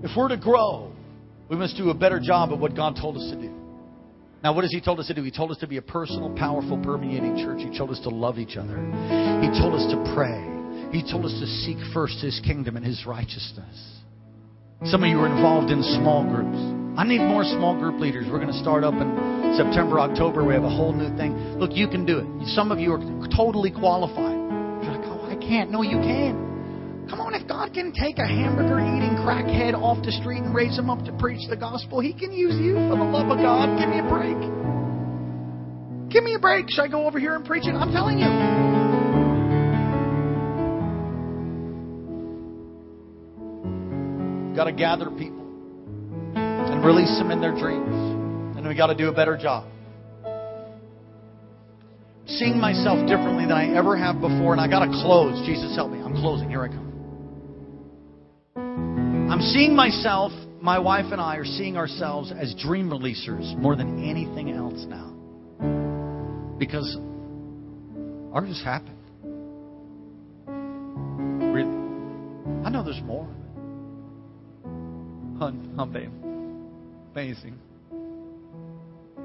if 0.05 0.15
we're 0.15 0.29
to 0.29 0.37
grow, 0.37 0.93
we 1.49 1.57
must 1.57 1.77
do 1.79 1.89
a 1.89 1.95
better 1.95 2.21
job 2.21 2.53
of 2.53 2.61
what 2.61 2.77
God 2.77 2.97
told 3.01 3.17
us 3.17 3.31
to 3.31 3.37
do. 3.37 3.51
Now, 4.45 4.53
what 4.53 4.65
has 4.65 4.73
He 4.73 4.83
told 4.83 5.01
us 5.01 5.07
to 5.07 5.15
do? 5.15 5.23
He 5.23 5.31
told 5.31 5.51
us 5.51 5.59
to 5.59 5.67
be 5.67 5.79
a 5.79 5.83
personal, 5.83 6.35
powerful, 6.37 6.79
permeating 6.83 7.37
church. 7.39 7.61
He 7.61 7.77
told 7.77 7.91
us 7.91 8.01
to 8.01 8.11
love 8.11 8.39
each 8.39 8.59
other. 8.59 8.77
He 8.77 9.49
told 9.59 9.75
us 9.75 9.91
to 9.91 10.13
pray. 10.15 10.53
He 10.93 11.03
told 11.11 11.25
us 11.25 11.33
to 11.41 11.47
seek 11.47 11.79
first 11.95 12.21
His 12.21 12.41
kingdom 12.45 12.77
and 12.77 12.85
His 12.85 13.07
righteousness. 13.07 13.96
Some 14.85 15.03
of 15.03 15.09
you 15.09 15.19
are 15.21 15.27
involved 15.27 15.73
in 15.73 15.83
small 15.97 16.23
groups. 16.29 16.59
I 17.01 17.05
need 17.09 17.21
more 17.25 17.45
small 17.45 17.75
group 17.79 17.99
leaders. 17.99 18.27
We're 18.31 18.39
going 18.39 18.53
to 18.53 18.61
start 18.61 18.85
up 18.85 18.93
in 18.93 19.55
September, 19.57 19.99
October. 19.99 20.45
We 20.45 20.53
have 20.53 20.65
a 20.65 20.71
whole 20.71 20.93
new 20.93 21.09
thing. 21.17 21.33
Look, 21.57 21.73
you 21.73 21.89
can 21.89 22.05
do 22.05 22.19
it. 22.21 22.27
Some 22.53 22.71
of 22.71 22.79
you 22.79 22.93
are 22.93 23.01
totally 23.35 23.71
qualified. 23.71 24.37
You're 24.85 24.93
like, 24.93 25.09
oh, 25.09 25.29
I 25.33 25.37
can't. 25.41 25.71
No, 25.71 25.81
you 25.81 25.97
can. 25.97 27.07
Come 27.09 27.21
on, 27.21 27.33
if 27.35 27.49
God 27.49 27.73
can 27.73 27.93
take 27.93 28.19
a 28.19 28.27
hamburger 28.27 28.81
eating 28.81 29.17
crackhead 29.25 29.73
off 29.75 30.05
the 30.05 30.13
street 30.13 30.43
and 30.43 30.55
raise 30.55 30.77
him 30.77 30.91
up 30.91 31.05
to 31.07 31.13
preach 31.17 31.49
the 31.49 31.57
gospel, 31.57 32.01
He 32.01 32.13
can 32.13 32.33
use 32.33 32.61
you 32.61 32.75
for 32.75 32.97
the 33.01 33.09
love 33.09 33.31
of 33.31 33.39
God. 33.39 33.79
Give 33.81 33.89
me 33.89 34.01
a 34.01 34.09
break. 34.09 34.37
Give 36.13 36.23
me 36.23 36.35
a 36.35 36.39
break. 36.39 36.67
Should 36.69 36.83
I 36.83 36.89
go 36.89 37.07
over 37.07 37.19
here 37.19 37.35
and 37.35 37.47
preach 37.47 37.67
it? 37.67 37.73
I'm 37.73 37.93
telling 37.93 38.19
you. 38.19 38.66
Got 44.57 44.65
to 44.65 44.73
gather 44.73 45.11
people 45.11 45.45
and 46.35 46.85
release 46.85 47.17
them 47.19 47.31
in 47.31 47.41
their 47.41 47.53
dreams. 47.53 48.57
And 48.57 48.67
we 48.67 48.75
got 48.75 48.87
to 48.87 48.95
do 48.95 49.09
a 49.09 49.13
better 49.13 49.37
job. 49.37 49.71
Seeing 52.27 52.59
myself 52.59 53.07
differently 53.07 53.45
than 53.45 53.53
I 53.53 53.77
ever 53.77 53.97
have 53.97 54.21
before, 54.21 54.53
and 54.53 54.61
I 54.61 54.67
got 54.67 54.81
to 54.81 54.91
close. 54.91 55.47
Jesus, 55.47 55.77
help 55.77 55.93
me. 55.93 56.01
I'm 56.01 56.15
closing. 56.15 56.49
Here 56.49 56.63
I 56.63 56.69
come. 56.69 56.87
I'm 59.31 59.41
seeing 59.41 59.77
myself, 59.77 60.33
my 60.61 60.79
wife 60.79 61.13
and 61.13 61.21
I 61.21 61.37
are 61.37 61.45
seeing 61.45 61.77
ourselves 61.77 62.33
as 62.33 62.55
dream 62.55 62.89
releasers 62.89 63.57
more 63.59 63.77
than 63.77 64.03
anything 64.03 64.51
else 64.51 64.87
now. 64.89 65.13
Because 66.59 66.97
ours 68.33 68.49
just 68.49 68.65
happened. 68.65 68.97
Really. 71.53 72.65
I 72.65 72.71
know 72.71 72.83
there's 72.83 73.03
more. 73.05 73.29
Amazing. 77.13 77.59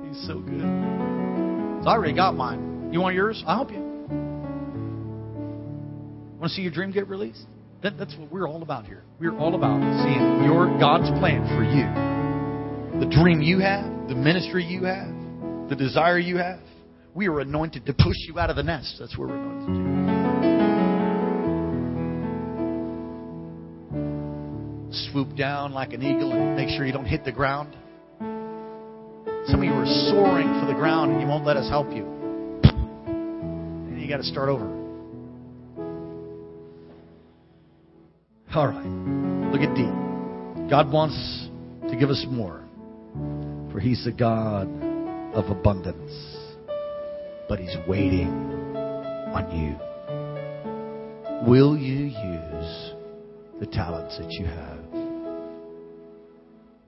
He's 0.08 0.28
so 0.28 0.40
good. 0.40 0.62
So 0.62 1.90
I 1.90 1.94
already 1.94 2.16
got 2.16 2.36
mine. 2.36 2.90
You 2.92 3.02
want 3.02 3.16
yours? 3.16 3.44
I'll 3.48 3.58
help 3.58 3.72
you. 3.72 3.80
Want 6.40 6.44
to 6.44 6.50
see 6.50 6.62
your 6.62 6.72
dream 6.72 6.92
get 6.92 7.08
released? 7.08 7.46
That, 7.84 7.98
that's 7.98 8.16
what 8.18 8.32
we're 8.32 8.48
all 8.48 8.62
about 8.62 8.86
here. 8.86 9.04
We're 9.20 9.38
all 9.38 9.56
about 9.56 9.80
seeing 10.04 10.44
your 10.44 10.68
God's 10.80 11.10
plan 11.20 11.48
for 11.56 11.64
you. 11.64 11.86
The 13.00 13.08
dream 13.16 13.42
you 13.42 13.60
have, 13.60 14.08
the 14.08 14.16
ministry 14.16 14.64
you 14.64 14.84
have, 14.84 15.08
the 15.70 15.76
desire 15.76 16.20
you 16.20 16.38
have. 16.38 16.60
We 17.14 17.28
are 17.28 17.40
anointed 17.40 17.86
to 17.86 17.94
push 17.94 18.18
you 18.28 18.40
out 18.40 18.50
of 18.50 18.56
the 18.56 18.64
nest. 18.64 18.98
That's 19.00 19.18
where 19.18 19.28
we're 19.28 19.38
anointed 19.38 19.68
to 19.68 19.74
do. 19.84 19.91
Swoop 25.12 25.36
down 25.36 25.74
like 25.74 25.94
an 25.94 26.02
eagle 26.02 26.34
and 26.34 26.56
make 26.56 26.70
sure 26.70 26.86
you 26.86 26.94
don't 26.94 27.06
hit 27.06 27.26
the 27.26 27.32
ground. 27.32 27.76
Some 29.48 29.60
of 29.60 29.64
you 29.64 29.74
are 29.74 29.86
soaring 30.10 30.48
for 30.60 30.68
the 30.68 30.74
ground 30.74 31.12
and 31.12 31.22
you 31.22 31.28
won't 31.28 31.46
let 31.46 31.58
us 31.58 31.68
help 31.70 31.92
you. 31.92 32.06
And 32.64 34.00
you 34.00 34.08
got 34.08 34.18
to 34.18 34.24
start 34.24 34.50
over. 34.50 34.66
All 38.54 38.68
right. 38.68 39.52
Look 39.52 39.62
at 39.62 39.76
D. 39.76 39.84
God 40.70 40.92
wants 40.92 41.48
to 41.90 41.96
give 41.98 42.10
us 42.10 42.26
more. 42.30 42.64
For 43.72 43.80
He's 43.80 44.04
the 44.06 44.12
God 44.12 44.68
of 45.34 45.50
abundance. 45.50 46.12
But 47.50 47.60
He's 47.60 47.76
waiting 47.88 48.28
on 49.34 49.58
you. 49.58 49.76
Will 51.50 51.78
you 51.78 52.06
use 52.06 52.92
the 53.60 53.66
talents 53.66 54.18
that 54.18 54.32
you 54.32 54.46
have? 54.46 54.81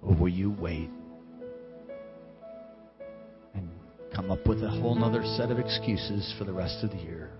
Or 0.05 0.15
will 0.15 0.29
you 0.29 0.51
wait 0.59 0.89
and 3.53 3.69
come 4.13 4.31
up 4.31 4.45
with 4.47 4.63
a 4.63 4.69
whole 4.69 5.01
other 5.03 5.23
set 5.37 5.49
of 5.49 5.59
excuses 5.59 6.33
for 6.37 6.43
the 6.43 6.53
rest 6.53 6.83
of 6.83 6.91
the 6.91 6.97
year? 6.97 7.31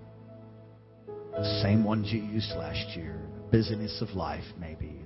The 1.36 1.62
same 1.64 1.84
ones 1.84 2.12
you 2.12 2.22
used 2.22 2.52
last 2.56 2.96
year. 2.96 3.20
The 3.36 3.58
busyness 3.58 4.02
of 4.02 4.16
life, 4.16 4.46
maybe. 4.60 5.02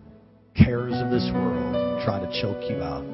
The 0.55 0.64
Cares 0.64 0.93
of 0.93 1.10
this 1.10 1.30
world 1.34 2.03
try 2.03 2.20
to 2.20 2.41
choke 2.41 2.70
you 2.70 2.78
out. 2.78 3.05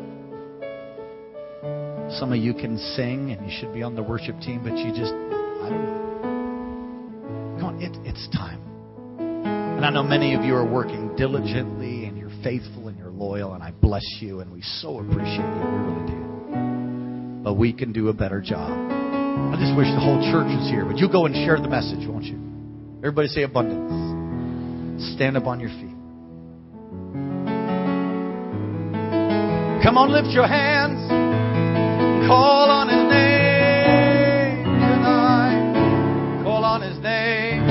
Some 2.20 2.34
of 2.34 2.38
you 2.38 2.54
can 2.54 2.78
sing 2.96 3.32
and 3.32 3.50
you 3.50 3.58
should 3.60 3.74
be 3.74 3.82
on 3.82 3.96
the 3.96 4.04
worship 4.04 4.40
team, 4.42 4.62
but 4.64 4.78
you 4.78 4.90
just, 4.90 5.14
I 5.14 5.70
don't 5.70 5.86
know. 5.86 6.00
Come 7.60 7.66
on, 7.66 7.82
it, 7.82 7.96
it's 8.06 8.28
time. 8.36 8.62
And 9.78 9.86
I 9.86 9.90
know 9.90 10.04
many 10.04 10.34
of 10.36 10.44
you 10.44 10.54
are 10.56 10.66
working 10.66 11.16
diligently 11.16 12.06
and 12.06 12.18
you're 12.18 12.32
faithful 12.44 12.90
loyal, 13.24 13.54
and 13.54 13.64
I 13.64 13.72
bless 13.72 14.04
you, 14.20 14.42
and 14.42 14.52
we 14.52 14.62
so 14.62 15.00
appreciate 15.00 15.38
you. 15.38 15.64
We 15.64 15.78
really 15.80 16.08
do. 16.12 17.44
But 17.44 17.54
we 17.54 17.72
can 17.74 17.94
do 17.94 18.10
a 18.10 18.14
better 18.14 18.42
job. 18.42 18.72
I 18.72 19.56
just 19.60 19.76
wish 19.78 19.88
the 19.88 20.00
whole 20.00 20.20
church 20.32 20.48
was 20.48 20.70
here. 20.70 20.86
But 20.86 20.98
you 20.98 21.10
go 21.10 21.26
and 21.26 21.34
share 21.34 21.58
the 21.60 21.70
message, 21.70 22.08
won't 22.08 22.26
you? 22.26 22.40
Everybody 23.00 23.28
say 23.30 23.44
abundance. 23.44 25.14
Stand 25.16 25.38
up 25.38 25.46
on 25.46 25.60
your 25.60 25.70
feet. 25.70 25.96
Come 29.84 29.98
on, 29.98 30.12
lift 30.12 30.30
your 30.30 30.48
hands. 30.48 31.00
Call 32.28 32.70
on 32.70 32.88
His 32.88 33.04
name 33.12 34.64
tonight. 34.64 36.44
Call 36.44 36.64
on 36.64 36.82
His 36.82 36.98
name. 37.00 37.64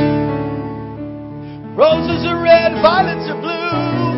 Roses 1.77 2.27
are 2.27 2.43
red, 2.43 2.73
violets 2.83 3.31
are 3.31 3.41
blue. 3.41 4.12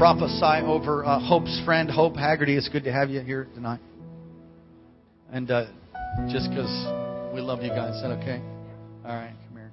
Prophesy 0.00 0.64
over 0.64 1.04
uh, 1.04 1.20
Hope's 1.20 1.60
friend, 1.66 1.90
Hope 1.90 2.16
Haggerty. 2.16 2.56
It's 2.56 2.70
good 2.70 2.84
to 2.84 2.90
have 2.92 3.10
you 3.10 3.20
here 3.20 3.46
tonight. 3.54 3.80
And 5.30 5.50
uh, 5.50 5.66
just 6.32 6.48
because 6.48 7.34
we 7.34 7.42
love 7.42 7.62
you 7.62 7.68
guys, 7.68 7.96
is 7.96 8.02
that 8.02 8.12
okay? 8.12 8.40
All 9.04 9.14
right, 9.14 9.34
come 9.46 9.58
here. 9.58 9.70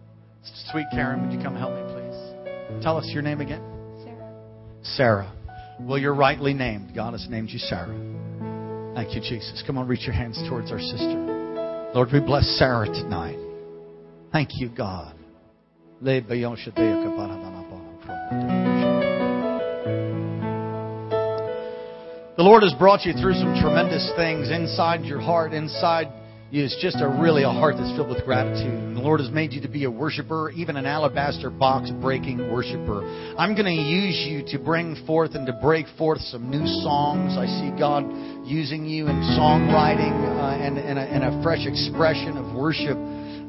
Sweet 0.69 0.85
Karen, 0.91 1.21
would 1.23 1.31
you 1.31 1.41
come 1.41 1.55
help 1.55 1.71
me, 1.73 1.93
please? 1.93 2.83
Tell 2.83 2.97
us 2.97 3.09
your 3.13 3.21
name 3.21 3.39
again. 3.39 3.61
Sarah. 4.03 4.43
Sarah. 4.83 5.33
Well, 5.79 5.97
you're 5.97 6.13
rightly 6.13 6.53
named. 6.53 6.93
God 6.93 7.13
has 7.13 7.25
named 7.29 7.49
you 7.49 7.59
Sarah. 7.59 7.87
Thank 8.95 9.15
you, 9.15 9.21
Jesus. 9.21 9.63
Come 9.65 9.77
on, 9.77 9.87
reach 9.87 10.05
your 10.05 10.13
hands 10.13 10.37
towards 10.49 10.73
our 10.73 10.81
sister. 10.81 11.91
Lord, 11.95 12.09
we 12.11 12.19
bless 12.19 12.43
Sarah 12.59 12.87
tonight. 12.87 13.39
Thank 14.33 14.49
you, 14.55 14.67
God. 14.75 15.15
The 22.37 22.43
Lord 22.43 22.61
has 22.61 22.73
brought 22.75 23.03
you 23.03 23.13
through 23.13 23.33
some 23.33 23.57
tremendous 23.59 24.13
things 24.15 24.51
inside 24.51 25.03
your 25.05 25.19
heart, 25.19 25.53
inside 25.53 26.05
you. 26.51 26.63
It's 26.63 26.77
just 26.79 26.97
a 27.01 27.09
really 27.09 27.41
a 27.41 27.49
heart 27.49 27.77
that's 27.79 27.89
filled 27.97 28.09
with 28.09 28.23
gratitude. 28.25 28.71
And 28.71 28.95
the 28.95 29.01
Lord 29.01 29.21
has 29.21 29.31
made 29.31 29.53
you 29.53 29.61
to 29.61 29.67
be 29.67 29.85
a 29.85 29.89
worshiper, 29.89 30.51
even 30.51 30.77
an 30.77 30.85
alabaster 30.85 31.49
box 31.49 31.89
breaking 31.99 32.37
worshiper. 32.53 33.01
I'm 33.39 33.55
going 33.55 33.65
to 33.65 33.81
use 33.81 34.23
you 34.29 34.45
to 34.55 34.63
bring 34.63 35.03
forth 35.07 35.33
and 35.33 35.47
to 35.47 35.53
break 35.63 35.87
forth 35.97 36.21
some 36.29 36.51
new 36.51 36.67
songs. 36.83 37.35
I 37.39 37.47
see 37.47 37.73
God 37.75 38.05
using 38.45 38.85
you 38.85 39.07
in 39.07 39.15
songwriting 39.33 40.13
uh, 40.13 40.63
and, 40.63 40.77
and, 40.77 40.99
a, 40.99 41.01
and, 41.01 41.23
a, 41.23 41.41
fresh 41.41 41.65
expression 41.65 42.37
of 42.37 42.53
worship. 42.55 42.97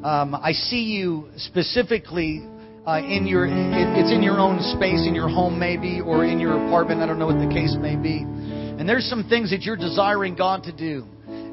Um, 0.02 0.34
I 0.34 0.52
see 0.52 0.84
you 0.96 1.28
specifically 1.36 2.40
uh, 2.86 3.04
in 3.04 3.26
your 3.26 3.44
it's 3.44 4.10
in 4.10 4.22
your 4.22 4.40
own 4.40 4.62
space 4.76 5.04
in 5.06 5.14
your 5.14 5.28
home 5.28 5.58
maybe 5.58 6.00
or 6.00 6.24
in 6.24 6.40
your 6.40 6.56
apartment 6.66 7.02
i 7.02 7.06
don't 7.06 7.18
know 7.18 7.26
what 7.26 7.38
the 7.38 7.52
case 7.52 7.76
may 7.78 7.96
be 7.96 8.24
And 8.78 8.88
there's 8.88 9.04
some 9.10 9.28
things 9.28 9.50
that 9.50 9.62
you're 9.62 9.76
desiring 9.76 10.36
God 10.36 10.62
to 10.64 10.72
do. 10.72 11.04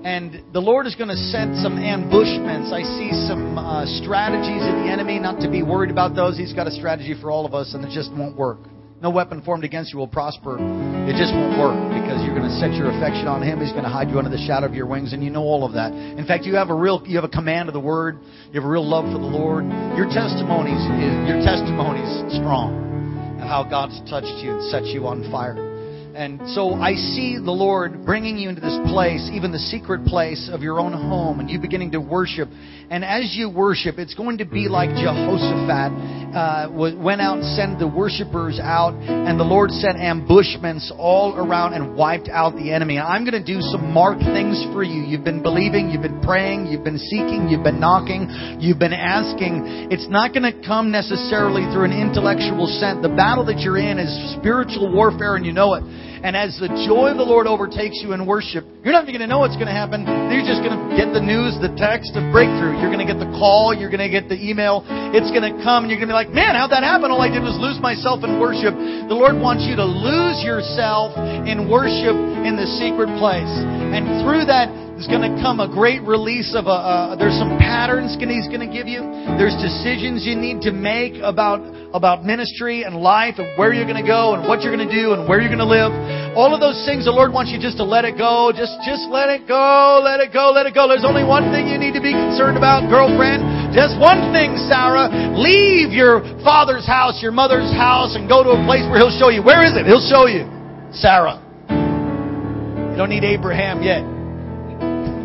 And 0.05 0.53
the 0.53 0.61
Lord 0.61 0.85
is 0.85 0.93
going 0.93 1.09
to 1.09 1.17
send 1.33 1.57
some 1.57 1.81
ambushments. 1.81 2.69
I 2.69 2.85
see 2.85 3.09
some 3.25 3.57
uh, 3.57 3.89
strategies 4.05 4.61
of 4.61 4.85
the 4.85 4.87
enemy, 4.93 5.17
not 5.17 5.41
to 5.41 5.49
be 5.49 5.63
worried 5.63 5.89
about 5.89 6.13
those. 6.13 6.37
He's 6.37 6.53
got 6.53 6.67
a 6.67 6.71
strategy 6.71 7.15
for 7.19 7.31
all 7.31 7.47
of 7.47 7.55
us, 7.55 7.73
and 7.73 7.83
it 7.83 7.89
just 7.89 8.13
won't 8.13 8.37
work. 8.37 8.59
No 9.01 9.09
weapon 9.09 9.41
formed 9.41 9.65
against 9.65 9.91
you 9.91 9.97
will 9.97 10.07
prosper. 10.07 10.61
It 11.09 11.17
just 11.17 11.33
won't 11.33 11.57
work 11.57 11.73
because 11.89 12.21
you're 12.21 12.37
going 12.37 12.45
to 12.45 12.57
set 12.61 12.77
your 12.77 12.93
affection 12.93 13.25
on 13.25 13.41
Him. 13.41 13.59
He's 13.59 13.73
going 13.73 13.83
to 13.83 13.89
hide 13.89 14.13
you 14.13 14.21
under 14.21 14.29
the 14.29 14.45
shadow 14.45 14.67
of 14.67 14.75
your 14.77 14.85
wings, 14.85 15.11
and 15.11 15.23
you 15.23 15.31
know 15.33 15.41
all 15.41 15.65
of 15.65 15.73
that. 15.73 15.91
In 15.91 16.25
fact, 16.29 16.45
you 16.45 16.53
have 16.53 16.69
a 16.69 16.77
real, 16.77 17.01
you 17.05 17.17
have 17.17 17.25
a 17.25 17.33
command 17.33 17.67
of 17.67 17.73
the 17.73 17.81
Word. 17.81 18.21
You 18.53 18.61
have 18.61 18.69
a 18.69 18.71
real 18.71 18.85
love 18.85 19.05
for 19.05 19.17
the 19.17 19.25
Lord. 19.25 19.65
Your 19.97 20.05
testimonies, 20.05 20.77
is 21.01 21.13
your 21.25 21.41
testimonies 21.41 22.37
strong 22.37 23.41
of 23.41 23.49
how 23.49 23.65
God's 23.65 23.97
touched 24.05 24.37
you 24.45 24.53
and 24.53 24.61
set 24.69 24.85
you 24.85 25.07
on 25.07 25.25
fire. 25.33 25.74
And 26.15 26.39
so 26.51 26.73
I 26.75 26.95
see 26.95 27.35
the 27.35 27.51
Lord 27.51 28.05
bringing 28.05 28.37
you 28.37 28.47
into 28.47 28.61
this 28.61 28.79
place, 28.87 29.29
even 29.33 29.51
the 29.51 29.59
secret 29.59 30.05
place 30.05 30.49
of 30.49 30.61
your 30.61 30.79
own 30.79 30.93
home, 30.93 31.41
and 31.41 31.49
you 31.49 31.59
beginning 31.59 31.91
to 31.91 31.99
worship. 31.99 32.47
And 32.89 33.03
as 33.03 33.35
you 33.35 33.49
worship, 33.49 33.99
it's 33.99 34.15
going 34.15 34.37
to 34.37 34.45
be 34.45 34.69
like 34.69 34.91
Jehoshaphat 34.91 35.91
uh, 36.31 36.69
went 36.71 37.19
out 37.19 37.39
and 37.39 37.47
sent 37.59 37.79
the 37.79 37.87
worshipers 37.87 38.59
out, 38.63 38.95
and 38.95 39.37
the 39.37 39.43
Lord 39.43 39.71
sent 39.71 39.97
ambushments 39.97 40.89
all 40.97 41.35
around 41.35 41.73
and 41.73 41.97
wiped 41.97 42.29
out 42.29 42.55
the 42.55 42.71
enemy. 42.71 42.97
I'm 42.97 43.27
going 43.27 43.35
to 43.35 43.43
do 43.43 43.59
some 43.59 43.91
marked 43.91 44.23
things 44.23 44.63
for 44.71 44.83
you. 44.83 45.03
You've 45.03 45.25
been 45.25 45.43
believing, 45.43 45.89
you've 45.89 46.03
been 46.03 46.21
praying, 46.21 46.67
you've 46.67 46.85
been 46.85 46.99
seeking, 46.99 47.49
you've 47.49 47.63
been 47.63 47.81
knocking, 47.81 48.57
you've 48.61 48.79
been 48.79 48.93
asking. 48.93 49.91
It's 49.91 50.07
not 50.07 50.31
going 50.31 50.47
to 50.47 50.55
come 50.65 50.91
necessarily 50.91 51.67
through 51.75 51.91
an 51.91 51.95
intellectual 51.95 52.67
sense. 52.67 53.03
The 53.03 53.11
battle 53.11 53.43
that 53.47 53.59
you're 53.59 53.79
in 53.79 53.99
is 53.99 54.11
spiritual 54.39 54.93
warfare, 54.93 55.35
and 55.35 55.45
you 55.45 55.51
know 55.51 55.73
it. 55.73 56.04
And 56.23 56.35
as 56.35 56.57
the 56.57 56.69
joy 56.85 57.13
of 57.13 57.17
the 57.17 57.27
Lord 57.27 57.47
overtakes 57.47 58.01
you 58.01 58.13
in 58.13 58.25
worship, 58.25 58.63
you're 58.83 58.93
not 58.93 59.03
even 59.03 59.17
going 59.17 59.25
to 59.25 59.31
know 59.31 59.41
what's 59.41 59.57
going 59.57 59.69
to 59.69 59.75
happen. 59.75 60.05
You're 60.29 60.45
just 60.45 60.61
going 60.61 60.73
to 60.73 60.83
get 60.93 61.13
the 61.13 61.21
news, 61.21 61.57
the 61.61 61.73
text 61.75 62.13
of 62.13 62.23
breakthrough. 62.29 62.77
You're 62.77 62.93
going 62.93 63.01
to 63.01 63.09
get 63.09 63.17
the 63.17 63.31
call. 63.35 63.73
You're 63.73 63.89
going 63.89 64.05
to 64.05 64.11
get 64.11 64.29
the 64.29 64.37
email. 64.37 64.85
It's 65.13 65.33
going 65.33 65.45
to 65.45 65.55
come 65.65 65.85
and 65.85 65.89
you're 65.89 66.01
going 66.01 66.11
to 66.11 66.15
be 66.15 66.21
like, 66.21 66.33
man, 66.33 66.53
how'd 66.53 66.69
that 66.69 66.85
happen? 66.85 67.09
All 67.09 67.21
I 67.21 67.33
did 67.33 67.41
was 67.41 67.57
lose 67.57 67.81
myself 67.81 68.21
in 68.21 68.37
worship. 68.37 68.73
The 68.75 69.17
Lord 69.17 69.37
wants 69.41 69.65
you 69.65 69.73
to 69.75 69.87
lose 69.87 70.41
yourself 70.45 71.17
in 71.49 71.65
worship 71.67 72.15
in 72.45 72.55
the 72.55 72.69
secret 72.77 73.09
place. 73.17 73.49
And 73.95 74.21
through 74.21 74.45
that, 74.47 74.69
there's 74.95 75.11
going 75.11 75.27
to 75.27 75.35
come 75.43 75.59
a 75.59 75.67
great 75.67 75.99
release 76.07 76.55
of 76.55 76.71
a. 76.71 76.77
Uh, 76.79 77.15
there's 77.19 77.35
some 77.35 77.59
patterns 77.59 78.15
He's 78.15 78.47
going 78.47 78.63
to 78.63 78.71
give 78.71 78.87
you. 78.87 79.03
There's 79.35 79.55
decisions 79.59 80.25
you 80.25 80.35
need 80.35 80.61
to 80.63 80.71
make 80.71 81.19
about 81.19 81.59
about 81.93 82.23
ministry 82.23 82.83
and 82.83 82.95
life 82.95 83.35
and 83.37 83.47
where 83.57 83.73
you're 83.73 83.85
going 83.85 84.01
to 84.01 84.07
go 84.07 84.33
and 84.33 84.47
what 84.47 84.61
you're 84.61 84.75
going 84.75 84.87
to 84.87 84.93
do 84.93 85.13
and 85.13 85.27
where 85.27 85.39
you're 85.39 85.51
going 85.51 85.63
to 85.63 85.67
live. 85.67 85.91
All 86.35 86.53
of 86.53 86.59
those 86.59 86.81
things, 86.87 87.05
the 87.05 87.15
Lord 87.15 87.31
wants 87.31 87.51
you 87.51 87.59
just 87.59 87.77
to 87.77 87.85
let 87.85 88.03
it 88.03 88.17
go. 88.17 88.51
Just 88.55 88.75
just 88.83 89.07
let 89.07 89.29
it 89.29 89.47
go. 89.47 90.01
Let 90.03 90.19
it 90.19 90.33
go. 90.33 90.51
Let 90.51 90.65
it 90.65 90.73
go. 90.73 90.87
There's 90.87 91.07
only 91.07 91.23
one 91.23 91.51
thing 91.53 91.67
you 91.67 91.77
need 91.77 91.93
to 91.93 92.03
be 92.03 92.11
concerned 92.11 92.57
about, 92.57 92.89
girlfriend. 92.89 93.75
Just 93.75 93.99
one 93.99 94.31
thing, 94.31 94.55
Sarah. 94.67 95.07
Leave 95.35 95.91
your 95.91 96.23
father's 96.41 96.87
house, 96.87 97.21
your 97.21 97.35
mother's 97.35 97.71
house, 97.75 98.15
and 98.15 98.27
go 98.27 98.43
to 98.43 98.55
a 98.55 98.61
place 98.63 98.83
where 98.87 98.99
He'll 98.99 99.15
show 99.15 99.29
you. 99.29 99.43
Where 99.43 99.63
is 99.63 99.75
it? 99.75 99.85
He'll 99.85 100.03
show 100.03 100.27
you, 100.27 100.47
Sarah. 100.95 101.43
You 101.67 102.97
don't 102.97 103.09
need 103.09 103.23
Abraham 103.23 103.83
yet. 103.83 104.03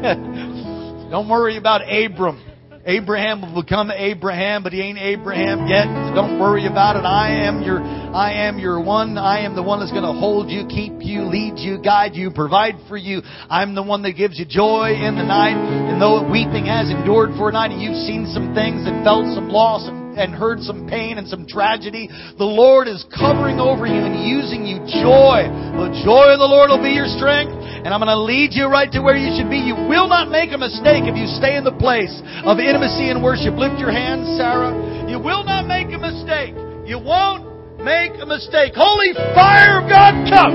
Don't 1.10 1.28
worry 1.28 1.56
about 1.56 1.82
Abram. 1.82 2.49
Abraham 2.86 3.42
will 3.42 3.62
become 3.62 3.90
Abraham, 3.90 4.62
but 4.62 4.72
he 4.72 4.80
ain't 4.80 4.98
Abraham 4.98 5.68
yet. 5.68 5.84
Don't 6.14 6.40
worry 6.40 6.66
about 6.66 6.96
it. 6.96 7.04
I 7.04 7.44
am 7.46 7.62
your, 7.62 7.80
I 7.80 8.48
am 8.48 8.58
your 8.58 8.80
one. 8.82 9.18
I 9.18 9.40
am 9.44 9.54
the 9.54 9.62
one 9.62 9.80
that's 9.80 9.92
going 9.92 10.04
to 10.04 10.18
hold 10.18 10.48
you, 10.48 10.66
keep 10.66 10.94
you, 11.00 11.24
lead 11.24 11.58
you, 11.58 11.78
guide 11.82 12.14
you, 12.14 12.30
provide 12.30 12.76
for 12.88 12.96
you. 12.96 13.20
I'm 13.50 13.74
the 13.74 13.82
one 13.82 14.02
that 14.02 14.12
gives 14.12 14.38
you 14.38 14.46
joy 14.46 14.96
in 14.96 15.16
the 15.16 15.24
night. 15.24 15.56
And 15.56 16.00
though 16.00 16.24
weeping 16.24 16.66
has 16.66 16.88
endured 16.88 17.36
for 17.36 17.50
a 17.50 17.52
night, 17.52 17.70
and 17.70 17.82
you've 17.82 18.00
seen 18.08 18.26
some 18.32 18.54
things 18.54 18.88
and 18.88 19.04
felt 19.04 19.26
some 19.34 19.48
loss 19.48 19.86
and 19.86 20.00
and 20.16 20.34
heard 20.34 20.60
some 20.60 20.88
pain 20.88 21.18
and 21.18 21.28
some 21.28 21.46
tragedy, 21.46 22.08
the 22.36 22.44
Lord 22.44 22.88
is 22.88 23.04
covering 23.14 23.60
over 23.60 23.86
you 23.86 23.94
and 23.94 24.26
using 24.26 24.66
you 24.66 24.82
joy. 25.00 25.46
The 25.46 26.02
joy 26.02 26.34
of 26.34 26.42
the 26.42 26.50
Lord 26.50 26.70
will 26.70 26.82
be 26.82 26.92
your 26.92 27.08
strength, 27.08 27.54
and 27.84 27.94
I'm 27.94 28.00
going 28.00 28.12
to 28.12 28.20
lead 28.20 28.52
you 28.52 28.66
right 28.66 28.90
to 28.92 29.00
where 29.00 29.16
you 29.16 29.32
should 29.36 29.48
be. 29.48 29.58
You 29.58 29.74
will 29.74 30.08
not 30.08 30.28
make 30.28 30.52
a 30.52 30.58
mistake 30.58 31.04
if 31.08 31.16
you 31.16 31.26
stay 31.38 31.56
in 31.56 31.64
the 31.64 31.72
place 31.72 32.12
of 32.44 32.58
intimacy 32.58 33.10
and 33.10 33.22
worship. 33.22 33.54
Lift 33.56 33.78
your 33.78 33.90
hands, 33.90 34.36
Sarah. 34.36 34.72
You 35.08 35.18
will 35.18 35.44
not 35.44 35.66
make 35.66 35.88
a 35.92 35.98
mistake. 35.98 36.54
You 36.84 36.98
won't 36.98 37.80
make 37.80 38.12
a 38.20 38.26
mistake. 38.26 38.74
Holy 38.76 39.14
fire 39.34 39.80
of 39.80 39.88
God, 39.88 40.12
come! 40.28 40.54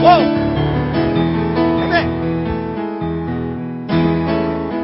Whoa! 0.00 0.24
Amen. 1.86 2.08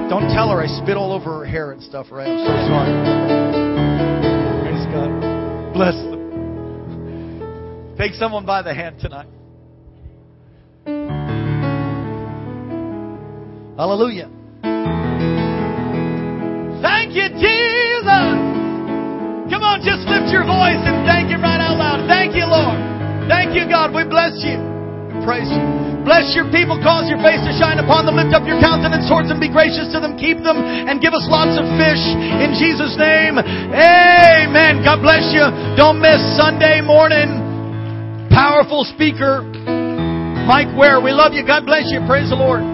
Don't 0.08 0.28
tell 0.34 0.50
her 0.50 0.62
I 0.62 0.66
spit 0.66 0.96
all 0.96 1.12
over 1.12 1.40
her 1.40 1.46
hair 1.46 1.72
and 1.72 1.82
stuff, 1.82 2.08
right? 2.10 2.28
I'm 2.28 2.38
so 2.44 2.52
sorry. 2.68 3.52
God. 4.92 5.72
Bless 5.72 5.94
them. 5.94 6.20
Take 7.96 8.12
someone 8.14 8.44
by 8.44 8.60
the 8.62 8.74
hand 8.74 9.00
tonight. 9.00 9.26
Hallelujah. 13.76 14.28
Thank 16.84 17.16
you, 17.16 17.26
Jesus. 17.40 18.28
Come 19.48 19.64
on, 19.64 19.80
just 19.80 20.04
lift 20.08 20.28
your 20.28 20.44
voice 20.44 20.80
and 20.80 21.04
thank 21.08 21.32
Him 21.32 21.40
right 21.40 21.60
out 21.60 21.80
loud. 21.80 22.04
Thank 22.08 22.36
you, 22.36 22.44
Lord. 22.44 22.76
Thank 23.28 23.56
you, 23.56 23.64
God. 23.68 23.96
We 23.96 24.04
bless 24.04 24.36
you. 24.44 24.60
We 25.12 25.24
praise 25.24 25.48
you. 25.48 25.60
Bless 26.02 26.34
your 26.34 26.50
people, 26.50 26.82
cause 26.82 27.06
your 27.06 27.22
face 27.22 27.38
to 27.46 27.54
shine 27.62 27.78
upon 27.78 28.10
them, 28.10 28.18
lift 28.18 28.34
up 28.34 28.42
your 28.42 28.58
countenance 28.58 29.06
towards 29.06 29.30
them, 29.30 29.38
be 29.38 29.46
gracious 29.46 29.86
to 29.94 30.02
them, 30.02 30.18
keep 30.18 30.42
them, 30.42 30.58
and 30.58 30.98
give 30.98 31.14
us 31.14 31.22
lots 31.30 31.54
of 31.54 31.62
fish. 31.78 32.02
In 32.42 32.58
Jesus' 32.58 32.98
name, 32.98 33.38
amen. 33.38 34.82
God 34.82 34.98
bless 34.98 35.30
you. 35.30 35.46
Don't 35.78 36.02
miss 36.02 36.18
Sunday 36.34 36.82
morning. 36.82 37.38
Powerful 38.34 38.82
speaker, 38.82 39.46
Mike 40.42 40.74
Ware. 40.74 40.98
We 40.98 41.14
love 41.14 41.38
you. 41.38 41.46
God 41.46 41.70
bless 41.70 41.86
you. 41.94 42.02
Praise 42.10 42.34
the 42.34 42.36
Lord. 42.36 42.71